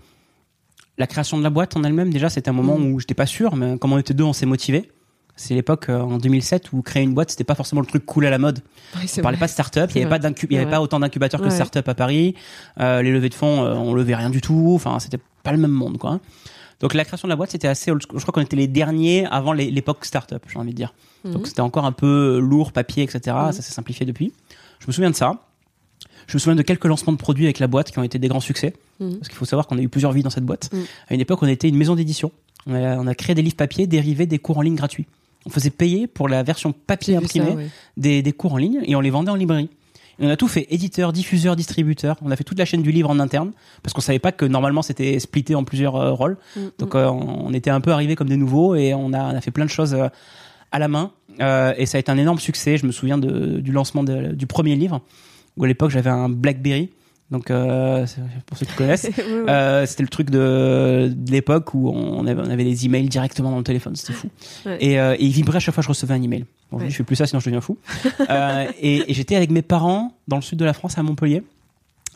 la 0.98 1.08
création 1.08 1.38
de 1.38 1.44
la 1.44 1.50
boîte 1.50 1.78
en 1.78 1.84
elle-même. 1.84 2.12
Déjà, 2.12 2.30
c'était 2.30 2.50
un 2.50 2.54
moment 2.54 2.78
mm. 2.78 2.92
où 2.92 3.00
j'étais 3.00 3.14
pas 3.14 3.26
sûr, 3.26 3.56
mais 3.56 3.78
comme 3.78 3.94
on 3.94 3.98
était 3.98 4.14
deux, 4.14 4.24
on 4.24 4.34
s'est 4.34 4.46
motivé. 4.46 4.92
C'est 5.38 5.54
l'époque 5.54 5.90
en 5.90 6.18
2007 6.18 6.72
où 6.72 6.82
créer 6.82 7.04
une 7.04 7.14
boîte, 7.14 7.30
c'était 7.30 7.44
pas 7.44 7.56
forcément 7.56 7.82
le 7.82 7.88
truc 7.88 8.06
cool 8.06 8.26
à 8.26 8.30
la 8.30 8.38
mode. 8.38 8.60
on 8.96 9.22
parlait 9.22 9.38
pas 9.38 9.48
de 9.48 9.52
start-up, 9.52 9.92
il 9.94 10.02
y 10.02 10.06
avait 10.06 10.20
pas 10.20 10.30
il 10.30 10.54
y 10.54 10.58
avait 10.58 10.70
pas 10.70 10.80
autant 10.80 11.02
d'incubateurs 11.02 11.42
que 11.42 11.48
de 11.48 11.50
start-up 11.50 11.90
à 11.90 11.94
Paris. 11.94 12.36
les 12.80 13.12
levées 13.12 13.30
de 13.30 13.34
fonds, 13.34 13.62
on 13.62 13.94
levait 13.94 14.16
rien 14.16 14.30
du 14.30 14.40
tout. 14.40 14.72
Enfin, 14.76 14.98
c'était 15.00 15.20
pas 15.46 15.54
le 15.54 15.58
même 15.58 15.72
monde, 15.72 15.98
quoi. 15.98 16.20
Donc 16.82 16.94
la 16.94 17.06
création 17.06 17.28
de 17.28 17.32
la 17.32 17.38
boîte, 17.38 17.52
c'était 17.52 17.70
assez 17.70 17.92
Je 17.92 18.06
crois 18.08 18.34
qu'on 18.34 18.42
était 18.42 18.58
les 18.58 18.68
derniers 18.68 19.26
avant 19.28 19.54
l'époque 19.54 20.04
startup, 20.04 20.44
j'ai 20.52 20.60
envie 20.60 20.72
de 20.72 20.76
dire. 20.76 20.94
Mhm. 21.24 21.32
Donc 21.32 21.48
c'était 21.48 21.62
encore 21.62 21.86
un 21.86 21.94
peu 21.94 22.40
lourd, 22.40 22.74
papier, 22.74 23.04
etc. 23.04 23.36
Mhm. 23.46 23.52
Ça 23.54 23.62
s'est 23.62 23.74
simplifié 23.74 24.06
depuis. 24.06 24.34
Je 24.80 24.88
me 24.88 24.92
souviens 24.92 25.10
de 25.10 25.16
ça. 25.16 25.40
Je 26.28 26.36
me 26.36 26.40
souviens 26.40 26.56
de 26.56 26.64
quelques 26.64 26.86
lancements 26.86 27.14
de 27.14 27.18
produits 27.18 27.46
avec 27.46 27.60
la 27.60 27.68
boîte 27.68 27.92
qui 27.92 28.00
ont 28.00 28.04
été 28.04 28.20
des 28.20 28.28
grands 28.28 28.40
succès. 28.40 28.74
Mhm. 29.00 29.18
Parce 29.18 29.30
qu'il 29.30 29.38
faut 29.38 29.46
savoir 29.46 29.68
qu'on 29.68 29.78
a 29.78 29.82
eu 29.82 29.90
plusieurs 29.90 30.12
vies 30.12 30.24
dans 30.24 30.30
cette 30.30 30.46
boîte. 30.46 30.70
À 31.08 31.14
une 31.14 31.22
époque, 31.22 31.42
on 31.42 31.48
était 31.48 31.70
une 31.70 31.78
maison 31.78 31.96
d'édition. 31.96 32.32
On 32.68 33.08
a, 33.08 33.16
créé 33.16 33.36
des 33.36 33.44
livres 33.44 33.56
papier 33.56 33.86
dérivés 33.86 34.26
des 34.26 34.40
cours 34.40 34.58
en 34.58 34.62
ligne 34.62 34.76
gratuits. 34.76 35.06
On 35.46 35.52
faisait 35.52 35.70
payer 35.70 36.08
pour 36.08 36.28
la 36.28 36.42
version 36.42 36.74
papier 36.74 37.16
imprimée 37.16 37.70
des, 37.96 38.24
des 38.24 38.34
cours 38.34 38.54
en 38.54 38.58
ligne 38.58 38.82
et 38.86 38.96
on 38.96 39.02
les 39.02 39.12
vendait 39.12 39.30
en 39.30 39.36
librairie 39.36 39.70
on 40.20 40.30
a 40.30 40.38
tout 40.38 40.48
fait, 40.48 40.68
éditeur, 40.70 41.14
diffuseur, 41.14 41.56
distributeur. 41.56 42.18
On 42.22 42.32
a 42.32 42.36
fait 42.36 42.44
toute 42.44 42.60
la 42.60 42.66
chaîne 42.66 42.82
du 42.82 42.92
livre 42.92 43.10
en 43.10 43.20
interne 43.20 43.52
parce 43.84 43.94
qu'on 43.94 44.02
savait 44.02 44.20
pas 44.20 44.32
que 44.32 44.46
normalement 44.46 44.82
c'était 44.82 45.20
splitté 45.20 45.56
en 45.56 45.64
plusieurs 45.64 45.96
euh, 45.96 46.12
rôles. 46.14 46.38
Mm, 46.56 46.60
Donc 46.80 46.94
mm. 46.94 46.98
Euh, 46.98 47.10
on 47.10 47.54
était 47.54 47.70
un 47.70 47.82
peu 47.82 47.92
arrivé 47.92 48.16
comme 48.16 48.30
des 48.30 48.38
nouveaux 48.38 48.76
et 48.76 48.94
on 48.94 49.14
a, 49.14 49.42
fait 49.42 49.52
plein 49.52 49.66
de 49.66 49.70
choses 49.70 49.94
euh, 49.94 50.08
à 50.72 50.80
la 50.80 50.88
main. 50.88 51.12
et 51.40 51.86
ça 51.86 51.98
a 51.98 52.00
été 52.00 52.12
un 52.12 52.18
énorme 52.18 52.40
succès. 52.40 52.78
Je 52.78 52.86
me 52.86 52.92
souviens 52.92 53.18
du 53.18 53.72
lancement 53.72 54.04
du 54.04 54.48
premier 54.48 54.76
livre 54.76 55.02
où 55.58 55.64
à 55.64 55.68
l'époque 55.68 55.92
j'avais 55.92 56.10
un 56.10 56.30
BlackBerry 56.30 56.90
donc, 57.32 57.50
euh, 57.50 58.06
pour 58.46 58.58
ceux 58.58 58.68
qui 58.68 58.76
connaissent, 58.76 59.10
euh, 59.20 59.86
c'était 59.88 60.04
le 60.04 60.10
truc 60.10 60.30
de, 60.30 61.12
de 61.12 61.32
l'époque 61.32 61.74
où 61.74 61.90
on 61.90 62.28
avait, 62.28 62.42
on 62.42 62.50
avait, 62.52 62.64
les 62.64 62.86
emails 62.86 63.10
directement 63.10 63.50
dans 63.50 63.58
le 63.58 63.64
téléphone, 63.64 63.96
c'était 63.96 64.14
fou. 64.14 64.30
Et, 64.80 65.00
euh, 65.00 65.16
et, 65.18 65.26
il 65.26 65.32
vibrait 65.32 65.58
à 65.58 65.60
chaque 65.60 65.74
fois 65.74 65.82
que 65.82 65.86
je 65.86 65.90
recevais 65.90 66.14
un 66.14 66.22
email. 66.22 66.46
Bon, 66.76 66.90
Je 66.90 66.96
fais 66.96 67.04
plus 67.04 67.16
ça, 67.16 67.26
sinon 67.26 67.40
je 67.40 67.46
deviens 67.46 67.62
fou. 67.62 67.78
euh, 68.30 68.68
et, 68.80 69.10
et 69.10 69.14
j'étais 69.14 69.36
avec 69.36 69.50
mes 69.52 69.62
parents 69.62 70.14
dans 70.28 70.36
le 70.36 70.42
sud 70.42 70.60
de 70.60 70.66
la 70.66 70.74
France, 70.74 70.98
à 70.98 71.04
Montpellier. 71.04 71.44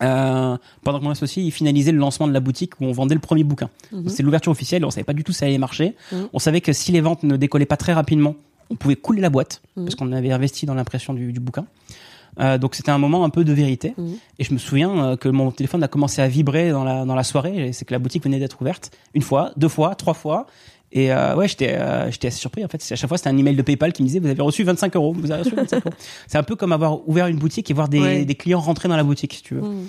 Euh, 0.01 0.57
pendant 0.83 0.99
que 0.99 1.03
mon 1.03 1.09
associé 1.09 1.43
il 1.43 1.51
finalisait 1.51 1.91
le 1.91 1.97
lancement 1.97 2.27
de 2.27 2.31
la 2.31 2.39
boutique 2.39 2.79
où 2.79 2.85
on 2.85 2.91
vendait 2.91 3.15
le 3.15 3.21
premier 3.21 3.43
bouquin. 3.43 3.69
Mhm. 3.91 4.07
C'était 4.07 4.23
l'ouverture 4.23 4.51
officielle, 4.51 4.85
on 4.85 4.91
savait 4.91 5.03
pas 5.03 5.13
du 5.13 5.23
tout 5.23 5.33
si 5.33 5.39
ça 5.39 5.45
allait 5.45 5.57
marcher. 5.57 5.95
Mhm. 6.11 6.29
On 6.33 6.39
savait 6.39 6.61
que 6.61 6.73
si 6.73 6.91
les 6.91 7.01
ventes 7.01 7.23
ne 7.23 7.35
décollaient 7.35 7.65
pas 7.65 7.77
très 7.77 7.93
rapidement, 7.93 8.35
on 8.69 8.75
pouvait 8.75 8.95
couler 8.95 9.21
la 9.21 9.29
boîte 9.29 9.61
mhm. 9.75 9.85
parce 9.85 9.95
qu'on 9.95 10.11
avait 10.11 10.31
investi 10.31 10.65
dans 10.65 10.73
l'impression 10.73 11.13
du, 11.13 11.33
du, 11.33 11.39
bouquin. 11.39 11.65
Euh, 12.39 12.57
donc 12.57 12.75
c'était 12.75 12.91
un 12.91 12.97
moment 12.97 13.25
un 13.25 13.29
peu 13.29 13.43
de 13.43 13.51
vérité. 13.51 13.93
Mhm. 13.97 14.17
Et 14.37 14.43
je 14.43 14.53
me 14.53 14.57
souviens 14.57 15.17
que 15.17 15.27
mon 15.27 15.51
téléphone 15.51 15.83
a 15.83 15.89
commencé 15.89 16.21
à 16.21 16.27
vibrer 16.27 16.69
dans 16.71 16.85
la, 16.85 17.03
dans 17.03 17.15
la 17.15 17.23
soirée. 17.23 17.73
C'est 17.73 17.83
que 17.83 17.93
la 17.93 17.99
boutique 17.99 18.23
venait 18.23 18.39
d'être 18.39 18.61
ouverte 18.61 18.91
une 19.13 19.21
fois, 19.21 19.51
deux 19.57 19.67
fois, 19.67 19.95
trois 19.95 20.13
fois. 20.13 20.47
Et 20.91 21.13
euh, 21.13 21.35
ouais, 21.35 21.47
j'étais 21.47 21.73
euh, 21.73 22.09
j'étais 22.09 22.29
assez 22.29 22.39
surpris 22.39 22.65
en 22.65 22.67
fait. 22.67 22.81
À 22.91 22.95
chaque 22.95 23.07
fois, 23.07 23.17
c'était 23.17 23.29
un 23.29 23.37
email 23.37 23.55
de 23.55 23.61
PayPal 23.61 23.93
qui 23.93 24.01
me 24.01 24.07
disait 24.07 24.19
vous 24.19 24.27
avez 24.27 24.41
reçu 24.41 24.63
25 24.63 24.95
euros. 24.95 25.13
Vous 25.13 25.31
avez 25.31 25.43
reçu 25.43 25.55
25 25.55 25.85
euros. 25.85 25.95
C'est 26.27 26.37
un 26.37 26.43
peu 26.43 26.55
comme 26.55 26.71
avoir 26.71 27.07
ouvert 27.07 27.27
une 27.27 27.37
boutique 27.37 27.69
et 27.69 27.73
voir 27.73 27.89
des, 27.89 28.25
des 28.25 28.35
clients 28.35 28.59
rentrer 28.59 28.89
dans 28.89 28.97
la 28.97 29.03
boutique, 29.03 29.33
si 29.33 29.43
tu 29.43 29.55
veux. 29.55 29.61
Mhm. 29.61 29.87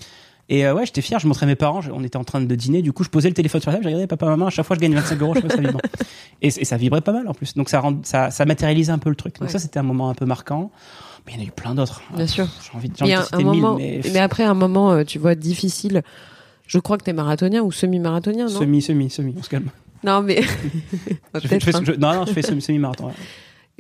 Et 0.50 0.66
euh, 0.66 0.74
ouais, 0.74 0.84
j'étais 0.84 1.00
fier. 1.00 1.18
Je 1.18 1.28
montrais 1.28 1.46
mes 1.46 1.54
parents. 1.54 1.80
On 1.92 2.02
était 2.02 2.16
en 2.16 2.24
train 2.24 2.40
de 2.40 2.54
dîner. 2.54 2.82
Du 2.82 2.92
coup, 2.92 3.04
je 3.04 3.08
posais 3.08 3.28
le 3.28 3.34
téléphone 3.34 3.60
sur 3.60 3.70
la 3.70 3.76
table. 3.76 3.84
J'ai 3.84 3.90
regardé 3.90 4.08
papa, 4.08 4.26
maman. 4.26 4.46
À 4.46 4.50
chaque 4.50 4.66
fois, 4.66 4.74
je 4.74 4.80
gagne 4.80 4.94
25 4.94 5.22
euros. 5.22 5.34
Je 5.34 5.48
ça. 5.48 5.56
Et, 6.42 6.46
et, 6.46 6.64
ça 6.64 6.78
vibrait 6.78 7.02
pas 7.02 7.12
mal 7.12 7.28
en 7.28 7.34
plus. 7.34 7.52
Donc 7.54 7.68
ça 7.68 7.80
rend, 7.80 7.98
ça, 8.02 8.30
ça 8.30 8.46
matérialisait 8.46 8.92
un 8.92 8.98
peu 8.98 9.10
le 9.10 9.14
truc. 9.14 9.38
Donc 9.38 9.50
ça, 9.50 9.58
c'était 9.58 9.78
un 9.78 9.82
moment 9.82 10.08
un 10.08 10.14
peu 10.14 10.24
marquant. 10.24 10.70
Mais 11.26 11.34
il 11.34 11.38
y 11.38 11.42
en 11.42 11.44
a 11.44 11.48
eu 11.48 11.52
plein 11.52 11.74
d'autres. 11.74 12.00
Bien 12.16 12.26
sûr. 12.26 12.48
J'ai 12.62 12.76
envie, 12.76 12.88
de 12.88 12.96
citer 12.96 13.44
mille, 13.44 13.62
mais... 13.76 14.00
mais 14.10 14.18
après 14.18 14.42
un 14.42 14.54
moment, 14.54 15.04
tu 15.04 15.18
vois, 15.18 15.34
difficile. 15.34 16.02
Je 16.66 16.78
crois 16.78 16.96
que 16.96 17.04
tu 17.04 17.10
es 17.10 17.12
marathonien 17.12 17.60
ou 17.62 17.70
semi-marathonien, 17.70 18.46
non? 18.46 18.58
Semi, 18.58 18.80
semi, 18.80 19.10
semi. 19.10 19.34
On 19.38 19.42
se 19.42 19.50
calme. 19.50 19.70
Non, 20.04 20.22
mais. 20.22 20.42
je 21.34 21.48
fais, 21.48 21.74
hein. 21.74 21.82
non, 21.98 22.14
non, 22.14 22.26
je 22.26 22.32
fais 22.32 22.42
semi-marathon. 22.42 23.12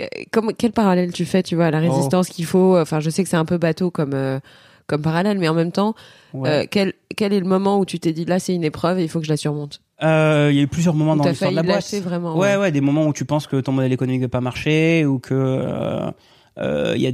Euh, 0.00 0.06
comme, 0.30 0.52
quel 0.56 0.72
parallèle 0.72 1.12
tu 1.12 1.24
fais, 1.24 1.42
tu 1.42 1.56
vois, 1.56 1.70
la 1.70 1.78
oh. 1.78 1.92
résistance 1.92 2.28
qu'il 2.28 2.44
faut? 2.44 2.78
Enfin, 2.78 3.00
je 3.00 3.10
sais 3.10 3.22
que 3.22 3.28
c'est 3.28 3.36
un 3.36 3.44
peu 3.44 3.58
bateau 3.58 3.90
comme, 3.90 4.14
euh, 4.14 4.38
comme 4.86 5.02
parallèle, 5.02 5.38
mais 5.38 5.48
en 5.48 5.54
même 5.54 5.72
temps, 5.72 5.94
quel, 6.70 6.94
quel 7.16 7.32
est 7.32 7.40
le 7.40 7.46
moment 7.46 7.78
où 7.78 7.84
tu 7.84 7.98
t'es 7.98 8.12
dit 8.12 8.24
là, 8.24 8.38
c'est 8.38 8.54
une 8.54 8.64
épreuve 8.64 8.98
et 8.98 9.02
il 9.02 9.08
faut 9.08 9.20
que 9.20 9.26
je 9.26 9.30
la 9.30 9.36
surmonte? 9.36 9.80
Euh, 10.02 10.48
il 10.50 10.56
y 10.56 10.60
a 10.60 10.62
eu 10.62 10.68
plusieurs 10.68 10.94
moments 10.94 11.16
dans 11.16 11.24
l'histoire 11.24 11.50
de 11.50 11.56
la 11.56 11.62
boîte. 11.62 11.94
Vraiment, 12.02 12.36
ouais, 12.36 12.56
ouais, 12.56 12.72
des 12.72 12.80
moments 12.80 13.06
où 13.06 13.12
tu 13.12 13.24
penses 13.24 13.46
que 13.46 13.60
ton 13.60 13.72
modèle 13.72 13.92
économique 13.92 14.22
va 14.22 14.28
pas 14.28 14.40
marcher 14.40 15.04
ou 15.04 15.18
que 15.18 15.34
euh, 15.34 16.10
euh, 16.58 16.94
y 16.96 17.06
a 17.06 17.12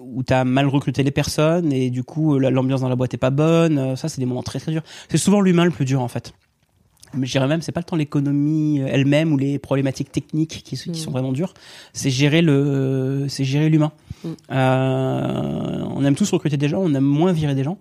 où 0.00 0.22
t'as 0.22 0.44
mal 0.44 0.66
recruté 0.68 1.02
les 1.02 1.10
personnes 1.10 1.72
et 1.72 1.90
du 1.90 2.04
coup 2.04 2.38
l'ambiance 2.38 2.80
dans 2.80 2.88
la 2.88 2.96
boîte 2.96 3.14
est 3.14 3.18
pas 3.18 3.30
bonne. 3.30 3.78
Euh, 3.78 3.96
ça, 3.96 4.08
c'est 4.08 4.20
des 4.20 4.26
moments 4.26 4.42
très 4.42 4.58
très 4.58 4.72
durs. 4.72 4.82
C'est 5.08 5.18
souvent 5.18 5.40
l'humain 5.40 5.64
le 5.64 5.70
plus 5.70 5.84
dur 5.84 6.00
en 6.00 6.08
fait. 6.08 6.32
Je 7.20 7.30
dirais 7.30 7.46
même, 7.46 7.62
c'est 7.62 7.72
pas 7.72 7.80
le 7.80 7.84
temps 7.84 7.96
l'économie 7.96 8.80
elle-même 8.80 9.32
ou 9.32 9.36
les 9.36 9.58
problématiques 9.58 10.12
techniques 10.12 10.62
qui, 10.64 10.76
qui 10.76 10.90
mm. 10.90 10.94
sont 10.94 11.10
vraiment 11.10 11.32
dures. 11.32 11.54
C'est 11.92 12.10
gérer 12.10 12.42
le, 12.42 13.26
c'est 13.28 13.44
gérer 13.44 13.68
l'humain. 13.68 13.92
Mm. 14.24 14.28
Euh, 14.50 15.84
on 15.94 16.04
aime 16.04 16.14
tous 16.14 16.30
recruter 16.30 16.56
des 16.56 16.68
gens, 16.68 16.80
on 16.80 16.94
aime 16.94 17.04
moins 17.04 17.32
virer 17.32 17.54
des 17.54 17.64
gens. 17.64 17.78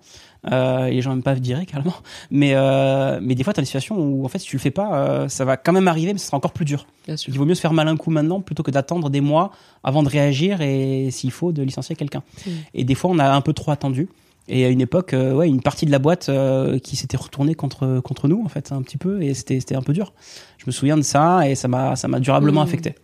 Euh, 0.51 0.89
les 0.89 1.01
gens 1.01 1.11
n'aiment 1.11 1.23
pas 1.23 1.33
virer 1.33 1.65
carrément. 1.65 1.93
Mais 2.31 2.53
euh, 2.55 3.19
mais 3.21 3.35
des 3.35 3.43
fois, 3.43 3.53
t'as 3.53 3.61
des 3.61 3.67
situations 3.67 3.97
où 3.99 4.25
en 4.25 4.27
fait, 4.27 4.39
si 4.39 4.47
tu 4.47 4.55
le 4.55 4.61
fais 4.61 4.71
pas, 4.71 4.95
euh, 4.95 5.27
ça 5.27 5.45
va 5.45 5.57
quand 5.57 5.71
même 5.71 5.87
arriver, 5.87 6.13
mais 6.13 6.19
ce 6.19 6.25
sera 6.27 6.37
encore 6.37 6.53
plus 6.53 6.65
dur. 6.65 6.87
Il 7.07 7.37
vaut 7.37 7.45
mieux 7.45 7.55
se 7.55 7.61
faire 7.61 7.73
mal 7.73 7.87
un 7.87 7.97
coup 7.97 8.11
maintenant 8.11 8.41
plutôt 8.41 8.63
que 8.63 8.71
d'attendre 8.71 9.09
des 9.09 9.21
mois 9.21 9.51
avant 9.83 10.03
de 10.03 10.09
réagir 10.09 10.61
et 10.61 11.09
s'il 11.11 11.31
faut 11.31 11.51
de 11.51 11.61
licencier 11.61 11.95
quelqu'un. 11.95 12.23
Mm. 12.45 12.49
Et 12.73 12.83
des 12.83 12.95
fois, 12.95 13.11
on 13.11 13.19
a 13.19 13.29
un 13.29 13.41
peu 13.41 13.53
trop 13.53 13.71
attendu. 13.71 14.09
Et 14.47 14.65
à 14.65 14.69
une 14.69 14.81
époque, 14.81 15.13
euh, 15.13 15.33
ouais, 15.33 15.47
une 15.47 15.61
partie 15.61 15.85
de 15.85 15.91
la 15.91 15.99
boîte 15.99 16.29
euh, 16.29 16.79
qui 16.79 16.95
s'était 16.95 17.17
retournée 17.17 17.53
contre 17.53 17.99
contre 17.99 18.27
nous 18.27 18.41
en 18.43 18.49
fait 18.49 18.71
un 18.71 18.81
petit 18.81 18.97
peu 18.97 19.21
et 19.21 19.33
c'était 19.33 19.59
c'était 19.59 19.75
un 19.75 19.81
peu 19.81 19.93
dur. 19.93 20.13
Je 20.57 20.65
me 20.67 20.71
souviens 20.71 20.97
de 20.97 21.03
ça 21.03 21.47
et 21.47 21.55
ça 21.55 21.67
m'a 21.67 21.95
ça 21.95 22.07
m'a 22.07 22.19
durablement 22.19 22.61
mmh. 22.61 22.67
affecté. 22.67 22.95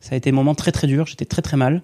Ça 0.00 0.14
a 0.14 0.16
été 0.16 0.30
un 0.30 0.32
moment 0.32 0.54
très 0.54 0.72
très 0.72 0.86
dur. 0.86 1.06
J'étais 1.06 1.24
très 1.24 1.42
très 1.42 1.56
mal. 1.56 1.82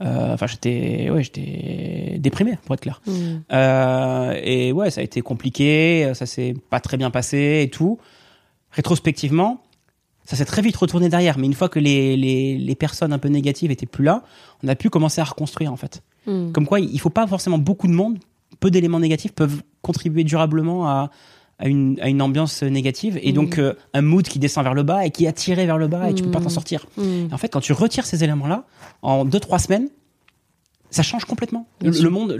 Euh, 0.00 0.34
enfin, 0.34 0.46
j'étais 0.46 1.10
ouais, 1.10 1.22
j'étais 1.22 2.16
déprimé 2.18 2.58
pour 2.64 2.74
être 2.74 2.80
clair. 2.80 3.02
Mmh. 3.06 4.32
Et 4.42 4.72
ouais, 4.72 4.90
ça 4.90 5.00
a 5.00 5.04
été 5.04 5.22
compliqué. 5.22 6.12
Ça 6.14 6.26
s'est 6.26 6.54
pas 6.70 6.80
très 6.80 6.96
bien 6.96 7.10
passé 7.10 7.62
et 7.64 7.70
tout. 7.70 7.98
Rétrospectivement, 8.70 9.62
ça 10.24 10.36
s'est 10.36 10.44
très 10.44 10.62
vite 10.62 10.76
retourné 10.76 11.08
derrière. 11.08 11.36
Mais 11.36 11.46
une 11.46 11.54
fois 11.54 11.68
que 11.68 11.78
les, 11.78 12.16
les, 12.16 12.56
les 12.56 12.74
personnes 12.74 13.12
un 13.12 13.18
peu 13.18 13.28
négatives 13.28 13.70
étaient 13.70 13.86
plus 13.86 14.04
là, 14.04 14.22
on 14.62 14.68
a 14.68 14.76
pu 14.76 14.88
commencer 14.88 15.20
à 15.20 15.24
reconstruire 15.24 15.72
en 15.72 15.76
fait. 15.76 16.02
Mmh. 16.26 16.52
Comme 16.52 16.66
quoi, 16.66 16.80
il 16.80 16.98
faut 17.00 17.10
pas 17.10 17.26
forcément 17.26 17.58
beaucoup 17.58 17.86
de 17.86 17.92
monde 17.92 18.18
peu 18.60 18.70
d'éléments 18.70 19.00
négatifs 19.00 19.32
peuvent 19.32 19.62
contribuer 19.82 20.24
durablement 20.24 20.88
à, 20.88 21.10
à, 21.58 21.68
une, 21.68 21.98
à 22.00 22.08
une, 22.08 22.22
ambiance 22.22 22.62
négative 22.62 23.18
et 23.22 23.32
donc 23.32 23.58
mmh. 23.58 23.60
euh, 23.60 23.72
un 23.94 24.02
mood 24.02 24.26
qui 24.26 24.38
descend 24.38 24.64
vers 24.64 24.74
le 24.74 24.82
bas 24.82 25.04
et 25.06 25.10
qui 25.10 25.24
est 25.24 25.28
attiré 25.28 25.66
vers 25.66 25.78
le 25.78 25.88
bas 25.88 26.10
et 26.10 26.14
tu 26.14 26.22
peux 26.22 26.30
pas 26.30 26.40
t'en 26.40 26.46
mmh. 26.46 26.50
sortir. 26.50 26.86
Mmh. 26.96 27.32
En 27.32 27.38
fait, 27.38 27.48
quand 27.48 27.60
tu 27.60 27.72
retires 27.72 28.06
ces 28.06 28.24
éléments-là, 28.24 28.64
en 29.02 29.24
deux 29.24 29.40
trois 29.40 29.58
semaines, 29.58 29.88
ça 30.90 31.02
change 31.02 31.24
complètement. 31.24 31.66
Le, 31.80 32.08
monde, 32.10 32.38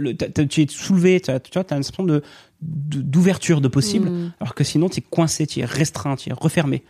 tu 0.49 0.61
es 0.61 0.67
soulevé, 0.69 1.19
tu 1.19 1.31
as 1.31 1.75
une 1.75 1.83
sorte 1.83 2.05
de 2.05 2.21
d'ouverture 2.61 3.59
de, 3.59 3.67
possible, 3.67 4.09
alors 4.39 4.55
que 4.55 4.63
sinon 4.63 4.87
tu 4.87 4.99
es 4.99 5.01
coincé, 5.01 5.47
tu 5.47 5.59
es 5.59 5.65
restreint, 5.65 6.15
tu 6.15 6.29
es 6.29 6.33
refermé. 6.33 6.83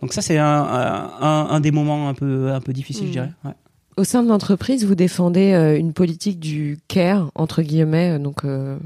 Donc 0.00 0.12
ça, 0.12 0.22
c'est 0.22 0.38
un, 0.38 0.46
un, 0.46 1.46
un, 1.50 1.60
des 1.60 1.72
moments 1.72 2.08
un 2.08 2.14
peu, 2.14 2.52
un 2.52 2.60
peu 2.60 2.72
difficiles, 2.72 3.08
je 3.08 3.12
dirais. 3.12 3.32
Ouais. 3.44 3.52
Au 3.98 4.04
sein 4.04 4.22
de 4.22 4.28
l'entreprise, 4.28 4.84
vous 4.86 4.94
défendez 4.94 5.54
euh, 5.54 5.76
une 5.76 5.92
politique 5.92 6.38
du 6.38 6.78
care 6.86 7.32
entre 7.34 7.62
guillemets. 7.62 8.12
Euh, 8.12 8.18
donc, 8.20 8.44
euh, 8.44 8.78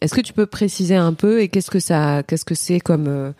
est-ce 0.00 0.14
que 0.14 0.20
tu 0.20 0.32
peux 0.32 0.46
préciser 0.46 0.94
un 0.94 1.12
peu 1.12 1.42
et 1.42 1.48
qu'est-ce 1.48 1.72
que 1.72 1.80
ça, 1.80 2.22
qu'est-ce 2.22 2.44
que 2.44 2.54
c'est 2.54 2.78
comme, 2.78 3.32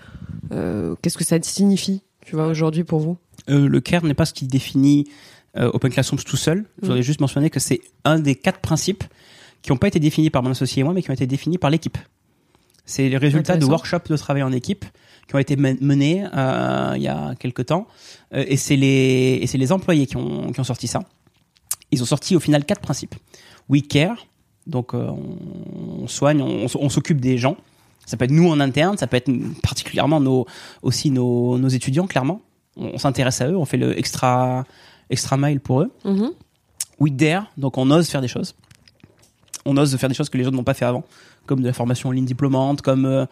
qu'est-ce 0.51 1.17
que 1.17 1.23
ça 1.23 1.41
signifie, 1.41 2.03
tu 2.27 2.35
vois, 2.35 2.49
aujourd'hui 2.49 2.83
pour 2.83 2.99
vous? 2.99 3.17
Le 3.47 3.79
care 3.79 4.03
n'est 4.03 4.15
pas 4.15 4.25
ce 4.25 4.33
qui 4.33 4.47
définit 4.47 5.07
Open 5.57 5.93
Classrooms 5.93 6.19
tout 6.19 6.37
seul. 6.37 6.65
Je 6.81 6.87
voudrais 6.87 7.01
mm. 7.01 7.05
juste 7.05 7.21
mentionner 7.21 7.49
que 7.49 7.61
c'est 7.61 7.83
un 8.05 8.19
des 8.19 8.35
quatre 8.35 8.59
principes 8.59 9.05
qui 9.63 9.71
n'ont 9.71 9.79
pas 9.79 9.89
été 9.89 10.01
définis 10.01 10.31
par 10.31 10.43
mon 10.43 10.51
associé 10.51 10.81
et 10.81 10.85
moi, 10.85 10.95
mais 10.95 11.03
qui 11.03 11.11
ont 11.11 11.15
été 11.15 11.27
définis 11.29 11.59
par 11.59 11.71
l'équipe. 11.71 11.99
C'est 12.87 13.09
les 13.09 13.19
résultats 13.19 13.57
de 13.57 13.65
workshops 13.65 14.09
de 14.09 14.17
travail 14.17 14.43
en 14.43 14.53
équipe 14.53 14.85
qui 15.29 15.35
ont 15.35 15.39
été 15.39 15.57
menés 15.57 16.27
euh, 16.35 16.93
il 16.97 17.03
y 17.03 17.09
a 17.09 17.35
quelques 17.39 17.67
temps. 17.67 17.87
Euh, 18.35 18.45
et 18.47 18.57
c'est 18.57 18.77
les, 18.77 19.39
et 19.41 19.47
c'est 19.47 19.59
les 19.59 19.73
employés 19.73 20.07
qui 20.07 20.17
ont, 20.17 20.53
qui 20.53 20.61
ont 20.61 20.65
sorti 20.65 20.87
ça. 20.87 21.03
Ils 21.91 22.03
ont 22.03 22.07
sorti 22.07 22.37
au 22.37 22.41
final 22.41 22.65
quatre 22.65 22.81
principes. 22.81 23.15
We 23.69 23.83
care, 23.89 24.27
donc 24.67 24.95
euh, 24.95 25.11
on, 26.03 26.07
soigne, 26.07 26.43
on, 26.43 26.67
on 26.75 26.89
s'occupe 26.89 27.21
des 27.21 27.39
gens. 27.39 27.57
Ça 28.07 28.17
peut 28.17 28.27
être 28.27 28.31
nous 28.31 28.49
en 28.49 28.61
interne, 28.61 28.99
ça 28.99 29.07
peut 29.07 29.17
être 29.17 29.31
particulièrement 29.63 30.21
nos, 30.21 30.47
aussi 30.83 31.11
nos, 31.11 31.59
nos 31.59 31.69
étudiants, 31.69 32.07
clairement. 32.07 32.43
On, 32.77 32.99
s'intéresse 32.99 33.41
à 33.41 33.49
eux, 33.49 33.57
on 33.57 33.65
fait 33.65 33.77
le 33.77 33.99
extra, 33.99 34.65
extra 35.09 35.37
mile 35.37 35.61
pour 35.61 35.83
eux. 35.83 35.93
Mm 36.05 36.29
We 37.01 37.13
dare, 37.13 37.51
donc 37.57 37.77
on 37.77 37.91
ose 37.91 38.09
faire 38.09 38.21
des 38.21 38.29
choses. 38.29 38.55
On 39.65 39.77
ose 39.77 39.97
faire 39.97 40.09
des 40.09 40.15
choses 40.15 40.29
que 40.29 40.39
les 40.39 40.47
autres 40.47 40.57
n'ont 40.57 40.63
pas 40.63 40.75
fait 40.75 40.85
avant, 40.85 41.03
comme 41.45 41.61
de 41.61 41.67
la 41.67 41.73
formation 41.73 42.11
en 42.11 42.13
ligne 42.13 42.25
diplômante, 42.25 42.83
comme 42.83 43.05
euh, 43.05 43.27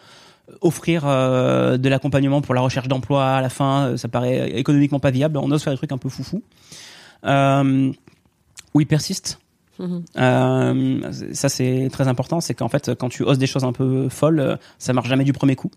offrir 0.61 1.03
euh, 1.05 1.77
de 1.77 1.89
l'accompagnement 1.89 2.41
pour 2.41 2.53
la 2.53 2.61
recherche 2.61 2.87
d'emploi 2.87 3.25
à 3.25 3.41
la 3.41 3.49
fin, 3.49 3.87
euh, 3.87 3.97
ça 3.97 4.07
paraît 4.07 4.51
économiquement 4.51 4.99
pas 4.99 5.11
viable. 5.11 5.37
On 5.37 5.49
ose 5.51 5.63
faire 5.63 5.73
des 5.73 5.77
trucs 5.77 5.91
un 5.91 5.97
peu 5.97 6.09
foufou. 6.09 6.43
Euh, 7.25 7.91
we 8.73 8.85
persiste. 8.85 9.39
Mhm. 9.79 10.03
Euh, 10.17 11.11
ça 11.33 11.49
c'est 11.49 11.89
très 11.91 12.07
important, 12.07 12.41
c'est 12.41 12.53
qu'en 12.53 12.69
fait 12.69 12.93
quand 12.93 13.09
tu 13.09 13.23
oses 13.23 13.39
des 13.39 13.47
choses 13.47 13.63
un 13.63 13.73
peu 13.73 14.07
folles, 14.09 14.59
ça 14.77 14.93
marche 14.93 15.09
jamais 15.09 15.23
du 15.23 15.33
premier 15.33 15.55
coup. 15.55 15.71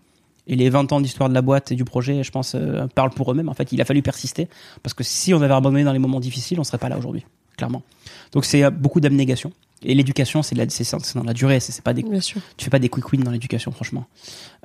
Et 0.47 0.55
les 0.55 0.69
20 0.69 0.91
ans 0.93 1.01
d'histoire 1.01 1.29
de 1.29 1.33
la 1.33 1.41
boîte 1.41 1.71
et 1.71 1.75
du 1.75 1.83
projet, 1.83 2.23
je 2.23 2.31
pense, 2.31 2.55
euh, 2.55 2.87
parlent 2.95 3.11
pour 3.11 3.31
eux-mêmes. 3.31 3.49
En 3.49 3.53
fait, 3.53 3.71
il 3.73 3.81
a 3.81 3.85
fallu 3.85 4.01
persister 4.01 4.47
parce 4.81 4.93
que 4.93 5.03
si 5.03 5.33
on 5.33 5.41
avait 5.41 5.53
abandonné 5.53 5.83
dans 5.83 5.91
les 5.91 5.99
moments 5.99 6.21
difficiles, 6.21 6.59
on 6.59 6.63
serait 6.63 6.77
pas 6.77 6.89
là 6.89 6.97
aujourd'hui, 6.97 7.25
clairement. 7.57 7.83
Donc 8.31 8.45
c'est 8.45 8.63
euh, 8.63 8.69
beaucoup 8.69 9.01
d'abnégation. 9.01 9.51
Et 9.83 9.93
l'éducation, 9.93 10.41
c'est 10.41 10.55
dans 10.55 11.23
la 11.23 11.33
durée, 11.33 11.59
c'est 11.59 11.83
pas 11.83 11.93
des, 11.93 12.01
Bien 12.03 12.19
sûr. 12.19 12.41
tu 12.57 12.65
fais 12.65 12.71
pas 12.71 12.79
des 12.79 12.89
quick 12.89 13.11
wins 13.11 13.23
dans 13.23 13.31
l'éducation, 13.31 13.71
franchement. 13.71 14.05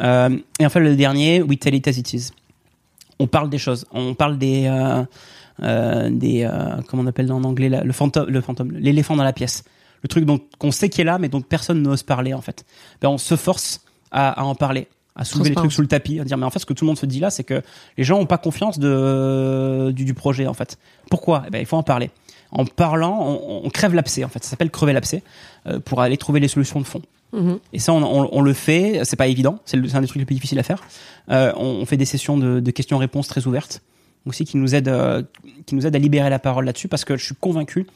Euh, 0.00 0.38
et 0.58 0.64
enfin 0.64 0.80
le 0.80 0.96
dernier, 0.96 1.42
we 1.42 1.58
tell 1.58 1.74
it 1.74 1.86
as 1.86 1.98
it 1.98 2.12
is. 2.14 2.30
On 3.18 3.26
parle 3.26 3.50
des 3.50 3.58
choses, 3.58 3.84
on 3.92 4.14
parle 4.14 4.38
des, 4.38 4.64
euh, 4.66 5.04
euh, 5.62 6.10
des, 6.10 6.48
comment 6.88 7.02
on 7.02 7.06
appelle 7.06 7.30
en 7.30 7.44
anglais 7.44 7.68
le 7.68 7.92
fantôme, 7.92 8.28
le 8.28 8.40
fantôme, 8.40 8.72
l'éléphant 8.72 9.14
dans 9.14 9.22
la 9.22 9.34
pièce, 9.34 9.64
le 10.02 10.08
truc 10.08 10.24
dont 10.24 10.40
qu'on 10.58 10.72
sait 10.72 10.88
qu'il 10.88 11.02
est 11.02 11.04
là, 11.04 11.18
mais 11.18 11.28
dont 11.28 11.42
personne 11.42 11.82
n'ose 11.82 12.02
parler 12.02 12.32
en 12.32 12.40
fait. 12.40 12.64
Ben, 13.02 13.10
on 13.10 13.18
se 13.18 13.36
force 13.36 13.82
à, 14.10 14.40
à 14.40 14.44
en 14.44 14.54
parler 14.54 14.88
à 15.14 15.24
soulever 15.24 15.50
les 15.50 15.54
trucs 15.54 15.72
sous 15.72 15.82
le 15.82 15.88
tapis, 15.88 16.20
à 16.20 16.24
dire 16.24 16.38
mais 16.38 16.46
en 16.46 16.50
fait 16.50 16.58
ce 16.58 16.66
que 16.66 16.72
tout 16.72 16.84
le 16.84 16.88
monde 16.88 16.98
se 16.98 17.04
dit 17.06 17.20
là, 17.20 17.30
c'est 17.30 17.44
que 17.44 17.62
les 17.98 18.04
gens 18.04 18.18
ont 18.18 18.26
pas 18.26 18.38
confiance 18.38 18.78
de 18.78 19.92
du, 19.94 20.06
du 20.06 20.14
projet 20.14 20.46
en 20.46 20.54
fait. 20.54 20.78
Pourquoi? 21.10 21.44
Eh 21.46 21.50
ben 21.50 21.58
il 21.58 21.66
faut 21.66 21.76
en 21.76 21.82
parler. 21.82 22.10
En 22.52 22.64
parlant, 22.64 23.18
on, 23.20 23.62
on 23.64 23.70
crève 23.70 23.94
l'abcès 23.94 24.24
en 24.24 24.28
fait. 24.28 24.44
Ça 24.44 24.50
s'appelle 24.50 24.70
crever 24.70 24.92
l'abcès 24.92 25.22
euh, 25.66 25.80
pour 25.80 26.00
aller 26.00 26.16
trouver 26.16 26.38
les 26.38 26.48
solutions 26.48 26.80
de 26.80 26.86
fond. 26.86 27.02
Mm-hmm. 27.32 27.58
Et 27.72 27.78
ça, 27.78 27.92
on, 27.94 28.02
on, 28.02 28.28
on, 28.30 28.40
le 28.42 28.52
fait. 28.52 29.00
C'est 29.04 29.16
pas 29.16 29.26
évident. 29.26 29.58
C'est 29.64 29.78
un 29.78 30.00
des 30.00 30.06
trucs 30.06 30.20
les 30.20 30.26
plus 30.26 30.34
difficiles 30.34 30.58
à 30.58 30.62
faire. 30.62 30.82
Euh, 31.30 31.52
on, 31.56 31.84
fait 31.86 31.96
des 31.96 32.04
sessions 32.04 32.36
de, 32.36 32.60
de 32.60 32.70
questions-réponses 32.70 33.26
très 33.26 33.46
ouvertes 33.46 33.82
aussi 34.26 34.44
qui 34.44 34.56
nous 34.56 34.74
aident, 34.74 34.88
euh, 34.88 35.22
qui 35.66 35.74
nous 35.74 35.86
aident 35.86 35.96
à 35.96 35.98
libérer 35.98 36.30
la 36.30 36.38
parole 36.38 36.64
là-dessus 36.64 36.88
parce 36.88 37.04
que 37.04 37.16
je 37.16 37.24
suis 37.24 37.34
convaincu 37.34 37.86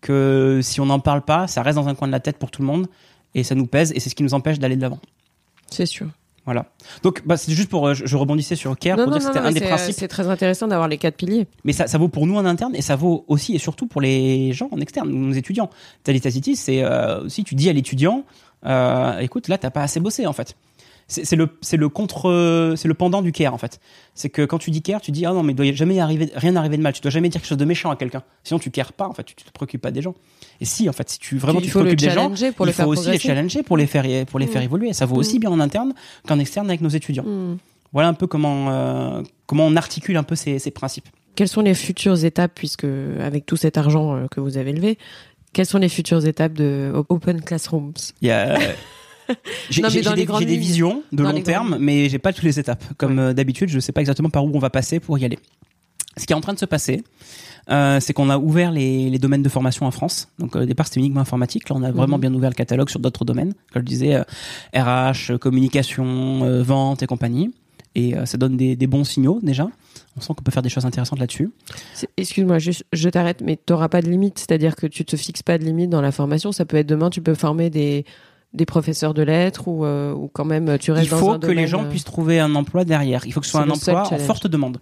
que 0.00 0.60
si 0.62 0.80
on 0.80 0.86
n'en 0.86 1.00
parle 1.00 1.22
pas, 1.22 1.46
ça 1.46 1.62
reste 1.62 1.76
dans 1.76 1.88
un 1.88 1.94
coin 1.94 2.08
de 2.08 2.12
la 2.12 2.20
tête 2.20 2.38
pour 2.38 2.50
tout 2.50 2.62
le 2.62 2.66
monde 2.66 2.86
et 3.34 3.44
ça 3.44 3.54
nous 3.54 3.66
pèse 3.66 3.92
et 3.92 4.00
c'est 4.00 4.10
ce 4.10 4.14
qui 4.14 4.22
nous 4.22 4.34
empêche 4.34 4.58
d'aller 4.58 4.76
de 4.76 4.82
l'avant. 4.82 5.00
C'est 5.70 5.86
sûr. 5.86 6.08
Voilà. 6.44 6.66
Donc, 7.02 7.22
bah, 7.24 7.36
c'est 7.36 7.52
juste 7.52 7.68
pour, 7.68 7.86
euh, 7.86 7.94
je, 7.94 8.16
rebondissais 8.16 8.56
sur 8.56 8.76
Care 8.76 8.96
pour 8.96 9.06
dire 9.06 9.18
que 9.18 9.24
c'était 9.24 9.38
un 9.38 9.52
des 9.52 9.60
principes. 9.60 9.94
C'est 9.96 10.08
très 10.08 10.28
intéressant 10.28 10.66
d'avoir 10.66 10.88
les 10.88 10.98
quatre 10.98 11.16
piliers. 11.16 11.46
Mais 11.64 11.72
ça, 11.72 11.86
ça 11.86 11.98
vaut 11.98 12.08
pour 12.08 12.26
nous 12.26 12.36
en 12.36 12.44
interne 12.44 12.74
et 12.74 12.82
ça 12.82 12.96
vaut 12.96 13.24
aussi 13.28 13.54
et 13.54 13.58
surtout 13.58 13.86
pour 13.86 14.00
les 14.00 14.52
gens 14.52 14.68
en 14.72 14.80
externe, 14.80 15.08
nos 15.08 15.32
étudiants. 15.32 15.70
City, 16.04 16.56
c'est 16.56 16.82
euh, 16.82 17.28
si 17.28 17.44
tu 17.44 17.54
dis 17.54 17.68
à 17.68 17.72
l'étudiant, 17.72 18.24
euh, 18.66 19.18
écoute, 19.18 19.48
là, 19.48 19.58
t'as 19.58 19.70
pas 19.70 19.82
assez 19.82 20.00
bossé 20.00 20.26
en 20.26 20.32
fait 20.32 20.56
c'est 21.08 21.36
le 21.36 21.48
c'est 21.60 21.76
le 21.76 21.88
contre 21.88 22.74
c'est 22.76 22.88
le 22.88 22.94
pendant 22.94 23.22
du 23.22 23.32
care 23.32 23.52
en 23.52 23.58
fait. 23.58 23.80
C'est 24.14 24.30
que 24.30 24.42
quand 24.42 24.58
tu 24.58 24.70
dis 24.70 24.82
care, 24.82 25.00
tu 25.00 25.10
dis 25.10 25.26
ah 25.26 25.32
non 25.32 25.42
mais 25.42 25.52
il 25.52 25.56
doit 25.56 25.72
jamais 25.72 26.00
arriver 26.00 26.30
rien 26.34 26.56
arriver 26.56 26.76
de 26.76 26.82
mal. 26.82 26.92
Tu 26.92 27.00
dois 27.00 27.10
jamais 27.10 27.28
dire 27.28 27.40
quelque 27.40 27.48
chose 27.48 27.58
de 27.58 27.64
méchant 27.64 27.90
à 27.90 27.96
quelqu'un. 27.96 28.22
Sinon 28.44 28.58
tu 28.58 28.70
cares 28.70 28.92
pas 28.92 29.06
en 29.06 29.12
fait. 29.12 29.24
Tu 29.24 29.34
te 29.34 29.50
préoccupes 29.52 29.82
pas 29.82 29.90
des 29.90 30.02
gens. 30.02 30.14
Et 30.60 30.64
si 30.64 30.88
en 30.88 30.92
fait 30.92 31.08
si 31.10 31.18
tu 31.18 31.36
vraiment 31.38 31.60
tu, 31.60 31.66
te 31.66 31.72
préoccupes 31.72 31.98
des 31.98 32.10
gens, 32.10 32.30
pour 32.56 32.66
il 32.66 32.72
faut 32.72 32.84
aussi 32.84 33.10
les 33.10 33.18
challenger 33.18 33.62
pour 33.62 33.76
les 33.76 33.86
faire 33.86 34.26
pour 34.26 34.38
les 34.38 34.46
faire 34.46 34.62
mm. 34.62 34.64
évoluer. 34.64 34.92
Ça 34.92 35.06
vaut 35.06 35.16
aussi 35.16 35.36
mm. 35.36 35.40
bien 35.40 35.50
en 35.50 35.60
interne 35.60 35.94
qu'en 36.26 36.38
externe 36.38 36.68
avec 36.68 36.80
nos 36.80 36.88
étudiants. 36.88 37.24
Mm. 37.24 37.58
Voilà 37.92 38.08
un 38.08 38.14
peu 38.14 38.26
comment 38.26 38.70
euh, 38.70 39.22
comment 39.46 39.66
on 39.66 39.76
articule 39.76 40.16
un 40.16 40.22
peu 40.22 40.36
ces, 40.36 40.58
ces 40.58 40.70
principes. 40.70 41.08
Quelles 41.34 41.48
sont 41.48 41.62
les 41.62 41.74
futures 41.74 42.24
étapes 42.24 42.52
puisque 42.54 42.86
avec 43.20 43.46
tout 43.46 43.56
cet 43.56 43.78
argent 43.78 44.14
euh, 44.14 44.26
que 44.30 44.40
vous 44.40 44.58
avez 44.58 44.72
levé, 44.72 44.98
quelles 45.52 45.66
sont 45.66 45.78
les 45.78 45.88
futures 45.88 46.26
étapes 46.26 46.54
de 46.54 46.92
Open 47.08 47.42
Classrooms? 47.42 47.92
Il 48.20 48.28
y 48.28 48.30
a 48.30 48.58
j'ai 49.70 49.82
des, 49.82 50.26
des, 50.26 50.56
visions 50.56 51.02
de 51.12 51.22
long 51.22 51.40
terme, 51.40 51.76
mais 51.80 52.08
j'ai 52.08 52.18
pas 52.18 52.32
toutes 52.32 52.44
les 52.44 52.58
étapes. 52.58 52.84
Comme 52.96 53.18
euh, 53.18 53.32
d'habitude, 53.32 53.68
je 53.68 53.78
sais 53.80 53.92
pas 53.92 54.00
exactement 54.00 54.30
par 54.30 54.44
où 54.44 54.50
on 54.54 54.58
va 54.58 54.70
passer 54.70 55.00
pour 55.00 55.18
y 55.18 55.24
aller. 55.24 55.38
Ce 56.16 56.26
qui 56.26 56.32
est 56.32 56.36
en 56.36 56.40
train 56.40 56.52
de 56.52 56.58
se 56.58 56.66
passer, 56.66 57.04
euh, 57.70 58.00
c'est 58.00 58.12
qu'on 58.12 58.28
a 58.28 58.38
ouvert 58.38 58.70
les, 58.70 59.08
les, 59.08 59.18
domaines 59.18 59.42
de 59.42 59.48
formation 59.48 59.86
en 59.86 59.90
France. 59.90 60.28
Donc 60.38 60.56
euh, 60.56 60.62
au 60.62 60.66
départ 60.66 60.86
c'était 60.86 61.00
uniquement 61.00 61.20
informatique. 61.20 61.68
Là 61.68 61.76
on 61.78 61.82
a 61.82 61.90
vraiment 61.90 62.16
mhm. 62.16 62.22
bien 62.22 62.34
ouvert 62.34 62.50
le 62.50 62.54
catalogue 62.54 62.90
sur 62.90 63.00
d'autres 63.00 63.24
domaines. 63.24 63.54
Comme 63.72 63.82
je 63.82 63.86
disais, 63.86 64.22
RH, 64.74 65.38
communication, 65.38 66.62
vente 66.62 67.02
et 67.02 67.06
compagnie. 67.06 67.50
Et 67.94 68.14
ça 68.24 68.38
donne 68.38 68.56
des, 68.56 68.74
des, 68.74 68.86
bons 68.86 69.04
signaux 69.04 69.38
déjà. 69.42 69.68
On 70.16 70.20
sent 70.20 70.32
qu'on 70.34 70.42
peut 70.42 70.50
faire 70.50 70.62
des 70.62 70.70
choses 70.70 70.86
intéressantes 70.86 71.18
là-dessus. 71.18 71.50
Excuse-moi, 72.16 72.58
je, 72.58 72.72
je 72.92 73.08
t'arrête, 73.08 73.42
mais 73.42 73.56
tu 73.56 73.72
n'auras 73.72 73.88
pas 73.88 74.02
de 74.02 74.08
limite. 74.08 74.38
C'est-à-dire 74.38 74.76
que 74.76 74.86
tu 74.86 75.04
te 75.04 75.16
fixes 75.16 75.42
pas 75.42 75.58
de 75.58 75.64
limite 75.64 75.90
dans 75.90 76.00
la 76.00 76.12
formation. 76.12 76.52
Ça 76.52 76.64
peut 76.64 76.78
être 76.78 76.86
demain, 76.86 77.10
tu 77.10 77.22
peux 77.22 77.34
former 77.34 77.70
des 77.70 78.04
des 78.54 78.66
professeurs 78.66 79.14
de 79.14 79.22
lettres 79.22 79.66
ou, 79.66 79.84
euh, 79.84 80.12
ou 80.12 80.28
quand 80.28 80.44
même 80.44 80.78
tu 80.78 80.92
restes 80.92 81.06
Il 81.06 81.16
faut 81.16 81.38
que 81.38 81.50
les 81.50 81.66
gens 81.66 81.84
puissent 81.84 82.04
trouver 82.04 82.38
un 82.38 82.54
emploi 82.54 82.84
derrière. 82.84 83.26
Il 83.26 83.32
faut 83.32 83.40
que 83.40 83.46
ce 83.46 83.52
soit 83.52 83.62
un 83.62 83.70
emploi 83.70 84.12
en 84.12 84.18
forte 84.18 84.46
demande. 84.46 84.78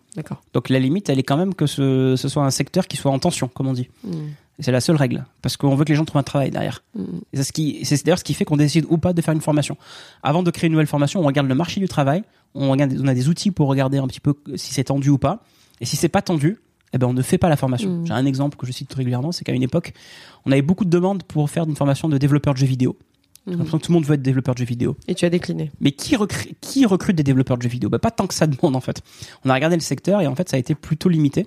Donc 0.52 0.68
la 0.68 0.78
limite, 0.78 1.08
elle 1.08 1.18
est 1.18 1.24
quand 1.24 1.36
même 1.36 1.54
que 1.54 1.66
ce, 1.66 2.14
ce 2.16 2.28
soit 2.28 2.44
un 2.44 2.50
secteur 2.50 2.88
qui 2.88 2.96
soit 2.96 3.10
en 3.10 3.18
tension, 3.18 3.48
comme 3.48 3.68
on 3.68 3.72
dit. 3.72 3.88
Hmm. 4.04 4.30
C'est 4.58 4.72
la 4.72 4.82
seule 4.82 4.96
règle, 4.96 5.24
parce 5.40 5.56
qu'on 5.56 5.74
veut 5.74 5.84
que 5.84 5.88
les 5.90 5.96
gens 5.96 6.04
trouvent 6.04 6.20
un 6.20 6.22
travail 6.22 6.50
derrière. 6.50 6.82
Hmm. 6.94 7.20
C'est 7.32 7.44
ce 7.44 7.52
qui, 7.52 7.80
c'est 7.84 8.04
d'ailleurs 8.04 8.18
ce 8.18 8.24
qui 8.24 8.34
fait 8.34 8.44
qu'on 8.44 8.58
décide 8.58 8.84
ou 8.90 8.98
pas 8.98 9.12
de 9.12 9.22
faire 9.22 9.32
une 9.32 9.40
formation. 9.40 9.76
Avant 10.22 10.42
de 10.42 10.50
créer 10.50 10.66
une 10.66 10.72
nouvelle 10.72 10.86
formation, 10.86 11.20
on 11.20 11.26
regarde 11.26 11.48
le 11.48 11.54
marché 11.54 11.80
du 11.80 11.88
travail, 11.88 12.24
on 12.54 12.70
regarde, 12.70 12.94
on 13.00 13.06
a 13.06 13.14
des 13.14 13.28
outils 13.28 13.52
pour 13.52 13.68
regarder 13.68 13.98
un 13.98 14.06
petit 14.06 14.20
peu 14.20 14.34
si 14.56 14.74
c'est 14.74 14.84
tendu 14.84 15.08
ou 15.08 15.18
pas. 15.18 15.42
Et 15.80 15.86
si 15.86 15.96
c'est 15.96 16.10
pas 16.10 16.20
tendu, 16.20 16.58
eh 16.92 16.98
ben 16.98 17.06
on 17.06 17.14
ne 17.14 17.22
fait 17.22 17.38
pas 17.38 17.48
la 17.48 17.56
formation. 17.56 17.88
Hmm. 17.88 18.06
J'ai 18.06 18.12
un 18.12 18.26
exemple 18.26 18.58
que 18.58 18.66
je 18.66 18.72
cite 18.72 18.92
régulièrement, 18.92 19.32
c'est 19.32 19.44
qu'à 19.44 19.52
une 19.52 19.62
époque, 19.62 19.94
on 20.44 20.52
avait 20.52 20.60
beaucoup 20.60 20.84
de 20.84 20.90
demandes 20.90 21.22
pour 21.22 21.48
faire 21.48 21.64
une 21.64 21.76
formation 21.76 22.08
de 22.08 22.18
développeur 22.18 22.52
de 22.52 22.58
jeux 22.58 22.66
vidéo. 22.66 22.98
J'ai 23.46 23.52
l'impression 23.52 23.78
que 23.78 23.84
tout 23.84 23.92
le 23.92 23.94
monde 23.94 24.04
veut 24.04 24.14
être 24.14 24.22
développeur 24.22 24.54
de 24.54 24.58
jeux 24.60 24.66
vidéo. 24.66 24.96
Et 25.08 25.14
tu 25.14 25.24
as 25.24 25.30
décliné. 25.30 25.70
Mais 25.80 25.92
qui, 25.92 26.14
recrute, 26.16 26.56
qui 26.60 26.84
recrute 26.86 27.16
des 27.16 27.22
développeurs 27.22 27.56
de 27.56 27.62
jeux 27.62 27.68
vidéo? 27.68 27.88
Bah, 27.88 27.98
Pas 27.98 28.10
tant 28.10 28.26
que 28.26 28.34
ça 28.34 28.46
de 28.46 28.56
monde 28.62 28.76
en 28.76 28.80
fait. 28.80 29.02
On 29.44 29.50
a 29.50 29.54
regardé 29.54 29.76
le 29.76 29.80
secteur 29.82 30.20
et 30.20 30.26
en 30.26 30.34
fait 30.34 30.48
ça 30.48 30.56
a 30.56 30.60
été 30.60 30.74
plutôt 30.74 31.08
limité. 31.08 31.46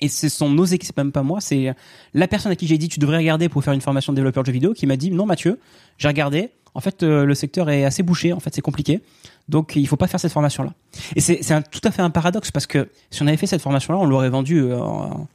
Et 0.00 0.08
ce 0.08 0.28
sont 0.28 0.50
nos 0.50 0.64
équipes, 0.64 0.96
même 0.96 1.12
pas 1.12 1.22
moi, 1.22 1.40
c'est 1.40 1.72
la 2.14 2.26
personne 2.28 2.50
à 2.50 2.56
qui 2.56 2.66
j'ai 2.66 2.78
dit 2.78 2.88
tu 2.88 2.98
devrais 2.98 3.18
regarder 3.18 3.48
pour 3.48 3.62
faire 3.62 3.72
une 3.72 3.80
formation 3.80 4.12
de 4.12 4.16
développeur 4.16 4.42
de 4.42 4.46
jeux 4.48 4.52
vidéo 4.52 4.74
qui 4.74 4.86
m'a 4.86 4.96
dit 4.96 5.10
non 5.10 5.24
Mathieu, 5.24 5.60
j'ai 5.98 6.08
regardé, 6.08 6.50
en 6.74 6.80
fait 6.80 7.04
euh, 7.04 7.24
le 7.24 7.34
secteur 7.34 7.70
est 7.70 7.84
assez 7.84 8.02
bouché, 8.02 8.32
en 8.32 8.40
fait 8.40 8.52
c'est 8.52 8.60
compliqué, 8.60 9.02
donc 9.48 9.76
il 9.76 9.86
faut 9.86 9.96
pas 9.96 10.08
faire 10.08 10.18
cette 10.18 10.32
formation 10.32 10.64
là. 10.64 10.74
Et 11.14 11.20
c'est 11.20 11.40
tout 11.70 11.80
à 11.84 11.92
fait 11.92 12.02
un 12.02 12.10
paradoxe 12.10 12.50
parce 12.50 12.66
que 12.66 12.90
si 13.10 13.22
on 13.22 13.28
avait 13.28 13.36
fait 13.36 13.46
cette 13.46 13.62
formation 13.62 13.94
là, 13.94 14.00
on 14.00 14.04
l'aurait 14.04 14.30
vendue 14.30 14.62
euh, 14.64 14.80
en 14.80 15.28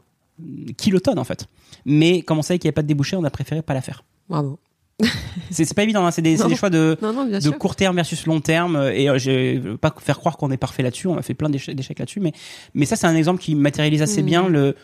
kilotonnes 0.78 1.20
en 1.20 1.24
fait. 1.24 1.48
Mais 1.86 2.22
comme 2.22 2.38
on 2.38 2.42
savait 2.42 2.60
qu'il 2.60 2.68
n'y 2.68 2.72
avait 2.72 2.76
pas 2.76 2.82
de 2.84 2.88
débouché, 2.88 3.16
on 3.16 3.24
a 3.24 3.30
préféré 3.30 3.62
pas 3.62 3.74
la 3.74 3.82
faire. 3.82 4.04
Bravo 4.28 4.60
c'est 5.52 5.74
pas 5.74 5.84
évident, 5.84 6.06
hein. 6.06 6.12
c'est 6.12 6.22
des, 6.22 6.36
des, 6.36 6.56
choix 6.56 6.70
de, 6.70 6.97
de 7.02 7.50
court 7.50 7.76
terme 7.76 7.95
versus 7.95 8.26
long 8.26 8.41
terme. 8.41 8.76
Et 8.93 9.10
euh, 9.10 9.18
je 9.18 9.58
veux 9.58 9.78
pas 9.78 9.93
faire 9.97 10.20
croire 10.20 10.38
qu'on 10.38 10.52
est 10.52 10.58
parfait 10.58 10.84
là-dessus. 10.84 11.08
On 11.08 11.18
a 11.18 11.22
fait 11.22 11.34
plein 11.34 11.50
d'échecs 11.50 12.00
là-dessus, 12.00 12.20
mais 12.20 12.34
mais 12.74 12.86
ça 12.86 12.95
c'est 12.95 13.08
un 13.08 13.16
exemple 13.16 13.41
qui 13.41 13.56
matérialise 13.56 14.02
assez 14.02 14.22
bien 14.22 14.43
mm. 14.43 14.52
le 14.52 14.76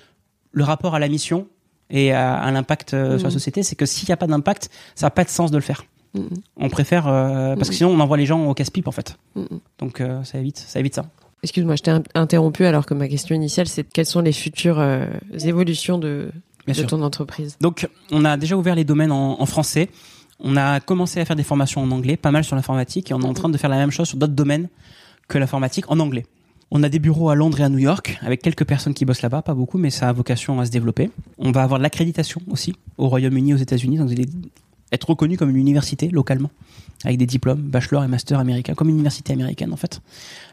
le 0.51 0.63
rapport 0.63 0.95
à 0.95 0.99
la 0.99 1.09
mission 1.09 1.47
et 1.89 2.13
à, 2.13 2.49
l'impact 2.51 2.93
euh, 2.93 3.17
sur 3.17 3.27
la 3.27 3.29
mm. 3.29 3.33
société. 3.33 3.63
C'est 3.63 3.75
que 3.75 3.85
s'il 3.85 4.07
n'y 4.07 4.13
a 4.13 4.17
pas 4.17 4.27
d'impact, 4.27 4.69
ça 4.95 5.07
n'a 5.07 5.11
pas 5.11 5.23
de 5.23 5.29
sens 5.29 5.51
de 5.51 5.57
le 5.57 5.63
faire. 5.63 5.83
On 6.55 6.69
préfère 6.69 7.09
euh, 7.09 7.57
parce 7.57 7.67
que 7.67 7.75
sinon 7.75 7.89
on 7.89 7.99
envoie 7.99 8.15
les 8.15 8.25
gens 8.25 8.45
au 8.45 8.53
casse-pipe 8.53 8.87
en 8.87 8.93
fait. 8.93 9.17
Donc 9.79 10.01
ça 10.23 10.39
évite 10.39 10.57
ça 10.57 10.79
évite 10.79 10.95
ça. 10.95 11.05
Excuse-moi, 11.43 11.75
je 11.75 11.83
t'ai 11.83 11.91
interrompu 12.15 12.65
alors 12.65 12.85
que 12.85 12.93
ma 12.93 13.09
question 13.09 13.35
initiale 13.35 13.67
c'est 13.67 13.83
quelles 13.83 14.05
sont 14.05 14.21
les 14.21 14.31
futures 14.31 14.81
évolutions 15.43 15.97
de 15.97 16.31
de 16.73 16.83
ton 16.83 17.01
entreprise 17.01 17.57
Donc, 17.61 17.87
on 18.11 18.25
a 18.25 18.37
déjà 18.37 18.57
ouvert 18.57 18.75
les 18.75 18.83
domaines 18.83 19.11
en, 19.11 19.41
en, 19.41 19.45
français. 19.45 19.89
On 20.39 20.57
a 20.57 20.79
commencé 20.79 21.19
à 21.19 21.25
faire 21.25 21.35
des 21.35 21.43
formations 21.43 21.81
en 21.81 21.91
anglais, 21.91 22.17
pas 22.17 22.31
mal 22.31 22.43
sur 22.43 22.55
l'informatique, 22.55 23.11
et 23.11 23.13
on 23.13 23.21
est 23.21 23.25
en 23.25 23.33
train 23.33 23.49
de 23.49 23.57
faire 23.57 23.69
la 23.69 23.77
même 23.77 23.91
chose 23.91 24.07
sur 24.07 24.17
d'autres 24.17 24.33
domaines 24.33 24.69
que 25.27 25.37
l'informatique 25.37 25.89
en 25.89 25.99
anglais. 25.99 26.25
On 26.71 26.83
a 26.83 26.89
des 26.89 26.99
bureaux 26.99 27.29
à 27.29 27.35
Londres 27.35 27.59
et 27.61 27.63
à 27.63 27.69
New 27.69 27.77
York, 27.77 28.17
avec 28.21 28.41
quelques 28.41 28.65
personnes 28.65 28.93
qui 28.93 29.05
bossent 29.05 29.21
là-bas, 29.21 29.43
pas 29.43 29.53
beaucoup, 29.53 29.77
mais 29.77 29.91
ça 29.91 30.09
a 30.09 30.13
vocation 30.13 30.59
à 30.59 30.65
se 30.65 30.71
développer. 30.71 31.11
On 31.37 31.51
va 31.51 31.63
avoir 31.63 31.79
de 31.79 31.83
l'accréditation 31.83 32.41
aussi 32.49 32.73
au 32.97 33.07
Royaume-Uni, 33.07 33.53
aux 33.53 33.57
États-Unis, 33.57 33.97
donc 33.97 34.09
être 34.91 35.09
reconnu 35.09 35.37
comme 35.37 35.49
une 35.49 35.57
université 35.57 36.09
localement 36.09 36.51
avec 37.03 37.17
des 37.17 37.25
diplômes 37.25 37.61
bachelor 37.61 38.03
et 38.03 38.07
master 38.07 38.39
américains, 38.39 38.73
comme 38.73 38.89
une 38.89 38.95
université 38.95 39.33
américaine 39.33 39.73
en 39.73 39.77
fait. 39.77 40.01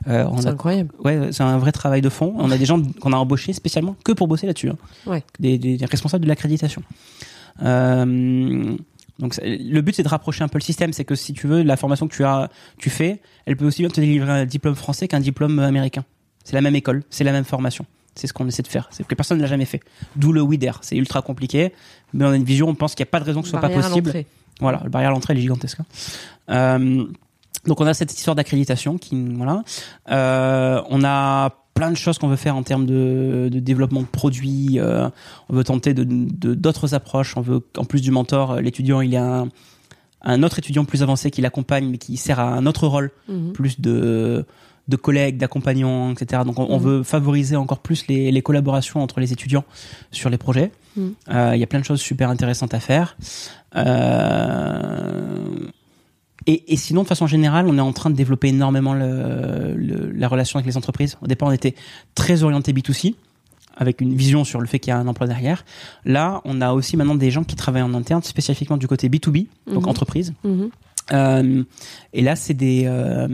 Euh, 0.09 0.27
c'est 0.41 0.49
incroyable. 0.49 0.91
Ouais, 1.03 1.33
c'est 1.33 1.43
un 1.43 1.59
vrai 1.59 1.73
travail 1.73 2.03
de 2.03 2.09
fond. 2.09 2.35
On 2.37 2.51
a 2.51 2.59
des 2.59 2.67
gens 2.67 2.83
qu'on 3.01 3.13
a 3.13 3.17
embauchés 3.17 3.53
spécialement 3.53 3.97
que 4.05 4.13
pour 4.13 4.29
bosser 4.29 4.47
là-dessus. 4.47 4.69
Hein. 4.69 4.77
Ouais. 5.07 5.23
Des, 5.39 5.59
des, 5.59 5.79
responsables 5.87 6.25
de 6.25 6.29
l'accréditation. 6.29 6.83
Euh, 7.63 8.77
donc 9.19 9.39
le 9.43 9.81
but 9.81 9.95
c'est 9.95 10.03
de 10.03 10.09
rapprocher 10.09 10.43
un 10.43 10.49
peu 10.49 10.59
le 10.59 10.65
système, 10.65 10.93
c'est 10.93 11.05
que 11.05 11.15
si 11.15 11.33
tu 11.33 11.47
veux 11.47 11.63
la 11.63 11.77
formation 11.77 12.09
que 12.09 12.15
tu 12.15 12.25
as, 12.25 12.51
tu 12.79 12.91
fais, 12.91 13.21
elle 13.47 13.57
peut 13.57 13.67
aussi 13.67 13.83
bien 13.83 13.91
te 13.91 14.01
délivrer 14.01 14.33
un 14.33 14.47
diplôme 14.47 14.75
français 14.75 15.07
qu'un 15.07 15.21
diplôme 15.21 15.59
américain. 15.59 16.05
C'est 16.45 16.55
la 16.55 16.61
même 16.61 16.75
école, 16.75 17.05
c'est 17.09 17.25
la 17.25 17.33
même 17.33 17.45
formation. 17.45 17.87
C'est 18.15 18.27
ce 18.27 18.33
qu'on 18.33 18.47
essaie 18.47 18.63
de 18.63 18.69
faire. 18.69 18.89
C'est 18.91 19.07
que 19.07 19.15
personne 19.15 19.39
ne 19.39 19.43
l'a 19.43 19.49
jamais 19.49 19.65
fait. 19.65 19.81
D'où 20.17 20.33
le 20.33 20.43
WIDER. 20.43 20.73
C'est 20.83 20.97
ultra 20.97 21.23
compliqué, 21.23 21.73
mais 22.13 22.25
on 22.25 22.31
a 22.31 22.37
une 22.37 22.45
vision, 22.45 22.69
on 22.69 22.75
pense 22.75 22.95
qu'il 22.95 23.05
n'y 23.05 23.09
a 23.09 23.11
pas 23.11 23.21
de 23.21 23.25
raison 23.25 23.41
que 23.41 23.47
ce 23.47 23.53
soit 23.53 23.61
pas 23.61 23.71
possible. 23.71 24.13
Voilà, 24.61 24.81
le 24.85 24.91
barrière 24.91 25.11
à 25.11 25.13
l'entrée, 25.13 25.33
elle 25.33 25.39
est 25.39 25.43
gigantesque. 25.43 25.81
Hein. 25.81 25.85
Euh, 26.51 27.05
Donc 27.67 27.81
on 27.81 27.87
a 27.87 27.95
cette 27.95 28.13
histoire 28.13 28.37
d'accréditation 28.37 28.99
qui 28.99 29.17
voilà. 29.35 29.63
Euh, 30.11 30.83
on 30.91 31.05
a 31.05 31.51
plein 31.75 31.91
de 31.91 31.97
choses 31.97 32.19
qu'on 32.19 32.29
veut 32.29 32.37
faire 32.37 32.57
en 32.57 32.63
termes 32.63 32.87
de, 32.87 33.49
de 33.51 33.61
développement 33.61 34.03
de 34.03 34.07
produits. 34.07 34.79
Euh, 34.79 35.09
on 35.49 35.57
veut 35.57 35.65
tenter 35.65 35.95
de 35.95 36.05
d'autres 36.55 36.95
approches. 36.95 37.37
On 37.37 37.41
veut 37.41 37.63
en 37.77 37.85
plus 37.85 38.03
du 38.03 38.11
mentor, 38.11 38.57
l'étudiant 38.57 39.01
il 39.01 39.11
y 39.11 39.17
a 39.17 39.25
un, 39.25 39.49
un, 40.23 40.43
autre 40.43 40.59
étudiant 40.59 40.85
plus 40.85 41.03
avancé 41.03 41.31
qui 41.31 41.41
l'accompagne 41.41 41.89
mais 41.89 41.99
qui 41.99 42.17
sert 42.17 42.41
à 42.41 42.49
un 42.53 42.67
autre 42.67 42.87
rôle, 42.87 43.11
mhm. 43.29 43.53
plus 43.53 43.81
de 43.81 44.45
de 44.89 44.97
collègues, 44.97 45.39
d'accompagnants, 45.39 46.13
etc. 46.13 46.43
Donc 46.45 46.59
on, 46.59 46.79
mhm. 46.79 46.83
veut 46.83 47.03
favoriser 47.03 47.57
encore 47.57 47.79
plus 47.79 48.07
les, 48.09 48.33
les, 48.33 48.43
collaborations 48.43 49.03
entre 49.03 49.21
les 49.21 49.33
étudiants 49.33 49.65
sur 50.11 50.29
les 50.29 50.39
projets. 50.39 50.73
Mhm. 50.97 51.15
Euh, 51.31 51.53
il 51.55 51.61
y 51.61 51.65
a 51.65 51.67
plein 51.67 51.81
de 51.81 51.85
choses 51.85 52.01
super 52.01 52.29
intéressantes 52.31 52.75
à 52.75 52.81
faire. 52.81 53.17
Euh, 53.77 55.69
et, 56.47 56.73
et, 56.73 56.77
sinon, 56.77 57.03
de 57.03 57.09
façon 57.09 57.27
générale, 57.27 57.67
on 57.69 57.79
est 57.79 57.83
en 57.83 57.93
train 57.93 58.11
de 58.11 58.17
développer 58.17 58.49
énormément 58.49 58.95
le, 58.95 60.11
la 60.13 60.29
relation 60.29 60.59
avec 60.59 60.67
les 60.67 60.77
entreprises. 60.77 61.17
Au 61.23 61.29
départ, 61.29 61.49
on 61.49 61.53
était 61.53 61.77
très 62.17 62.43
orienté 62.43 62.73
B2C, 62.73 63.15
avec 63.77 64.01
une 64.01 64.15
vision 64.15 64.43
sur 64.45 64.61
le 64.61 64.67
fait 64.67 64.81
qu'il 64.81 64.91
y 64.91 64.95
a 64.95 64.99
un 64.99 65.07
emploi 65.07 65.29
derrière. 65.29 65.65
Là, 66.05 66.41
on 66.45 66.61
a 66.61 66.73
aussi 66.73 66.97
maintenant 66.97 67.15
des 67.15 67.31
gens 67.31 67.45
qui 67.45 67.55
travaillent 67.55 67.83
en 67.83 67.95
interne, 67.95 68.23
spécifiquement 68.23 68.77
du 68.77 68.89
côté 68.89 69.09
B2B, 69.09 69.47
donc 69.69 69.85
mhm. 69.85 69.89
entreprise. 69.89 70.35
Mhm. 70.43 70.71
Euh, 71.13 71.65
et 72.13 72.23
là, 72.23 72.37
c'est 72.37 72.55
des, 72.55 72.85
euh, 72.87 73.29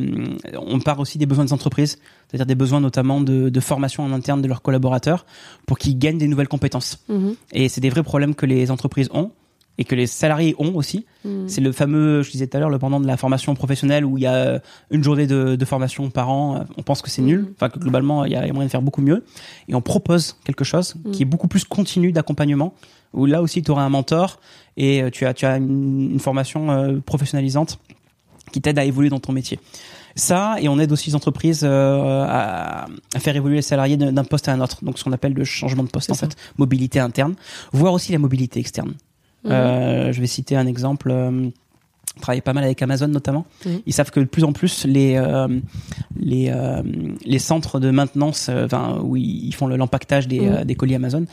on 0.59 0.81
part 0.81 1.01
aussi 1.01 1.19
des 1.19 1.27
besoins 1.27 1.45
des 1.45 1.53
entreprises, 1.53 1.99
c'est-à-dire 2.29 2.47
des 2.47 2.55
besoins 2.55 2.81
notamment 2.81 3.21
de, 3.21 3.49
de, 3.49 3.61
formation 3.61 4.05
en 4.05 4.12
interne 4.12 4.41
de 4.41 4.49
leurs 4.49 4.62
collaborateurs 4.62 5.27
pour 5.66 5.79
qu'ils 5.79 5.99
gagnent 5.99 6.19
des 6.19 6.29
nouvelles 6.29 6.49
compétences. 6.49 7.05
Mhm. 7.09 7.35
Et 7.53 7.69
c'est 7.69 7.81
des 7.81 7.91
vrais 7.91 8.03
problèmes 8.03 8.35
que 8.35 8.47
les 8.47 8.71
entreprises 8.71 9.09
ont 9.12 9.33
et 9.79 9.85
que 9.85 9.95
les 9.95 10.07
salariés 10.07 10.55
ont 10.59 10.74
aussi. 10.74 11.07
Hmm. 11.24 11.47
C'est 11.47 11.61
le 11.61 11.72
fameux, 11.72 12.22
je 12.22 12.31
disais 12.31 12.47
tout 12.47 12.57
à 12.57 12.61
l'heure, 12.61 12.70
le 12.70 12.79
pendant 12.79 13.01
de 13.01 13.07
la 13.07 13.16
formation 13.16 13.55
professionnelle 13.55 14.05
où 14.05 14.18
il 14.18 14.22
y 14.22 14.26
a 14.26 14.61
une 14.91 15.05
journée 15.05 15.26
de, 15.26 15.57
de 15.57 15.64
formation 15.64 16.11
par 16.11 16.29
an. 16.29 16.64
On 16.76 16.83
pense 16.83 17.01
que 17.01 17.11
c'est 17.11 17.22
nul, 17.22 17.43
hmm. 17.43 17.53
enfin 17.55 17.68
que 17.68 17.79
globalement 17.79 18.24
il 18.24 18.33
y 18.33 18.37
a 18.37 18.41
moyen 18.53 18.66
de 18.66 18.70
faire 18.70 18.83
beaucoup 18.83 19.03
mieux. 19.03 19.24
Et 19.68 19.74
on 19.74 19.81
propose 19.81 20.37
quelque 20.45 20.64
chose 20.64 20.97
hmm. 20.97 21.12
qui 21.12 21.22
est 21.22 21.26
beaucoup 21.26 21.49
plus 21.49 21.64
continu 21.64 22.12
d'accompagnement. 22.12 22.74
Où 23.14 23.24
là 23.24 23.41
aussi 23.41 23.62
tu 23.62 23.70
auras 23.70 23.83
un 23.83 23.89
mentor 23.89 24.39
et 24.76 25.03
euh, 25.03 25.11
tu 25.11 25.24
as 25.24 25.33
tu 25.33 25.47
as 25.47 25.57
une, 25.57 26.20
formation 26.20 26.70
euh, 26.70 26.99
professionnalisante 27.01 27.79
qui 28.53 28.61
t'aide 28.61 28.79
à 28.79 28.85
évoluer 28.85 29.09
dans 29.09 29.20
ton 29.20 29.33
métier. 29.33 29.59
Ça, 30.14 30.57
et 30.61 30.68
on 30.68 30.79
aide 30.79 30.91
aussi 30.91 31.11
les 31.11 31.16
entreprises 31.16 31.62
euh, 31.62 32.24
à, 32.26 32.87
à, 33.14 33.20
faire 33.20 33.37
évoluer 33.37 33.57
les 33.57 33.62
salariés 33.62 33.97
d'un 33.97 34.24
poste 34.24 34.49
à 34.49 34.53
un 34.53 34.61
autre. 34.61 34.85
Donc 34.85 34.99
ce 34.99 35.05
qu'on 35.05 35.12
appelle 35.12 35.33
le 35.33 35.45
changement 35.45 35.85
de 35.85 35.89
poste 35.89 36.11
en 36.11 36.14
fait, 36.14 36.37
mobilité 36.59 36.99
interne, 36.99 37.35
voire 37.72 37.93
aussi 37.93 38.12
la 38.12 38.18
mobilité 38.18 38.59
externe. 38.59 38.95
Mhm. 39.45 39.53
Euh, 39.53 40.12
je 40.12 40.20
vais 40.20 40.26
citer 40.26 40.57
un 40.57 40.66
exemple. 40.66 41.11
Euh, 41.11 41.49
travaille 42.20 42.41
pas 42.41 42.53
mal 42.53 42.64
avec 42.64 42.82
Amazon 42.82 43.09
notamment. 43.09 43.47
Mhm. 43.64 43.80
Ils 43.86 43.93
savent 43.93 44.11
que 44.11 44.20
de 44.20 44.24
plus 44.24 44.45
en 44.45 44.53
plus 44.53 44.84
les 44.84 45.14
euh, 45.16 45.49
les 46.18 46.53
les 47.24 47.39
centres 47.39 47.78
de 47.80 47.91
maintenance, 47.91 48.49
enfin 48.49 48.99
où 49.03 49.16
ils 49.16 49.55
font 49.55 49.66
l'empaquetage 49.68 50.26
des, 50.28 50.41
mhm. 50.41 50.64
des 50.64 50.74
colis 50.74 50.95
Amazon, 50.95 51.24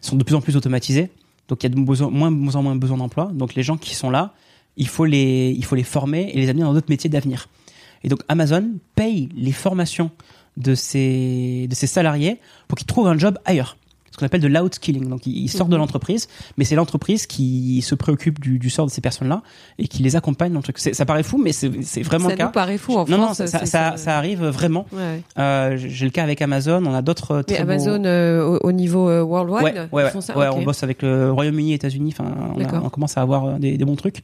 sont 0.00 0.16
de 0.16 0.24
plus 0.24 0.34
en 0.34 0.40
plus 0.40 0.56
automatisés. 0.56 1.10
Donc 1.48 1.62
il 1.62 1.70
y 1.70 1.72
a 1.72 1.74
de 1.74 1.80
besoin, 1.80 2.10
moins, 2.10 2.30
moins 2.30 2.56
en 2.56 2.62
moins 2.62 2.76
besoin 2.76 2.98
d'emploi. 2.98 3.30
Donc 3.32 3.54
les 3.54 3.62
gens 3.62 3.76
qui 3.76 3.94
sont 3.94 4.10
là, 4.10 4.32
il 4.76 4.88
faut 4.88 5.04
les 5.04 5.54
il 5.56 5.64
faut 5.64 5.76
les 5.76 5.82
former 5.82 6.30
et 6.32 6.40
les 6.40 6.48
amener 6.48 6.64
dans 6.64 6.74
d'autres 6.74 6.90
métiers 6.90 7.10
d'avenir. 7.10 7.48
Et 8.02 8.08
donc 8.08 8.20
Amazon 8.28 8.72
paye 8.94 9.30
les 9.34 9.52
formations 9.52 10.10
de 10.56 10.74
ses 10.74 11.66
de 11.68 11.74
ses 11.74 11.86
salariés 11.86 12.38
pour 12.68 12.76
qu'ils 12.76 12.86
trouvent 12.86 13.08
un 13.08 13.18
job 13.18 13.38
ailleurs 13.44 13.76
ce 14.14 14.18
qu'on 14.18 14.26
appelle 14.26 14.40
de 14.40 14.46
l'outkilling. 14.46 15.08
Donc, 15.08 15.26
ils 15.26 15.48
sortent 15.48 15.70
de 15.70 15.74
mhm. 15.74 15.80
l'entreprise, 15.80 16.28
mais 16.56 16.64
c'est 16.64 16.76
l'entreprise 16.76 17.26
qui 17.26 17.82
se 17.82 17.96
préoccupe 17.96 18.38
du, 18.38 18.60
du 18.60 18.70
sort 18.70 18.86
de 18.86 18.90
ces 18.92 19.00
personnes-là 19.00 19.42
et 19.80 19.88
qui 19.88 20.04
les 20.04 20.14
accompagne 20.14 20.52
dans 20.52 20.60
le 20.60 20.62
truc. 20.62 20.78
Ça 20.78 21.04
paraît 21.04 21.24
fou, 21.24 21.40
mais 21.42 21.50
c'est 21.52 22.02
vraiment 22.02 22.28
le 22.28 22.36
cas. 22.36 22.46
Ça 22.46 22.52
paraît 22.52 22.78
fou 22.78 22.92
en 22.92 23.06
non, 23.06 23.16
France. 23.16 23.40
Non, 23.40 23.46
ça, 23.48 23.66
ça, 23.66 23.96
ça, 23.96 24.16
arrive 24.16 24.44
vraiment. 24.44 24.86
Ouais. 24.92 25.20
Euh, 25.36 25.76
J'ai 25.76 26.04
le 26.04 26.12
cas 26.12 26.22
avec 26.22 26.40
Amazon. 26.42 26.84
On 26.86 26.94
a 26.94 27.02
d'autres. 27.02 27.44
Mais 27.50 27.58
Amazon 27.58 28.04
euh, 28.04 28.56
au, 28.62 28.70
niveau 28.70 29.08
euh, 29.08 29.22
worldwide, 29.22 29.88
ouais, 29.90 30.04
ouais, 30.04 30.10
font 30.10 30.20
ça 30.20 30.34
on 30.54 30.62
bosse 30.62 30.84
avec 30.84 31.02
le 31.02 31.32
Royaume-Uni, 31.32 31.72
États-Unis. 31.72 32.14
Enfin, 32.16 32.32
on, 32.56 32.86
on, 32.86 32.90
commence 32.90 33.18
à 33.18 33.22
avoir 33.22 33.46
euh, 33.46 33.58
des, 33.58 33.76
des 33.76 33.84
bons 33.84 33.96
trucs. 33.96 34.22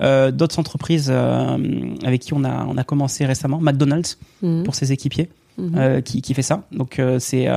Euh, 0.00 0.30
d'autres 0.30 0.60
entreprises 0.60 1.10
avec 1.10 2.20
qui 2.20 2.32
on 2.32 2.44
a 2.44 2.64
on 2.64 2.76
a 2.76 2.84
commencé 2.84 3.26
récemment, 3.26 3.58
McDonald's 3.60 4.18
mhm. 4.42 4.62
pour 4.62 4.76
ses 4.76 4.92
équipiers, 4.92 5.28
mhm. 5.58 6.00
qui 6.02 6.22
qui 6.22 6.32
fait 6.34 6.42
ça. 6.42 6.62
Donc 6.70 7.00
c'est 7.18 7.48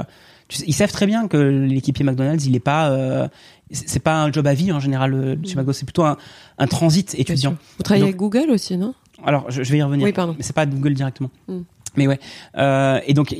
ils 0.65 0.73
savent 0.73 0.91
très 0.91 1.05
bien 1.05 1.27
que 1.27 1.37
l'équipier 1.37 2.05
McDonald's, 2.05 2.45
il 2.45 2.55
est 2.55 2.59
pas, 2.59 2.89
euh, 2.89 3.27
c'est 3.71 4.01
pas 4.01 4.23
un 4.23 4.31
job 4.31 4.45
à 4.47 4.53
vie 4.53 4.71
en 4.71 4.79
général 4.79 5.13
euh, 5.13 5.35
chez 5.43 5.53
mm. 5.53 5.57
McDonald's, 5.57 5.79
c'est 5.79 5.85
plutôt 5.85 6.03
un, 6.03 6.17
un, 6.57 6.67
transit 6.67 7.15
étudiant. 7.15 7.55
Vous 7.77 7.83
travaillez 7.83 8.05
avec 8.05 8.17
Google 8.17 8.51
aussi, 8.51 8.77
non? 8.77 8.93
Alors, 9.23 9.49
je, 9.49 9.61
vais 9.63 9.77
y 9.77 9.83
revenir. 9.83 10.05
Oui, 10.05 10.13
pardon. 10.13 10.35
Mais 10.37 10.43
c'est 10.43 10.55
pas 10.55 10.65
Google 10.65 10.93
directement. 10.93 11.31
Mm. 11.47 11.59
Mais 11.97 12.07
ouais. 12.07 12.19
Euh, 12.57 12.99
et 13.07 13.13
donc, 13.13 13.35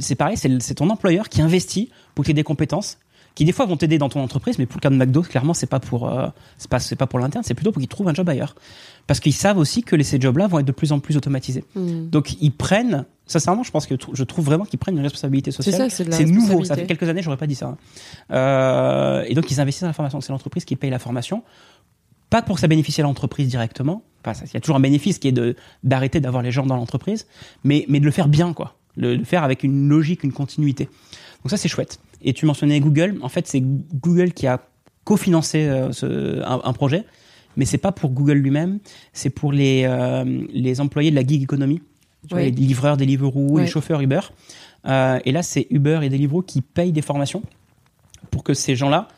c'est 0.00 0.14
pareil, 0.14 0.36
c'est 0.36 0.74
ton 0.74 0.90
employeur 0.90 1.28
qui 1.28 1.42
investit 1.42 1.90
pour 2.14 2.24
que 2.24 2.26
tu 2.26 2.30
aies 2.32 2.34
des 2.34 2.42
compétences 2.42 2.98
qui 3.34 3.44
des 3.44 3.52
fois 3.52 3.64
vont 3.66 3.76
t'aider 3.76 3.98
dans 3.98 4.08
ton 4.08 4.20
entreprise, 4.20 4.58
mais 4.58 4.66
pour 4.66 4.78
le 4.78 4.80
cas 4.80 4.90
de 4.90 4.96
McDo, 4.96 5.22
clairement, 5.22 5.54
c'est 5.54 5.68
pas 5.68 5.80
pour, 5.80 6.08
euh, 6.08 6.28
c'est 6.58 6.68
pas, 6.68 6.80
c'est 6.80 6.96
pas 6.96 7.06
pour 7.06 7.18
l'interne, 7.18 7.44
c'est 7.44 7.54
plutôt 7.54 7.72
pour 7.72 7.80
qu'ils 7.80 7.88
trouvent 7.88 8.08
un 8.08 8.14
job 8.14 8.28
ailleurs. 8.28 8.54
Parce 9.06 9.20
qu'ils 9.20 9.34
savent 9.34 9.58
aussi 9.58 9.82
que 9.82 10.00
ces 10.02 10.20
jobs-là 10.20 10.46
vont 10.46 10.58
être 10.58 10.66
de 10.66 10.72
plus 10.72 10.92
en 10.92 10.98
plus 10.98 11.16
automatisés. 11.16 11.64
Mm. 11.74 12.08
Donc, 12.08 12.40
ils 12.40 12.50
prennent 12.50 13.06
Sincèrement, 13.30 13.62
je 13.62 13.70
pense 13.70 13.86
que 13.86 13.94
je 14.12 14.24
trouve 14.24 14.44
vraiment 14.44 14.64
qu'ils 14.64 14.80
prennent 14.80 14.96
une 14.96 15.04
responsabilité 15.04 15.52
sociale. 15.52 15.88
C'est 15.88 16.24
nouveau. 16.24 16.64
Ça 16.64 16.74
fait 16.74 16.84
quelques 16.84 17.08
années, 17.08 17.22
j'aurais 17.22 17.36
pas 17.36 17.46
dit 17.46 17.54
ça. 17.54 17.66
Hein. 17.66 17.76
Euh, 18.32 19.24
et 19.28 19.34
donc, 19.34 19.48
ils 19.52 19.60
investissent 19.60 19.82
dans 19.82 19.86
la 19.86 19.92
formation. 19.92 20.20
C'est 20.20 20.32
l'entreprise 20.32 20.64
qui 20.64 20.74
paye 20.74 20.90
la 20.90 20.98
formation. 20.98 21.44
Pas 22.28 22.42
pour 22.42 22.56
que 22.56 22.60
ça 22.60 22.66
bénéficie 22.66 23.00
à 23.00 23.04
l'entreprise 23.04 23.46
directement. 23.46 24.02
Enfin, 24.24 24.36
il 24.44 24.52
y 24.52 24.56
a 24.56 24.60
toujours 24.60 24.74
un 24.74 24.80
bénéfice 24.80 25.20
qui 25.20 25.28
est 25.28 25.32
de 25.32 25.54
d'arrêter 25.84 26.18
d'avoir 26.18 26.42
les 26.42 26.50
gens 26.50 26.66
dans 26.66 26.74
l'entreprise, 26.74 27.28
mais 27.62 27.84
mais 27.88 28.00
de 28.00 28.04
le 28.04 28.10
faire 28.10 28.26
bien, 28.26 28.52
quoi. 28.52 28.74
Le, 28.96 29.14
le 29.14 29.22
faire 29.22 29.44
avec 29.44 29.62
une 29.62 29.88
logique, 29.88 30.24
une 30.24 30.32
continuité. 30.32 30.86
Donc 31.44 31.50
ça, 31.50 31.56
c'est 31.56 31.68
chouette. 31.68 32.00
Et 32.22 32.32
tu 32.32 32.46
mentionnais 32.46 32.80
Google. 32.80 33.20
En 33.22 33.28
fait, 33.28 33.46
c'est 33.46 33.60
Google 33.60 34.32
qui 34.32 34.48
a 34.48 34.60
cofinancé 35.04 35.68
euh, 35.68 35.92
ce, 35.92 36.42
un, 36.42 36.60
un, 36.64 36.72
projet, 36.72 37.04
mais 37.56 37.64
c'est 37.64 37.78
pas 37.78 37.92
pour 37.92 38.10
Google 38.10 38.38
lui-même. 38.38 38.80
C'est 39.12 39.30
pour 39.30 39.52
les 39.52 39.84
euh, 39.84 40.24
les 40.52 40.80
employés 40.80 41.12
de 41.12 41.16
la 41.16 41.24
gig 41.24 41.44
economy 41.44 41.80
les 42.32 42.50
livreurs, 42.50 42.96
Deliveroo, 42.96 43.58
les 43.58 43.66
chauffeurs 43.66 44.00
Uber. 44.00 44.20
Euh, 44.86 45.18
et 45.24 45.32
là, 45.32 45.42
c'est 45.42 45.66
Uber 45.70 46.00
et 46.02 46.08
Deliveroo 46.08 46.42
qui 46.42 46.62
payent 46.62 46.92
des 46.92 47.02
formations 47.02 47.42
pour 48.30 48.44
que 48.44 48.54
ces 48.54 48.76
gens-là 48.76 49.08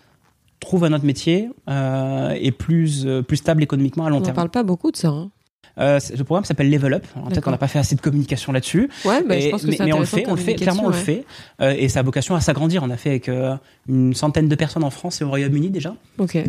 trouvent 0.61 0.85
un 0.85 0.93
autre 0.93 1.05
métier 1.05 1.51
euh, 1.69 2.37
et 2.41 2.53
plus 2.53 3.05
euh, 3.05 3.23
plus 3.23 3.37
stable 3.37 3.63
économiquement 3.63 4.07
à 4.07 4.11
long 4.11 4.21
terme. 4.21 4.29
On 4.29 4.31
ne 4.31 4.37
parle 4.37 4.51
pas 4.51 4.63
beaucoup 4.63 4.91
de 4.91 4.97
ça. 4.97 5.09
Hein. 5.09 5.31
Euh, 5.79 5.99
le 6.17 6.25
programme 6.25 6.45
s'appelle 6.45 6.71
Level 6.71 6.93
Up. 6.95 7.07
Peut-être 7.29 7.41
qu'on 7.41 7.51
n'a 7.51 7.57
pas 7.59 7.69
fait 7.69 7.79
assez 7.79 7.95
de 7.95 8.01
communication 8.01 8.53
là-dessus. 8.53 8.91
Ouais, 9.05 9.23
bah, 9.23 9.41
je 9.41 9.49
pense 9.49 9.63
que 9.63 9.71
mais, 9.71 9.77
mais 9.81 9.93
on 9.93 10.01
le 10.01 10.05
fait, 10.05 10.25
on 10.29 10.33
le 10.33 10.41
fait. 10.41 10.55
Clairement, 10.55 10.85
on 10.85 10.89
le 10.89 10.93
fait. 10.95 11.25
Euh, 11.61 11.75
et 11.77 11.89
ça 11.89 12.01
a 12.01 12.03
vocation 12.03 12.35
à 12.35 12.41
s'agrandir. 12.41 12.83
On 12.83 12.91
a 12.91 12.97
fait 12.97 13.11
avec 13.11 13.29
euh, 13.29 13.57
une 13.89 14.15
centaine 14.15 14.49
de 14.49 14.55
personnes 14.55 14.85
en 14.85 14.91
France 14.91 15.21
et 15.21 15.25
au 15.25 15.29
Royaume-Uni 15.29 15.71
déjà, 15.71 15.95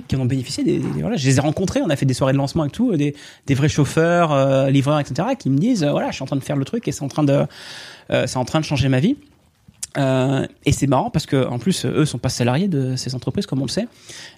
qui 0.07 0.15
en 0.15 0.19
ont 0.19 0.25
bénéficié. 0.25 0.63
Des, 0.63 0.79
voilà, 0.79 1.15
je 1.15 1.25
les 1.25 1.37
ai 1.37 1.39
rencontrés. 1.39 1.81
On 1.81 1.89
a 1.89 1.95
fait 1.95 2.05
des 2.05 2.13
soirées 2.13 2.33
de 2.33 2.37
lancement 2.37 2.65
et 2.65 2.69
tout, 2.69 2.95
des, 2.95 3.15
des 3.47 3.53
vrais 3.53 3.69
chauffeurs, 3.69 4.33
euh, 4.33 4.69
livreurs, 4.69 4.99
etc., 4.99 5.29
qui 5.39 5.49
me 5.49 5.57
disent, 5.57 5.83
voilà, 5.83 6.09
je 6.09 6.15
suis 6.15 6.23
en 6.23 6.27
train 6.27 6.35
de 6.35 6.43
faire 6.43 6.57
le 6.57 6.65
truc 6.65 6.87
et 6.87 6.91
c'est 6.91 7.03
en 7.03 7.07
train 7.07 7.23
de, 7.23 7.45
c'est 8.09 8.37
en 8.37 8.45
train 8.45 8.59
de 8.59 8.65
changer 8.65 8.89
ma 8.89 8.99
vie. 8.99 9.15
Euh, 9.97 10.47
et 10.65 10.71
c'est 10.71 10.87
marrant 10.87 11.11
parce 11.11 11.27
que 11.27 11.45
en 11.45 11.59
plus 11.59 11.85
eux 11.85 12.05
sont 12.05 12.17
pas 12.17 12.29
salariés 12.29 12.67
de 12.67 12.95
ces 12.95 13.13
entreprises 13.13 13.45
comme 13.45 13.59
on 13.59 13.65
le 13.65 13.69
sait 13.69 13.87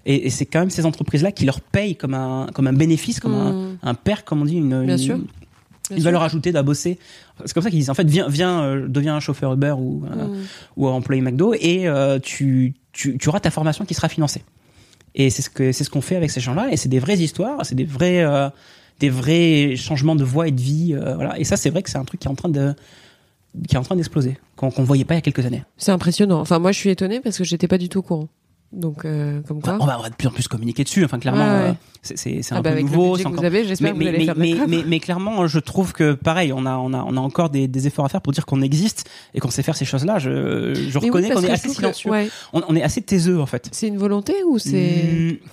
et, 0.05 0.27
et 0.27 0.29
c'est 0.29 0.45
quand 0.45 0.59
même 0.59 0.69
ces 0.69 0.85
entreprises 0.85 1.23
là 1.23 1.31
qui 1.31 1.45
leur 1.45 1.61
payent 1.61 1.95
comme 1.95 2.13
un 2.13 2.47
comme 2.53 2.67
un 2.67 2.73
bénéfice 2.73 3.21
comme 3.21 3.35
un, 3.35 3.53
hmm. 3.53 3.77
un 3.81 3.93
père 3.93 4.25
comme 4.25 4.41
on 4.41 4.45
dit 4.45 4.57
une, 4.57 4.85
Bien 4.85 4.97
sûr. 4.97 5.17
une 5.91 5.99
valeur 5.99 6.23
ajoutée 6.23 6.51
d'à 6.51 6.61
bosser 6.61 6.99
c'est 7.45 7.53
comme 7.53 7.63
ça 7.63 7.69
qu'ils 7.69 7.79
disent 7.79 7.89
en 7.89 7.93
fait 7.93 8.05
viens 8.05 8.27
viens 8.27 8.63
euh, 8.63 8.87
deviens 8.89 9.15
un 9.15 9.21
chauffeur 9.21 9.53
Uber 9.53 9.75
ou 9.77 10.03
euh, 10.05 10.25
hmm. 10.25 10.45
ou 10.75 10.87
employé 10.87 11.21
McDo 11.21 11.53
et 11.53 11.87
euh, 11.87 12.19
tu, 12.19 12.73
tu 12.91 13.17
tu 13.17 13.29
auras 13.29 13.39
ta 13.39 13.49
formation 13.49 13.85
qui 13.85 13.93
sera 13.93 14.09
financée 14.09 14.43
et 15.13 15.29
c'est 15.29 15.41
ce 15.41 15.49
que 15.49 15.71
c'est 15.71 15.85
ce 15.85 15.89
qu'on 15.89 16.01
fait 16.01 16.17
avec 16.17 16.31
ces 16.31 16.41
gens 16.41 16.53
là 16.53 16.67
et 16.69 16.75
c'est 16.75 16.89
des 16.89 16.99
vraies 16.99 17.19
histoires 17.19 17.65
c'est 17.65 17.75
des 17.75 17.85
vrais 17.85 18.25
des 18.99 19.09
vrais 19.09 19.77
changements 19.77 20.17
de 20.17 20.25
voie 20.25 20.49
et 20.49 20.51
de 20.51 20.59
vie 20.59 20.93
voilà 21.15 21.39
et 21.39 21.45
ça 21.45 21.55
c'est 21.55 21.69
vrai 21.69 21.81
que 21.81 21.89
c'est 21.89 21.97
un 21.97 22.03
truc 22.03 22.19
qui 22.19 22.27
est 22.27 22.31
en 22.31 22.35
train 22.35 22.49
de 22.49 22.75
qui 23.67 23.75
est 23.75 23.77
en 23.77 23.83
train 23.83 23.95
d'exploser, 23.95 24.37
qu'on 24.55 24.71
ne 24.77 24.85
voyait 24.85 25.05
pas 25.05 25.13
il 25.15 25.17
y 25.17 25.19
a 25.19 25.21
quelques 25.21 25.45
années. 25.45 25.63
C'est 25.77 25.91
impressionnant. 25.91 26.39
Enfin, 26.39 26.59
moi, 26.59 26.71
je 26.71 26.79
suis 26.79 26.89
étonné 26.89 27.19
parce 27.19 27.37
que 27.37 27.43
j'étais 27.43 27.67
pas 27.67 27.77
du 27.77 27.89
tout 27.89 27.99
au 27.99 28.03
courant. 28.03 28.27
Donc, 28.71 29.05
euh, 29.05 29.41
comme 29.47 29.61
quoi. 29.61 29.77
On 29.79 29.85
va, 29.85 29.99
on 29.99 30.01
va, 30.01 30.09
de 30.09 30.15
plus 30.15 30.27
en 30.27 30.31
plus 30.31 30.47
communiquer 30.47 30.83
dessus. 30.83 31.05
Enfin, 31.05 31.17
clairement, 31.17 31.45
euh, 31.45 31.71
c'est 32.01 32.41
ah 32.51 32.57
un 32.57 32.61
bah 32.61 32.73
peu 32.73 32.81
nouveau. 32.81 33.17
encore... 33.17 33.33
vous 33.33 33.45
avez, 33.45 33.63
j'espère 33.65 33.93
que 33.93 33.97
mais, 33.97 34.33
mais, 34.35 34.55
mais, 34.67 34.83
mais, 34.85 34.99
clairement, 34.99 35.47
je 35.47 35.59
trouve 35.59 35.93
que 35.93 36.13
pareil, 36.13 36.51
on 36.51 36.65
a, 36.65 36.75
on 36.77 36.93
a, 36.93 37.03
on 37.03 37.15
a 37.15 37.19
encore 37.19 37.49
des, 37.49 37.67
des 37.67 37.87
efforts 37.87 38.05
à 38.05 38.09
faire 38.09 38.21
pour 38.21 38.33
dire 38.33 38.45
qu'on 38.45 38.61
existe 38.61 39.09
et 39.33 39.39
qu'on 39.39 39.49
sait 39.49 39.63
faire 39.63 39.77
ces 39.77 39.85
choses-là. 39.85 40.19
Je, 40.19 40.73
je 40.73 40.97
reconnais 40.97 41.29
qu'on 41.29 41.43
est 41.43 41.51
assez 41.51 41.69
silencieux. 41.69 42.11
On, 42.51 42.63
on, 42.67 42.75
est 42.75 42.83
assez 42.83 43.01
taiseux, 43.01 43.39
en 43.39 43.45
fait. 43.45 43.69
C'est 43.71 43.87
une 43.87 43.97
volonté 43.97 44.43
ou 44.45 44.59
c'est 44.59 45.39
mmh. 45.41 45.47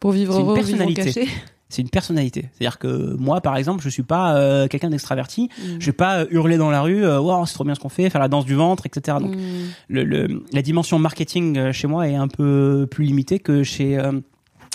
pour 0.00 0.10
vivre 0.10 0.34
heureux, 0.34 0.56
une 0.56 0.64
personnalité. 0.64 1.02
Vivre 1.02 1.14
caché 1.14 1.30
c'est 1.72 1.82
une 1.82 1.88
personnalité. 1.88 2.50
C'est-à-dire 2.52 2.78
que 2.78 3.16
moi, 3.18 3.40
par 3.40 3.56
exemple, 3.56 3.82
je 3.82 3.88
suis 3.88 4.02
pas 4.02 4.36
euh, 4.36 4.68
quelqu'un 4.68 4.90
d'extraverti. 4.90 5.48
Mm. 5.58 5.62
Je 5.78 5.86
vais 5.86 5.92
pas 5.92 6.20
euh, 6.20 6.26
hurler 6.30 6.58
dans 6.58 6.70
la 6.70 6.82
rue, 6.82 7.04
euh, 7.04 7.18
wow, 7.18 7.46
c'est 7.46 7.54
trop 7.54 7.64
bien 7.64 7.74
ce 7.74 7.80
qu'on 7.80 7.88
fait, 7.88 8.10
faire 8.10 8.20
la 8.20 8.28
danse 8.28 8.44
du 8.44 8.54
ventre, 8.54 8.86
etc. 8.86 9.16
Donc, 9.20 9.34
mm. 9.34 9.40
le, 9.88 10.04
le, 10.04 10.44
la 10.52 10.62
dimension 10.62 10.98
marketing 10.98 11.72
chez 11.72 11.86
moi 11.86 12.08
est 12.08 12.14
un 12.14 12.28
peu 12.28 12.86
plus 12.90 13.04
limitée 13.04 13.38
que 13.38 13.62
chez 13.62 13.98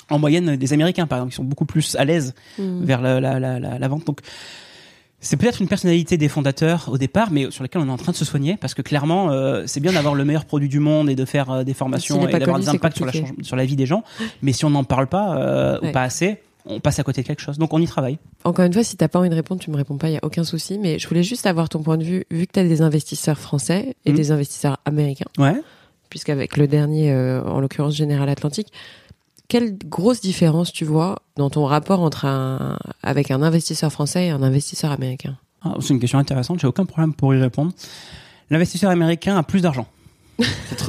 en 0.09 0.19
moyenne 0.19 0.55
des 0.55 0.73
Américains, 0.73 1.07
par 1.07 1.19
exemple, 1.19 1.31
qui 1.31 1.35
sont 1.35 1.43
beaucoup 1.43 1.65
plus 1.65 1.95
à 1.95 2.05
l'aise 2.05 2.33
mm. 2.57 2.83
vers 2.83 3.01
la, 3.01 3.19
la, 3.19 3.39
la, 3.39 3.59
la, 3.59 3.87
vente. 3.87 4.05
Donc, 4.05 4.21
c'est 5.19 5.35
peut-être 5.35 5.61
une 5.61 5.67
personnalité 5.67 6.17
des 6.17 6.29
fondateurs 6.29 6.89
au 6.91 6.97
départ, 6.97 7.31
mais 7.31 7.49
sur 7.49 7.63
lesquels 7.63 7.81
on 7.81 7.87
est 7.87 7.91
en 7.91 7.97
train 7.97 8.11
de 8.11 8.17
se 8.17 8.25
soigner, 8.25 8.55
parce 8.55 8.73
que 8.73 8.81
clairement, 8.81 9.31
euh, 9.31 9.63
c'est 9.65 9.79
bien 9.79 9.93
d'avoir 9.93 10.13
le 10.13 10.23
meilleur 10.23 10.45
produit 10.45 10.69
du 10.69 10.79
monde 10.79 11.09
et 11.09 11.15
de 11.15 11.25
faire 11.25 11.49
euh, 11.49 11.63
des 11.63 11.73
formations 11.73 12.27
et 12.27 12.31
d'avoir 12.31 12.59
des 12.59 12.69
impacts 12.69 12.97
sur 12.97 13.05
la, 13.05 13.13
sur 13.41 13.55
la 13.55 13.65
vie 13.65 13.75
des 13.75 13.87
gens, 13.87 14.03
mais 14.41 14.53
si 14.53 14.63
on 14.65 14.69
n'en 14.69 14.83
parle 14.83 15.07
pas 15.07 15.37
euh, 15.37 15.79
ou 15.81 15.91
pas 15.91 16.03
assez, 16.03 16.37
on 16.67 16.79
passe 16.79 16.99
à 16.99 17.03
côté 17.03 17.21
de 17.21 17.27
quelque 17.27 17.41
chose. 17.41 17.57
Donc 17.57 17.73
on 17.73 17.79
y 17.79 17.87
travaille. 17.87 18.17
Encore 18.43 18.65
une 18.65 18.73
fois, 18.73 18.83
si 18.83 18.97
t'as 18.97 19.07
pas 19.07 19.19
envie 19.19 19.29
de 19.29 19.35
répondre, 19.35 19.61
tu 19.61 19.71
me 19.71 19.77
réponds 19.77 19.97
pas, 19.97 20.09
il 20.09 20.13
y 20.13 20.17
a 20.17 20.23
aucun 20.23 20.43
souci. 20.43 20.79
Mais 20.79 20.99
je 20.99 21.07
voulais 21.07 21.23
juste 21.23 21.45
avoir 21.45 21.69
ton 21.69 21.81
point 21.81 21.97
de 21.97 22.03
vue, 22.03 22.25
vu 22.31 22.47
que 22.47 22.51
tu 22.53 22.59
as 22.59 22.63
des 22.63 22.81
investisseurs 22.81 23.39
français 23.39 23.95
et 24.05 24.11
mmh. 24.11 24.15
des 24.15 24.31
investisseurs 24.31 24.77
américains. 24.85 25.27
Ouais. 25.37 25.61
Puisqu'avec 26.09 26.55
le 26.57 26.67
dernier, 26.67 27.13
en 27.13 27.59
l'occurrence 27.59 27.95
Général 27.95 28.29
Atlantique, 28.29 28.71
quelle 29.47 29.77
grosse 29.77 30.21
différence 30.21 30.73
tu 30.73 30.85
vois 30.85 31.19
dans 31.37 31.49
ton 31.49 31.65
rapport 31.65 32.01
entre 32.01 32.25
un, 32.25 32.77
avec 33.01 33.31
un 33.31 33.41
investisseur 33.41 33.91
français 33.91 34.27
et 34.27 34.29
un 34.29 34.43
investisseur 34.43 34.91
américain? 34.91 35.37
Ah, 35.61 35.75
C'est 35.79 35.93
une 35.93 35.99
question 35.99 36.19
intéressante, 36.19 36.59
j'ai 36.59 36.67
aucun 36.67 36.85
problème 36.85 37.13
pour 37.13 37.33
y 37.33 37.39
répondre. 37.39 37.71
L'investisseur 38.49 38.91
américain 38.91 39.37
a 39.37 39.43
plus 39.43 39.61
d'argent. 39.61 39.87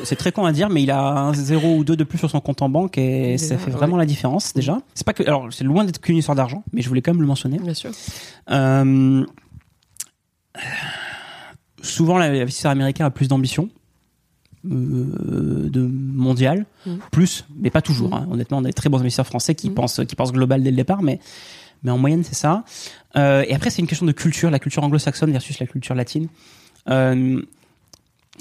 C'est 0.04 0.16
très 0.16 0.32
con 0.32 0.44
à 0.44 0.52
dire, 0.52 0.68
mais 0.68 0.82
il 0.82 0.90
a 0.90 1.00
un 1.00 1.34
0 1.34 1.76
ou 1.76 1.84
2 1.84 1.96
de 1.96 2.04
plus 2.04 2.18
sur 2.18 2.30
son 2.30 2.40
compte 2.40 2.62
en 2.62 2.68
banque 2.68 2.98
et 2.98 3.38
ça 3.38 3.56
fait 3.56 3.70
vraiment 3.70 3.96
la 3.96 4.06
différence 4.06 4.52
déjà. 4.52 4.78
C'est 4.94 5.06
pas 5.06 5.12
que, 5.12 5.22
alors 5.22 5.48
c'est 5.50 5.64
loin 5.64 5.84
d'être 5.84 6.00
qu'une 6.00 6.16
histoire 6.16 6.36
d'argent, 6.36 6.64
mais 6.72 6.82
je 6.82 6.88
voulais 6.88 7.02
quand 7.02 7.12
même 7.12 7.22
le 7.22 7.26
mentionner. 7.26 7.58
Bien 7.58 7.74
sûr. 7.74 7.90
Euh, 8.50 9.24
souvent 11.82 12.18
l'investisseur 12.18 12.70
américain 12.70 13.06
a 13.06 13.10
plus 13.10 13.28
d'ambition 13.28 13.70
euh, 14.66 15.68
de 15.70 15.80
mondial, 15.80 16.66
mm. 16.84 16.96
plus, 17.10 17.44
mais 17.56 17.70
pas 17.70 17.82
toujours. 17.82 18.10
Mm. 18.10 18.14
Hein. 18.14 18.28
Honnêtement, 18.30 18.58
on 18.58 18.64
a 18.64 18.68
des 18.68 18.72
très 18.72 18.88
bons 18.88 18.98
investisseurs 18.98 19.26
français 19.26 19.54
qui 19.54 19.70
mm. 19.70 19.74
pensent 19.74 20.00
qui 20.06 20.16
pensent 20.16 20.32
global 20.32 20.62
dès 20.62 20.70
le 20.70 20.76
départ, 20.76 21.02
mais 21.02 21.20
mais 21.82 21.90
en 21.90 21.98
moyenne 21.98 22.24
c'est 22.24 22.34
ça. 22.34 22.64
Euh, 23.16 23.44
et 23.46 23.54
après 23.54 23.70
c'est 23.70 23.80
une 23.80 23.88
question 23.88 24.06
de 24.06 24.12
culture, 24.12 24.50
la 24.50 24.58
culture 24.58 24.82
anglo-saxonne 24.82 25.32
versus 25.32 25.58
la 25.58 25.66
culture 25.66 25.94
latine. 25.94 26.28
Euh, 26.90 27.40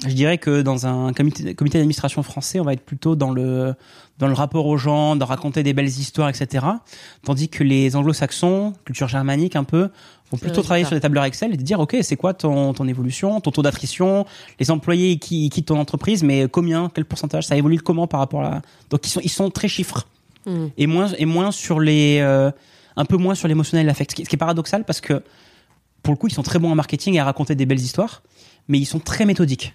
je 0.06 0.12
dirais 0.14 0.38
que 0.38 0.62
dans 0.62 0.86
un 0.86 1.12
comité, 1.12 1.54
comité 1.54 1.78
d'administration 1.78 2.22
français, 2.22 2.60
on 2.60 2.64
va 2.64 2.72
être 2.72 2.84
plutôt 2.84 3.16
dans 3.16 3.30
le 3.30 3.74
dans 4.18 4.26
le 4.26 4.34
rapport 4.34 4.66
aux 4.66 4.76
gens, 4.76 5.14
de 5.14 5.22
raconter 5.22 5.62
des 5.62 5.72
belles 5.72 5.86
histoires, 5.86 6.28
etc. 6.28 6.66
Tandis 7.24 7.48
que 7.48 7.62
les 7.62 7.94
anglo-saxons, 7.94 8.72
culture 8.84 9.06
germanique 9.06 9.54
un 9.54 9.62
peu, 9.62 9.90
vont 10.30 10.38
plutôt 10.38 10.60
travailler 10.60 10.84
sur 10.84 10.94
des 10.94 11.00
tableurs 11.00 11.24
Excel 11.24 11.54
et 11.54 11.56
te 11.56 11.62
dire, 11.62 11.78
OK, 11.78 11.96
c'est 12.02 12.16
quoi 12.16 12.34
ton, 12.34 12.74
ton 12.74 12.88
évolution, 12.88 13.40
ton 13.40 13.50
taux 13.52 13.62
d'attrition, 13.62 14.26
les 14.58 14.70
employés 14.70 15.18
qui, 15.18 15.48
quittent 15.50 15.66
ton 15.66 15.78
entreprise, 15.78 16.24
mais 16.24 16.48
combien, 16.48 16.90
quel 16.92 17.04
pourcentage, 17.04 17.46
ça 17.46 17.56
évolue 17.56 17.78
comment 17.78 18.08
par 18.08 18.20
rapport 18.20 18.42
à... 18.42 18.60
Donc 18.90 19.06
ils 19.06 19.10
sont, 19.10 19.20
ils 19.22 19.30
sont 19.30 19.50
très 19.50 19.68
chiffres. 19.68 20.06
Hmm. 20.46 20.66
Et 20.76 20.88
moins, 20.88 21.12
et 21.16 21.24
moins 21.24 21.52
sur 21.52 21.78
les... 21.78 22.18
Euh, 22.20 22.50
un 22.96 23.04
peu 23.04 23.16
moins 23.16 23.36
sur 23.36 23.46
l'émotionnel 23.46 23.86
et 23.86 23.86
l'affect. 23.86 24.10
Ce 24.10 24.28
qui 24.28 24.34
est 24.34 24.36
paradoxal 24.36 24.84
parce 24.84 25.00
que, 25.00 25.22
pour 26.02 26.12
le 26.12 26.18
coup, 26.18 26.26
ils 26.26 26.34
sont 26.34 26.42
très 26.42 26.58
bons 26.58 26.72
en 26.72 26.74
marketing 26.74 27.14
et 27.14 27.20
à 27.20 27.24
raconter 27.24 27.54
des 27.54 27.64
belles 27.64 27.78
histoires, 27.78 28.22
mais 28.66 28.78
ils 28.78 28.86
sont 28.86 28.98
très 28.98 29.24
méthodiques. 29.24 29.72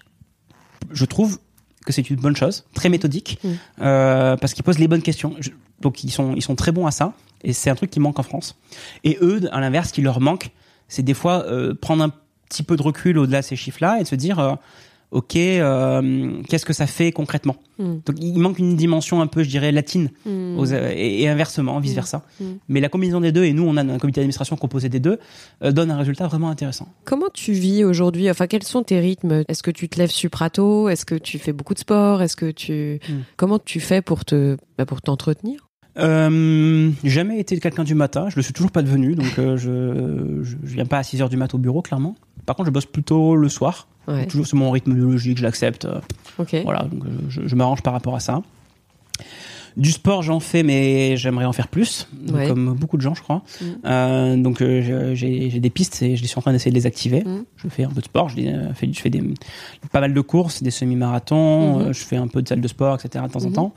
Je 0.90 1.04
trouve 1.04 1.38
que 1.84 1.92
c'est 1.92 2.08
une 2.08 2.16
bonne 2.16 2.36
chose, 2.36 2.64
très 2.74 2.88
méthodique, 2.88 3.38
hmm. 3.44 3.52
euh, 3.82 4.36
parce 4.36 4.54
qu'ils 4.54 4.64
posent 4.64 4.78
les 4.78 4.88
bonnes 4.88 5.02
questions. 5.02 5.36
donc 5.80 6.02
ils 6.02 6.10
sont, 6.10 6.34
ils 6.34 6.42
sont 6.42 6.56
très 6.56 6.72
bons 6.72 6.86
à 6.86 6.90
ça. 6.90 7.12
Et 7.42 7.52
c'est 7.52 7.68
un 7.68 7.74
truc 7.74 7.90
qui 7.90 8.00
manque 8.00 8.18
en 8.18 8.22
France. 8.22 8.56
Et 9.04 9.18
eux, 9.20 9.42
à 9.52 9.60
l'inverse, 9.60 9.88
ce 9.88 9.92
qui 9.92 10.02
leur 10.02 10.20
manque, 10.20 10.50
c'est 10.88 11.02
des 11.02 11.14
fois 11.14 11.44
euh, 11.44 11.74
prendre 11.74 12.02
un 12.02 12.10
petit 12.48 12.62
peu 12.62 12.76
de 12.76 12.82
recul 12.82 13.18
au-delà 13.18 13.40
de 13.40 13.44
ces 13.44 13.56
chiffres-là 13.56 14.00
et 14.00 14.04
de 14.04 14.08
se 14.08 14.14
dire, 14.14 14.38
euh, 14.38 14.54
ok, 15.14 15.36
euh, 15.36 16.42
qu'est-ce 16.48 16.66
que 16.66 16.72
ça 16.72 16.86
fait 16.86 17.12
concrètement 17.12 17.56
hmm. 17.78 17.98
Donc 18.04 18.16
il 18.20 18.38
manque 18.38 18.58
une 18.58 18.76
dimension 18.76 19.22
un 19.22 19.26
peu, 19.28 19.42
je 19.44 19.48
dirais, 19.48 19.72
latine, 19.72 20.10
hmm. 20.26 20.62
et, 20.94 21.28
inversement, 21.28 21.78
vice 21.78 21.94
versa. 21.94 22.22
Hmm. 22.40 22.54
Mais 22.68 22.80
la 22.80 22.88
combinaison 22.88 23.20
des 23.20 23.32
deux, 23.32 23.44
et 23.44 23.52
nous, 23.52 23.62
on 23.62 23.76
a 23.76 23.82
un 23.82 23.98
comité 23.98 24.20
d'administration 24.20 24.56
composé 24.56 24.88
des 24.88 25.00
deux, 25.00 25.18
donne 25.62 25.90
un 25.90 25.96
résultat 25.96 26.26
vraiment 26.26 26.50
intéressant. 26.50 26.88
Comment 27.04 27.28
tu 27.32 27.52
vis 27.52 27.84
aujourd'hui 27.84 28.28
Enfin, 28.28 28.48
quels 28.48 28.64
sont 28.64 28.82
tes 28.82 28.98
rythmes? 28.98 29.44
Est-ce 29.48 29.62
que 29.62 29.70
tu 29.70 29.88
te 29.88 29.98
lèves 29.98 30.10
suprato? 30.10 30.88
Est-ce 30.88 31.06
que 31.06 31.14
tu 31.14 31.38
fais 31.38 31.52
beaucoup 31.52 31.74
de 31.74 31.78
sport? 31.78 32.20
Est-ce 32.20 32.36
que 32.36 32.50
tu 32.50 32.98
comment 33.36 33.58
tu 33.58 33.80
fais 33.80 34.02
pour 34.02 34.24
te 34.24 34.56
bah, 34.76 34.84
pour 34.84 35.00
t'entretenir? 35.00 35.68
Euh, 35.96 36.90
jamais 37.04 37.38
été 37.38 37.58
quelqu'un 37.60 37.84
du 37.84 37.94
matin, 37.94 38.28
je 38.28 38.34
le 38.34 38.42
suis 38.42 38.52
toujours 38.52 38.72
pas 38.72 38.82
devenu, 38.82 39.14
donc 39.14 39.38
euh, 39.38 39.56
je, 39.56 40.42
je, 40.42 40.56
viens 40.64 40.86
pas 40.86 40.98
à 40.98 41.04
6 41.04 41.22
heures 41.22 41.28
du 41.28 41.36
matin 41.36 41.56
au 41.56 41.60
bureau, 41.60 41.82
clairement. 41.82 42.16
Par 42.46 42.56
contre, 42.56 42.66
je 42.66 42.72
bosse 42.72 42.86
plutôt 42.86 43.36
le 43.36 43.48
soir. 43.48 43.86
Toujours 44.28 44.46
c'est 44.46 44.56
mon 44.56 44.70
rythme 44.70 44.94
biologique, 44.94 45.38
je 45.38 45.42
l'accepte. 45.42 45.86
Voilà, 46.64 46.84
donc 46.84 47.04
je, 47.28 47.46
je 47.46 47.54
m'arrange 47.56 47.82
par 47.82 47.92
rapport 47.92 48.14
à 48.14 48.20
ça. 48.20 48.42
Du 49.76 49.90
sport, 49.90 50.22
j'en 50.22 50.38
fais, 50.38 50.62
mais 50.62 51.16
j'aimerais 51.16 51.46
en 51.46 51.52
faire 51.52 51.66
plus, 51.66 52.06
comme 52.46 52.74
beaucoup 52.74 52.96
de 52.96 53.02
gens, 53.02 53.14
je 53.14 53.22
crois. 53.22 53.42
Mm. 53.60 53.64
Euh, 53.84 54.36
donc 54.36 54.62
euh, 54.62 55.14
j'ai 55.14 55.58
des 55.58 55.70
pistes 55.70 56.00
et 56.00 56.14
je 56.16 56.24
suis 56.24 56.38
en 56.38 56.42
train 56.42 56.52
d'essayer 56.52 56.70
de 56.70 56.76
les 56.76 56.86
activer. 56.86 57.24
Mm. 57.24 57.44
Je 57.56 57.68
fais 57.68 57.82
un 57.82 57.88
peu 57.88 58.00
de 58.00 58.04
sport, 58.04 58.28
je 58.28 58.36
fais, 58.74 58.92
je 58.92 59.00
fais 59.00 59.10
des, 59.10 59.22
pas 59.90 60.00
mal 60.00 60.14
de 60.14 60.20
courses, 60.20 60.62
des 60.62 60.70
semi-marathons, 60.70 61.80
mm-hmm. 61.80 61.92
je 61.92 62.04
fais 62.04 62.16
un 62.16 62.28
peu 62.28 62.40
de 62.40 62.48
salle 62.48 62.60
de 62.60 62.68
sport, 62.68 62.94
etc. 62.94 63.24
de 63.26 63.32
temps 63.32 63.44
en 63.44 63.48
mm-hmm. 63.48 63.52
temps. 63.52 63.74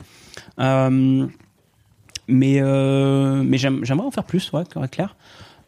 Euh, 0.60 1.26
mais 2.28 2.58
euh, 2.60 3.42
mais 3.42 3.58
j'aimerais 3.58 4.06
en 4.06 4.12
faire 4.12 4.24
plus, 4.24 4.52
ouais, 4.52 4.62
clair. 4.88 5.16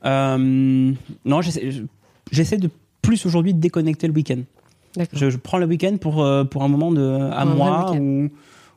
Euh, 0.04 0.92
non, 1.24 1.40
j'essaie 1.40 2.58
de 2.58 2.70
plus 3.02 3.26
aujourd'hui 3.26 3.54
déconnecter 3.54 4.06
le 4.06 4.12
week-end. 4.12 4.40
Je, 5.12 5.30
je, 5.30 5.36
prends 5.36 5.58
le 5.58 5.66
week-end 5.66 5.96
pour 6.00 6.22
euh, 6.22 6.42
pour 6.44 6.64
un 6.64 6.68
moment 6.68 6.90
de 6.90 7.30
à 7.32 7.44
moi 7.44 7.94
où 7.94 8.28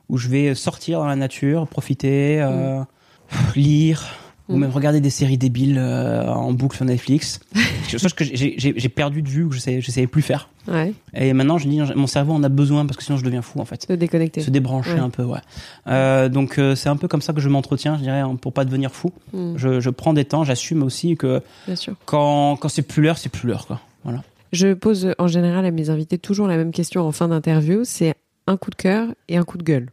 où 0.08 0.18
je 0.18 0.28
vais 0.28 0.54
sortir 0.54 1.00
dans 1.00 1.06
la 1.06 1.16
nature, 1.16 1.66
profiter, 1.66 2.40
euh, 2.40 2.80
mm. 2.80 2.84
lire, 3.56 4.04
ou 4.48 4.56
mm. 4.56 4.60
même 4.60 4.70
regarder 4.70 5.00
des 5.00 5.10
séries 5.10 5.38
débiles 5.38 5.78
euh, 5.78 6.28
en 6.28 6.52
boucle 6.52 6.76
sur 6.76 6.84
Netflix. 6.84 7.40
chose 7.88 8.12
que 8.12 8.24
j'ai 8.24 8.88
perdu 8.88 9.22
de 9.22 9.28
vue, 9.28 9.48
que 9.48 9.54
je 9.54 9.60
savais, 9.60 9.80
je 9.80 9.90
savais 9.90 10.06
plus 10.06 10.22
faire. 10.22 10.50
Ouais. 10.68 10.92
Et 11.14 11.32
maintenant, 11.32 11.58
je 11.58 11.68
dis, 11.68 11.80
mon 11.94 12.06
cerveau 12.06 12.32
en 12.32 12.42
a 12.42 12.48
besoin 12.48 12.86
parce 12.86 12.96
que 12.96 13.04
sinon 13.04 13.18
je 13.18 13.24
deviens 13.24 13.42
fou 13.42 13.60
en 13.60 13.64
fait. 13.64 13.86
Se 13.86 13.92
déconnecter. 13.92 14.40
Se 14.40 14.50
débrancher 14.50 14.98
un 14.98 15.10
peu, 15.10 15.22
ouais. 15.22 15.40
Euh, 15.86 16.28
donc 16.28 16.60
c'est 16.74 16.88
un 16.88 16.96
peu 16.96 17.08
comme 17.08 17.22
ça 17.22 17.32
que 17.32 17.40
je 17.40 17.48
m'entretiens, 17.48 17.96
je 17.96 18.02
dirais, 18.02 18.22
pour 18.40 18.52
pas 18.52 18.64
devenir 18.64 18.92
fou. 18.92 19.12
Mm. 19.32 19.56
Je, 19.56 19.80
je, 19.80 19.90
prends 19.90 20.12
des 20.12 20.24
temps, 20.24 20.44
j'assume 20.44 20.82
aussi 20.82 21.16
que 21.16 21.42
quand, 22.04 22.56
quand 22.56 22.68
c'est 22.68 22.82
plus 22.82 23.02
l'heure, 23.02 23.18
c'est 23.18 23.30
plus 23.30 23.48
l'heure, 23.48 23.66
quoi. 23.66 23.80
Voilà. 24.04 24.22
Je 24.52 24.72
pose 24.72 25.14
en 25.18 25.26
général 25.26 25.64
à 25.64 25.70
mes 25.70 25.90
invités 25.90 26.18
toujours 26.18 26.46
la 26.46 26.56
même 26.56 26.70
question 26.70 27.02
en 27.02 27.12
fin 27.12 27.28
d'interview, 27.28 27.82
c'est 27.84 28.14
un 28.46 28.56
coup 28.56 28.70
de 28.70 28.76
cœur 28.76 29.08
et 29.28 29.36
un 29.36 29.42
coup 29.42 29.58
de 29.58 29.64
gueule. 29.64 29.90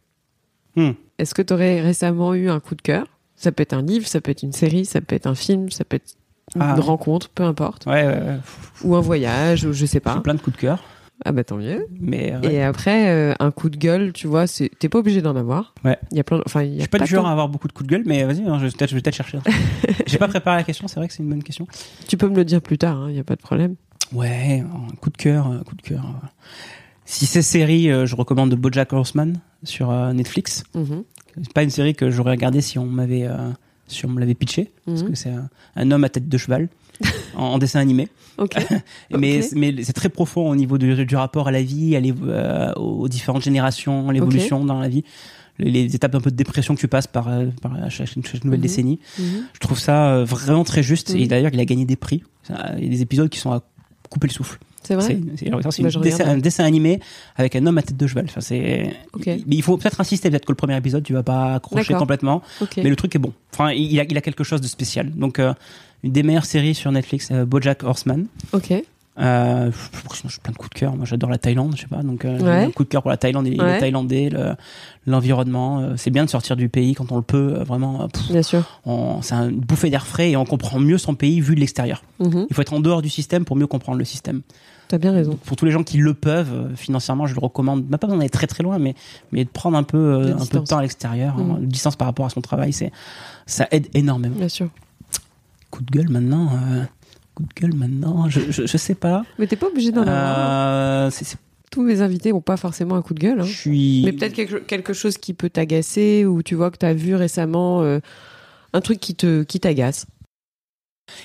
Hmm. 0.76 0.92
Est-ce 1.18 1.34
que 1.34 1.42
tu 1.42 1.52
aurais 1.52 1.80
récemment 1.80 2.34
eu 2.34 2.48
un 2.48 2.60
coup 2.60 2.74
de 2.74 2.82
cœur? 2.82 3.06
Ça 3.36 3.50
peut 3.50 3.62
être 3.62 3.72
un 3.72 3.82
livre, 3.82 4.06
ça 4.06 4.20
peut 4.20 4.30
être 4.30 4.42
une 4.42 4.52
série, 4.52 4.84
ça 4.84 5.00
peut 5.00 5.16
être 5.16 5.26
un 5.26 5.34
film, 5.34 5.70
ça 5.70 5.84
peut 5.84 5.96
être 5.96 6.14
une 6.54 6.62
ah. 6.62 6.74
rencontre, 6.74 7.28
peu 7.30 7.42
importe. 7.42 7.86
Ouais, 7.86 8.06
ouais, 8.06 8.14
ouais. 8.14 8.38
Ou 8.84 8.94
un 8.94 9.00
voyage, 9.00 9.64
ou 9.64 9.72
je 9.72 9.84
sais 9.86 10.00
pas. 10.00 10.14
J'ai 10.14 10.20
plein 10.20 10.34
de 10.34 10.40
coups 10.40 10.56
de 10.56 10.60
cœur. 10.60 10.84
Ah 11.24 11.32
bah 11.32 11.44
tant 11.44 11.56
mieux. 11.56 11.86
Mais 12.00 12.34
Et 12.42 12.62
après, 12.62 13.10
euh, 13.10 13.34
un 13.38 13.52
coup 13.52 13.70
de 13.70 13.76
gueule, 13.76 14.12
tu 14.12 14.26
vois, 14.26 14.46
t'es 14.46 14.88
pas 14.88 14.98
obligé 14.98 15.22
d'en 15.22 15.36
avoir. 15.36 15.74
Ouais. 15.84 15.96
Il 16.10 16.16
y 16.16 16.20
a 16.20 16.24
plein, 16.24 16.40
enfin, 16.46 16.62
il 16.62 16.70
y 16.70 16.74
a 16.74 16.78
je 16.78 16.80
suis 16.82 16.88
pas, 16.88 16.98
du 16.98 17.06
genre 17.06 17.26
à 17.26 17.30
avoir 17.32 17.48
beaucoup 17.48 17.68
de 17.68 17.72
coups 17.72 17.88
de 17.88 17.94
gueule, 17.94 18.02
mais 18.06 18.24
vas-y, 18.24 18.42
hein, 18.46 18.58
je 18.58 18.66
vais 18.66 19.00
peut-être 19.00 19.14
chercher. 19.14 19.38
J'ai 20.06 20.18
pas 20.18 20.28
préparé 20.28 20.56
la 20.56 20.64
question, 20.64 20.88
c'est 20.88 20.96
vrai 20.96 21.06
que 21.06 21.14
c'est 21.14 21.22
une 21.22 21.28
bonne 21.28 21.44
question. 21.44 21.66
Tu 22.08 22.16
peux 22.16 22.28
me 22.28 22.34
le 22.36 22.44
dire 22.44 22.60
plus 22.60 22.78
tard, 22.78 23.08
il 23.08 23.12
hein, 23.12 23.16
y 23.16 23.20
a 23.20 23.24
pas 23.24 23.36
de 23.36 23.40
problème. 23.40 23.76
Ouais, 24.12 24.60
un 24.60 24.94
coup 24.96 25.10
de 25.10 25.16
cœur, 25.16 25.46
un 25.46 25.62
coup 25.62 25.74
de 25.74 25.82
cœur. 25.82 26.04
Si 27.04 27.26
c'est 27.26 27.42
série, 27.42 27.90
euh, 27.90 28.06
je 28.06 28.16
recommande 28.16 28.54
BoJack 28.54 28.92
Horseman 28.92 29.40
sur 29.64 29.90
euh, 29.90 30.12
Netflix. 30.12 30.64
Mm-hmm. 30.74 31.04
C'est 31.42 31.52
pas 31.52 31.62
une 31.62 31.70
série 31.70 31.94
que 31.94 32.10
j'aurais 32.10 32.32
regardé 32.32 32.60
si 32.60 32.78
on 32.78 32.86
m'avait 32.86 33.26
euh, 33.26 33.50
si 33.86 34.06
on 34.06 34.08
me 34.08 34.20
l'avait 34.20 34.34
pitché 34.34 34.70
parce 34.86 35.02
mhm. 35.02 35.10
que 35.10 35.14
c'est 35.14 35.32
un, 35.76 35.90
homme 35.90 36.04
à 36.04 36.08
tête 36.08 36.28
de 36.28 36.38
cheval 36.38 36.68
en, 37.36 37.58
dessin 37.58 37.80
animé. 37.80 38.08
mais 39.10 39.40
mais 39.54 39.82
c'est 39.82 39.92
très 39.92 40.08
profond 40.08 40.48
au 40.48 40.56
niveau 40.56 40.78
du, 40.78 41.04
du, 41.04 41.16
rapport 41.16 41.48
à 41.48 41.50
la 41.50 41.62
vie, 41.62 41.96
à 41.96 42.00
euh, 42.00 42.72
aux 42.74 43.08
différentes 43.08 43.42
générations, 43.42 44.10
l'évolution 44.10 44.64
dans 44.64 44.80
la 44.80 44.88
vie. 44.88 45.04
Les, 45.58 45.94
étapes 45.94 46.14
un 46.14 46.20
peu 46.20 46.30
de 46.30 46.36
dépression 46.36 46.74
que 46.74 46.80
tu 46.80 46.88
passes 46.88 47.06
par, 47.06 47.28
par 47.60 47.90
chaque, 47.90 48.16
nouvelle 48.16 48.58
mhm. 48.58 48.62
décennie. 48.62 49.00
Mhm. 49.18 49.24
Je 49.52 49.60
trouve 49.60 49.78
ça 49.78 50.24
vraiment 50.24 50.64
très 50.64 50.82
juste. 50.82 51.10
Et 51.10 51.26
d'ailleurs, 51.26 51.50
il 51.52 51.60
a 51.60 51.64
gagné 51.64 51.84
des 51.84 51.96
prix. 51.96 52.22
Il 52.78 52.84
y 52.84 52.86
a 52.86 52.90
des 52.90 53.02
épisodes 53.02 53.28
qui 53.28 53.38
sont 53.38 53.52
à 53.52 53.62
couper 54.12 54.28
le 54.28 54.32
souffle. 54.32 54.58
C'est 54.82 54.94
vrai. 54.94 55.18
C'est 55.36 55.50
bah, 55.50 56.30
un 56.30 56.38
dessin 56.38 56.64
animé 56.64 57.00
avec 57.36 57.56
un 57.56 57.66
homme 57.66 57.78
à 57.78 57.82
tête 57.82 57.96
de 57.96 58.06
cheval. 58.06 58.26
Enfin, 58.28 58.40
c'est. 58.40 58.94
Il 59.26 59.62
faut 59.62 59.76
peut-être 59.76 60.00
insister, 60.00 60.30
peut-être 60.30 60.44
que 60.44 60.52
le 60.52 60.56
premier 60.56 60.76
épisode, 60.76 61.02
tu 61.02 61.12
vas 61.12 61.22
pas 61.22 61.54
accrocher 61.54 61.94
complètement. 61.94 62.42
Mais 62.76 62.90
le 62.90 62.96
truc 62.96 63.14
est 63.14 63.20
bon. 63.20 63.32
Enfin, 63.52 63.72
il 63.72 63.98
a, 63.98 64.04
il 64.04 64.16
a 64.16 64.20
quelque 64.20 64.44
chose 64.44 64.60
de 64.60 64.66
spécial. 64.66 65.10
Donc, 65.10 65.38
euh, 65.38 65.54
une 66.02 66.12
des 66.12 66.22
meilleures 66.22 66.44
séries 66.44 66.74
sur 66.74 66.90
Netflix, 66.90 67.28
euh, 67.30 67.44
BoJack 67.44 67.84
Horseman. 67.84 68.26
Ok. 68.52 68.72
Euh, 69.18 69.70
j'ai 70.14 70.38
plein 70.42 70.52
de 70.52 70.56
coups 70.56 70.70
de 70.70 70.78
cœur. 70.78 70.96
Moi, 70.96 71.04
j'adore 71.04 71.28
la 71.28 71.38
Thaïlande, 71.38 71.74
je 71.76 71.82
sais 71.82 71.86
pas. 71.86 72.02
Donc, 72.02 72.24
euh, 72.24 72.64
un 72.66 72.70
coup 72.70 72.84
de 72.84 72.88
cœur 72.88 73.02
pour 73.02 73.10
la 73.10 73.16
Thaïlande 73.16 73.46
et 73.46 73.50
les 73.50 73.56
Thaïlandais, 73.56 74.30
l'environnement. 75.06 75.80
Le, 75.80 75.96
c'est 75.96 76.10
bien 76.10 76.24
de 76.24 76.30
sortir 76.30 76.56
du 76.56 76.68
pays 76.68 76.94
quand 76.94 77.12
on 77.12 77.16
le 77.16 77.22
peut. 77.22 77.62
vraiment. 77.66 78.08
bien 78.30 78.42
sûr. 78.42 78.80
C'est 79.22 79.34
une 79.34 79.60
bouffée 79.60 79.90
d'air 79.90 80.06
frais 80.06 80.30
et 80.30 80.36
on 80.36 80.44
comprend 80.44 80.78
mieux 80.78 80.98
son 80.98 81.14
pays 81.14 81.40
vu 81.40 81.54
de 81.54 81.60
l'extérieur. 81.60 82.02
Mhm. 82.20 82.46
Il 82.48 82.54
faut 82.54 82.62
être 82.62 82.72
en 82.72 82.80
dehors 82.80 83.02
du 83.02 83.10
système 83.10 83.44
pour 83.44 83.56
mieux 83.56 83.66
comprendre 83.66 83.98
le 83.98 84.04
système. 84.04 84.42
T'as 84.92 84.98
bien 84.98 85.12
raison. 85.12 85.38
Pour 85.46 85.56
tous 85.56 85.64
les 85.64 85.70
gens 85.70 85.84
qui 85.84 85.96
le 85.96 86.12
peuvent, 86.12 86.52
euh, 86.52 86.76
financièrement, 86.76 87.26
je 87.26 87.34
le 87.34 87.40
recommande. 87.40 87.88
Pas 87.88 87.96
besoin 87.96 88.18
d'aller 88.18 88.28
très 88.28 88.46
très 88.46 88.62
loin, 88.62 88.78
mais 88.78 88.94
mais 89.32 89.42
de 89.42 89.48
prendre 89.48 89.78
un 89.78 89.84
peu 89.84 89.96
euh, 89.96 90.36
un 90.36 90.44
peu 90.44 90.58
de 90.58 90.66
temps 90.66 90.76
à 90.76 90.82
l'extérieur, 90.82 91.34
hein, 91.38 91.60
mm. 91.60 91.66
distance 91.66 91.96
par 91.96 92.06
rapport 92.06 92.26
à 92.26 92.28
son 92.28 92.42
travail, 92.42 92.74
c'est 92.74 92.92
ça 93.46 93.66
aide 93.70 93.88
énormément. 93.94 94.36
Bien 94.36 94.50
sûr. 94.50 94.68
Coup 95.70 95.82
de 95.82 95.90
gueule 95.90 96.10
maintenant. 96.10 96.50
Euh, 96.52 96.84
coup 97.42 97.48
de 97.54 97.60
gueule 97.60 97.74
maintenant 97.74 98.28
je, 98.28 98.40
je, 98.50 98.76
sais 98.76 98.94
pas. 98.94 99.24
Mais 99.38 99.46
t'es 99.46 99.56
pas 99.56 99.68
obligé 99.68 99.92
d'en 99.92 100.02
avoir. 100.02 101.06
Euh, 101.06 101.10
Tous 101.70 101.82
mes 101.82 102.00
invités 102.00 102.32
n'ont 102.32 102.40
pas 102.40 102.56
forcément 102.56 102.94
un 102.94 103.02
coup 103.02 103.14
de 103.14 103.20
gueule. 103.20 103.40
Hein. 103.40 103.44
Je 103.44 103.56
suis... 103.56 104.02
Mais 104.04 104.12
peut-être 104.12 104.34
quelque, 104.34 104.56
quelque, 104.56 104.92
chose 104.92 105.18
qui 105.18 105.34
peut 105.34 105.50
t'agacer 105.50 106.24
ou 106.24 106.42
tu 106.42 106.54
vois 106.54 106.70
que 106.70 106.78
tu 106.78 106.86
as 106.86 106.94
vu 106.94 107.14
récemment 107.14 107.82
euh, 107.82 108.00
un 108.72 108.80
truc 108.80 109.00
qui 109.00 109.14
te 109.14 109.42
qui 109.42 109.60
t'agace. 109.60 110.06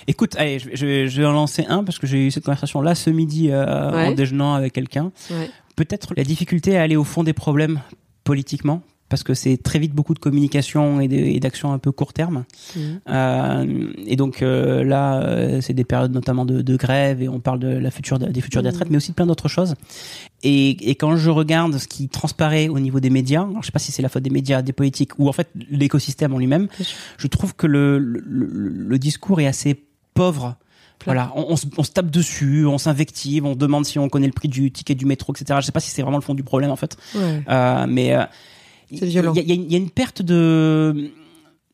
Écoute, 0.08 0.36
allez, 0.38 0.60
je, 0.60 1.08
je, 1.08 1.22
vais 1.22 1.26
en 1.26 1.32
lancer 1.32 1.66
un 1.70 1.84
parce 1.84 2.00
que 2.00 2.08
j'ai 2.08 2.28
eu 2.28 2.32
cette 2.32 2.44
conversation 2.44 2.82
là 2.82 2.96
ce 2.96 3.10
midi 3.10 3.52
euh, 3.52 3.92
en 3.92 4.12
déjeunant 4.12 4.54
avec 4.54 4.74
quelqu'un. 4.74 5.12
Ouais. 5.30 5.50
Peut-être 5.76 6.14
la 6.18 6.24
difficulté 6.24 6.78
à 6.78 6.82
aller 6.82 6.96
au 6.96 7.04
fond 7.04 7.24
des 7.24 7.34
problèmes 7.34 7.82
politiquement 8.24 8.82
parce 9.10 9.24
que 9.24 9.34
c'est 9.34 9.58
très 9.58 9.80
vite 9.80 9.94
beaucoup 9.94 10.14
de 10.14 10.20
communication 10.20 11.00
et 11.00 11.40
d'action 11.40 11.72
un 11.72 11.78
peu 11.78 11.92
court 11.92 12.14
terme. 12.14 12.44
Mmh. 12.76 12.80
Euh, 13.10 13.94
et 14.06 14.16
donc 14.16 14.42
euh, 14.42 14.84
là, 14.84 15.22
euh, 15.22 15.62
c'est 15.62 15.74
des 15.74 15.86
périodes 15.86 16.12
notamment 16.12 16.46
de, 16.46 16.62
de, 16.62 16.76
grève 16.76 17.22
et 17.22 17.30
on 17.30 17.40
parle 17.40 17.60
de 17.60 17.68
la 17.68 17.90
future 17.90 18.20
des 18.20 18.42
futures 18.42 18.62
des 18.62 18.70
mmh. 18.70 18.72
retraites, 18.72 18.90
mais 18.90 18.98
aussi 18.98 19.12
de 19.12 19.16
plein 19.16 19.26
d'autres 19.26 19.48
choses. 19.48 19.76
Et, 20.44 20.90
et, 20.90 20.96
quand 20.96 21.16
je 21.16 21.30
regarde 21.30 21.78
ce 21.78 21.88
qui 21.88 22.10
transparaît 22.10 22.68
au 22.68 22.80
niveau 22.80 23.00
des 23.00 23.10
médias, 23.10 23.44
alors 23.44 23.62
je 23.62 23.68
sais 23.68 23.72
pas 23.72 23.80
si 23.80 23.92
c'est 23.92 24.02
la 24.02 24.10
faute 24.10 24.24
des 24.24 24.30
médias, 24.30 24.62
des 24.62 24.74
politiques 24.74 25.18
ou 25.20 25.30
en 25.30 25.34
fait 25.34 25.48
l'écosystème 25.72 26.34
en 26.34 26.38
lui-même, 26.38 26.68
je 27.18 27.28
trouve 27.28 27.56
que 27.56 27.66
le, 27.66 28.00
le, 28.00 28.24
le, 28.26 29.00
discours 29.00 29.40
est 29.40 29.48
assez 29.48 29.82
pauvre. 30.14 30.58
Voilà, 31.06 31.32
on, 31.36 31.46
on, 31.50 31.56
se, 31.56 31.68
on, 31.78 31.84
se, 31.84 31.92
tape 31.92 32.10
dessus, 32.10 32.66
on 32.66 32.78
s'invective, 32.78 33.46
on 33.46 33.56
demande 33.56 33.86
si 33.86 34.00
on 34.00 34.10
connaît 34.10 34.28
le 34.28 34.34
prix 34.34 34.50
du 34.50 34.72
ticket 34.72 34.96
du 34.96 35.06
métro, 35.06 35.32
etc. 35.32 35.60
Je 35.62 35.66
sais 35.66 35.72
pas 35.72 35.80
si 35.80 35.90
c'est 35.90 36.02
vraiment 36.02 36.18
le 36.18 36.24
fond 36.24 36.34
du 36.34 36.44
problème 36.44 36.72
en 36.72 36.76
fait, 36.76 36.98
ouais. 37.16 37.44
euh, 37.48 37.86
mais 37.88 38.14
c'est 38.94 39.06
violent. 39.06 39.34
Il 39.36 39.50
y, 39.50 39.72
y, 39.72 39.76
a 39.76 39.78
une 39.78 39.90
perte 39.90 40.22
de 40.22 41.12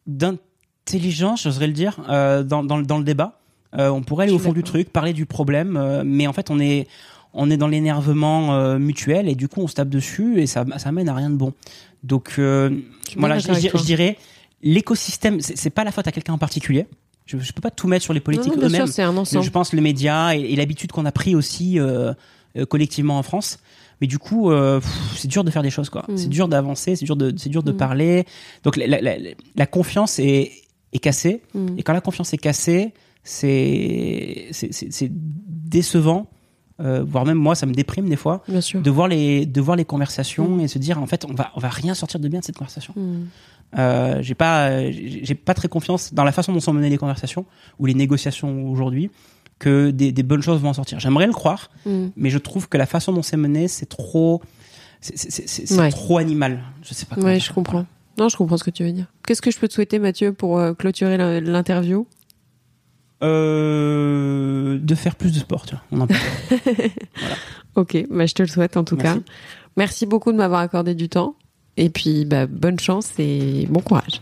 d'intelligence, 0.05 1.43
j'oserais 1.43 1.68
le 1.68 1.74
dire, 1.74 1.99
euh, 2.09 2.43
dans, 2.43 2.64
dans, 2.64 2.82
dans, 2.82 2.97
le 2.97 3.03
débat. 3.03 3.39
Euh, 3.78 3.89
on 3.89 4.01
pourrait 4.01 4.26
aller 4.26 4.34
au 4.34 4.39
fond 4.39 4.53
du 4.53 4.64
truc, 4.64 4.91
parler 4.91 5.14
du 5.14 5.26
problème, 5.26 5.78
euh, 5.78 6.03
mais 6.05 6.28
en 6.28 6.34
fait, 6.34 6.51
on 6.51 6.59
est 6.59 6.88
on 7.36 7.49
est 7.49 7.57
dans 7.57 7.68
l'énervement 7.68 8.53
euh, 8.53 8.78
mutuel 8.78 9.28
et 9.28 9.34
du 9.34 9.47
coup, 9.47 9.61
on 9.61 9.68
se 9.68 9.74
tape 9.74 9.89
dessus 9.89 10.39
et 10.39 10.45
ça 10.45 10.66
ça 10.78 10.91
mène 10.91 11.09
à 11.09 11.16
rien 11.16 11.30
de 11.30 11.36
bon. 11.36 11.53
Donc 12.03 12.34
voilà, 12.38 13.39
je, 13.39 13.51
je, 13.53 13.84
dirais 13.84 14.18
l'écosystème, 14.61 15.39
c'est 15.39 15.70
pas 15.70 15.84
la 15.84 15.91
faute 15.91 16.07
à 16.07 16.11
quelqu'un 16.11 16.34
en 16.34 16.38
particulier. 16.38 16.86
Je, 17.26 17.38
je 17.39 17.53
peux 17.53 17.61
pas 17.61 17.72
tout 17.72 17.88
mettre 17.88 18.03
sur 18.03 18.14
les 18.14 18.20
politiques 18.20 18.53
eux-mêmes. 18.57 18.86
Je 18.86 19.49
pense 19.49 19.72
les 19.74 19.82
médias 19.82 20.36
et, 20.36 20.41
et 20.41 20.55
l'habitude 20.55 20.91
qu'on 20.91 21.05
a 21.05 21.11
pris 21.11 21.36
aussi 21.36 21.80
collectivement 22.70 23.18
en 23.18 23.24
France 23.24 23.59
mais 24.02 24.08
du 24.08 24.20
coup 24.20 24.52
euh, 24.52 24.80
c'est 25.16 25.28
dur 25.28 25.44
de 25.44 25.52
faire 25.52 25.64
des 25.64 25.70
choses 25.70 25.89
quoi 25.89 26.06
mm. 26.08 26.18
c'est 26.18 26.30
dur 26.30 26.48
d'avancer 26.48 26.96
c'est 26.96 27.06
dur 27.06 27.16
de 27.16 27.34
c'est 27.38 27.50
dur 27.50 27.64
de 27.64 27.72
mm. 27.72 27.78
parler 27.78 28.26
donc 28.64 28.78
la, 28.78 28.88
la, 29.02 29.16
la, 29.56 29.66
confiance 29.66 30.20
est 30.20 30.52
est 30.91 31.00
cassée 31.00 31.41
mm. 31.54 31.78
et 31.78 31.84
quand 31.84 31.94
la 31.94 32.02
confiance 32.02 32.34
est 32.34 32.38
cassée 32.38 32.94
c'est 33.24 34.48
c'est 34.52 35.12
décevant 35.12 36.28
euh, 36.82 37.04
voire 37.08 37.26
même 37.26 37.38
moi 37.38 37.56
ça 37.56 37.66
me 37.66 37.74
déprime 37.74 38.10
des 38.10 38.16
fois 38.16 38.44
Bien 38.48 38.62
sûr. 38.62 38.82
de 38.82 38.89
voir 38.89 39.08
les 39.08 39.46
de 39.46 39.62
voir 39.62 39.78
les 39.78 39.86
conversations 39.86 40.60
et 40.60 40.68
se 40.68 40.80
dire 40.80 41.00
en 41.00 41.06
fait 41.06 41.26
on 41.30 41.34
va 41.34 41.52
on 41.56 41.60
va 41.60 41.70
rien 41.70 41.94
sortir 41.94 42.20
de 42.20 42.28
bien 42.28 42.39
de 42.39 42.46
cette 42.46 42.58
conversation 42.58 42.94
euh, 43.78 44.18
j'ai 44.22 44.36
pas 44.36 44.91
j'ai 44.91 45.36
pas 45.36 45.54
très 45.54 45.68
confiance 45.68 46.14
dans 46.14 46.24
la 46.24 46.32
façon 46.32 46.52
dont 46.52 46.60
sont 46.60 46.74
menées 46.74 46.89
les 46.89 46.98
conversations 46.98 47.46
ou 47.80 47.86
les 47.86 47.94
négociations 47.94 48.70
aujourd'hui 48.70 49.12
que 49.60 49.91
des, 49.91 50.12
des, 50.12 50.24
bonnes 50.24 50.41
choses 50.41 50.62
vont 50.62 50.70
en 50.70 50.74
sortir. 50.74 50.99
J'aimerais 50.99 51.28
le 51.28 51.34
croire, 51.34 51.70
mm. 51.86 52.08
mais 52.16 52.30
je 52.30 52.38
trouve 52.38 52.68
que 52.68 52.78
la 52.78 52.86
façon 52.86 53.14
dont 53.14 53.22
c'est 53.22 53.38
mené, 53.38 53.68
c'est 53.68 53.86
trop, 53.86 54.41
c'est 55.01 55.89
trop 55.91 56.18
animal. 56.18 56.62
Je 56.82 56.93
sais 56.93 57.06
pas. 57.06 57.16
Ouais, 57.18 57.39
je 57.39 57.51
comprends. 57.51 57.86
Non, 58.18 58.30
je 58.30 58.38
comprends 58.38 58.58
ce 58.58 58.64
que 58.64 58.72
tu 58.72 58.84
veux 58.84 58.91
dire. 58.91 59.08
Qu'est-ce 59.26 59.41
que 59.41 59.51
je 59.51 59.58
peux 59.58 59.68
te 59.68 59.74
souhaiter, 59.74 59.99
Mathieu, 59.99 60.34
pour 60.34 60.60
euh, 60.60 60.74
clôturer 60.74 61.18
l'interview? 61.41 62.06
Euh, 63.24 64.78
De 64.80 64.95
faire 64.95 65.16
plus 65.16 65.32
de 65.32 65.39
sport, 65.39 65.66
tu 65.66 65.76
vois. 65.76 65.84
On 65.91 66.01
en 66.01 66.08
parle. 66.08 66.20
voilà. 67.18 67.36
Ok, 67.76 68.06
bah, 68.10 68.26
je 68.26 68.34
te 68.34 68.43
le 68.43 68.47
souhaite 68.47 68.78
en 68.78 68.84
tout 68.84 68.97
cas. 68.97 69.18
Merci 69.78 70.06
beaucoup 70.06 70.32
de 70.32 70.38
m'avoir 70.38 70.60
accordé 70.62 70.93
du 70.93 71.10
temps. 71.10 71.36
Et 71.76 71.89
puis, 71.89 72.26
bah, 72.26 72.45
bonne 72.45 72.80
chance 72.80 73.12
et 73.18 73.66
bon 73.70 73.82
courage. 73.82 74.22